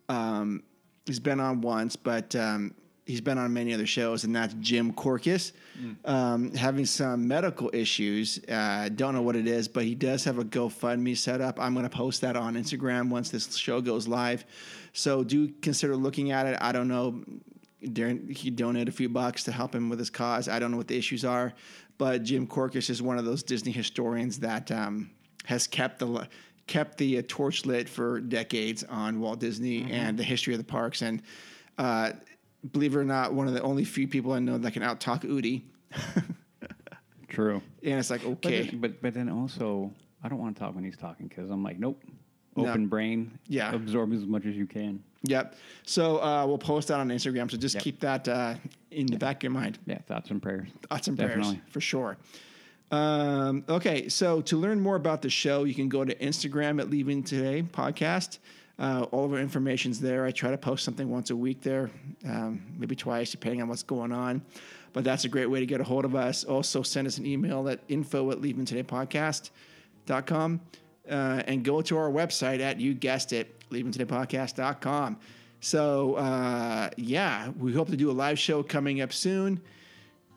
[0.09, 0.63] um,
[1.05, 2.73] he's been on once, but um,
[3.09, 5.51] he's been on many other shows, and that's Jim Korkis,
[6.05, 8.39] um, having some medical issues.
[8.47, 11.59] Uh, don't know what it is, but he does have a GoFundMe set up.
[11.59, 14.45] I'm going to post that on Instagram once this show goes live.
[14.93, 16.57] So do consider looking at it.
[16.61, 17.23] I don't know
[17.83, 20.47] Darren, he donated a few bucks to help him with his cause.
[20.49, 21.53] I don't know what the issues are,
[21.97, 25.09] but Jim Korkis is one of those Disney historians that um,
[25.45, 26.27] has kept the
[26.67, 30.63] kept the uh, torch lit for decades on Walt Disney and the history of the
[30.63, 31.01] parks.
[31.01, 31.23] And
[31.79, 32.11] uh,
[32.71, 34.99] believe it or not, one of the only few people I know that can out
[34.99, 35.63] talk Udi.
[37.27, 37.61] True.
[37.83, 39.91] And it's like, But, okay, then- but but then also,
[40.23, 42.01] I don't want to talk when he's talking because I'm like, nope.
[42.55, 42.67] No.
[42.67, 43.37] Open brain.
[43.47, 43.73] Yeah.
[43.73, 45.01] Absorb as much as you can.
[45.23, 45.55] yep.
[45.85, 47.49] So uh, we'll post that on Instagram.
[47.49, 47.83] So just Yep.
[47.83, 48.55] keep that uh,
[48.91, 49.77] in the back of your mind.
[49.85, 49.99] Yeah.
[49.99, 50.67] Thoughts and prayers.
[50.89, 52.17] Thoughts and prayers for sure.
[52.91, 56.89] Um, okay, so to learn more about the show, you can go to Instagram at
[56.89, 58.39] Leaving Today Podcast.
[58.79, 60.25] Uh, all of our information's there.
[60.25, 61.91] I try to post something once a week there,
[62.25, 64.41] um, maybe twice, depending on what's going on.
[64.93, 66.45] But that's a great way to get a hold of us.
[66.45, 70.61] Also, send us an email at info at leavingtodaypodcast.com
[71.09, 75.17] uh, and go to our website at, you guessed it, leavingtodaypodcast.com.
[75.59, 79.59] So, uh, yeah, we hope to do a live show coming up soon.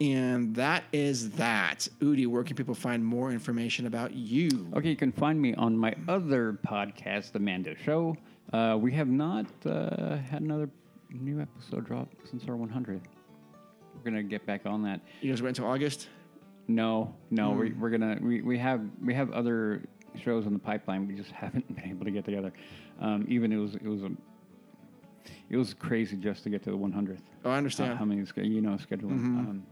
[0.00, 1.86] And that is that.
[2.00, 4.66] Udi, where can people find more information about you?
[4.74, 8.16] Okay, you can find me on my other podcast, The Mando Show.
[8.52, 10.68] Uh, we have not uh, had another
[11.10, 13.00] new episode drop since our 100.
[13.94, 15.00] We're gonna get back on that.
[15.20, 16.08] You guys wait until August?
[16.68, 19.82] No, no, we, we're gonna we, we have we have other
[20.22, 21.06] shows in the pipeline.
[21.06, 22.52] We just haven't been able to get together.
[23.00, 24.10] Um, even it was it was a
[25.50, 27.18] it was crazy just to get to the 100th.
[27.44, 27.92] Oh, I understand.
[27.92, 29.18] Uh, how many you know scheduling.
[29.18, 29.66] Um,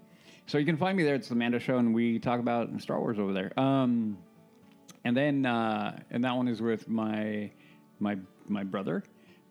[0.46, 1.14] so you can find me there.
[1.14, 3.58] It's the Mando Show, and we talk about Star Wars over there.
[3.58, 4.18] Um,
[5.04, 7.50] and then uh, and that one is with my
[8.00, 8.16] my
[8.48, 9.02] my brother,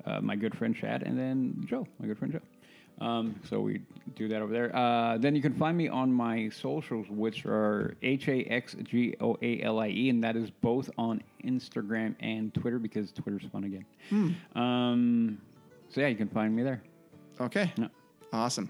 [0.06, 3.06] uh, my good friend Chad, and then Joe, my good friend Joe.
[3.06, 3.82] Um, so we
[4.16, 4.76] do that over there.
[4.76, 9.16] Uh, then you can find me on my socials, which are H A X G
[9.22, 13.46] O A L I E, and that is both on Instagram and Twitter because Twitter's
[13.54, 13.86] fun again.
[14.56, 15.38] Um,
[15.90, 16.82] so yeah, you can find me there.
[17.40, 17.72] Okay.
[17.78, 17.88] Yeah.
[18.34, 18.70] Awesome.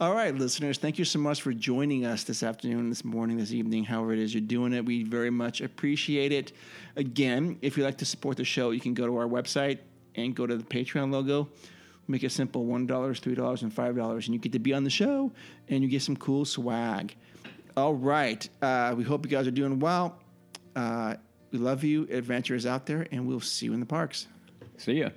[0.00, 3.52] All right, listeners, thank you so much for joining us this afternoon, this morning, this
[3.52, 4.84] evening, however it is you're doing it.
[4.84, 6.50] We very much appreciate it.
[6.96, 9.78] Again, if you'd like to support the show, you can go to our website
[10.16, 11.48] and go to the Patreon logo.
[12.08, 15.30] Make it simple $1, $3, and $5, and you get to be on the show
[15.68, 17.14] and you get some cool swag.
[17.76, 18.48] All right.
[18.60, 20.18] Uh, we hope you guys are doing well.
[20.74, 21.14] Uh,
[21.52, 22.08] we love you.
[22.10, 24.26] Adventure is out there, and we'll see you in the parks.
[24.76, 25.10] See ya.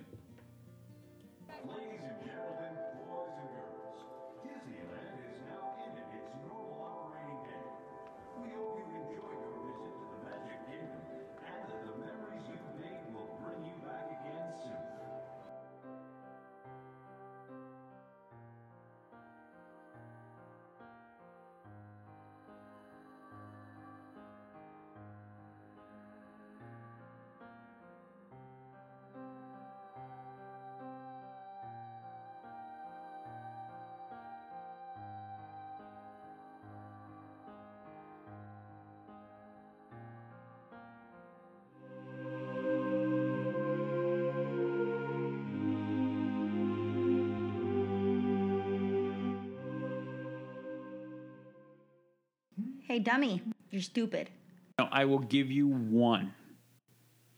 [52.97, 54.31] Hey, dummy, you're stupid.
[54.79, 56.33] No, I will give you one.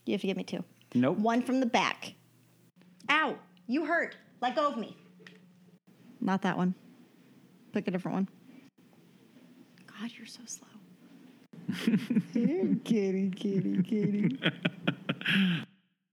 [0.06, 0.64] You have to give me two.
[0.96, 1.18] Nope.
[1.18, 2.14] One from the back.
[3.10, 3.36] Ow!
[3.68, 4.16] You hurt.
[4.42, 4.96] Let go of me.
[6.22, 6.76] Not that one.
[7.74, 8.28] Pick a different one.
[9.86, 10.70] God, you're so slow.
[12.86, 14.40] kitty, kitty, kitty.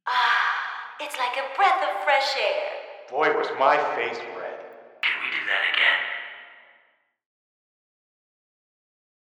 [0.08, 0.54] ah,
[0.98, 2.72] It's like a breath of fresh air.
[3.12, 4.35] Boy, was my face red.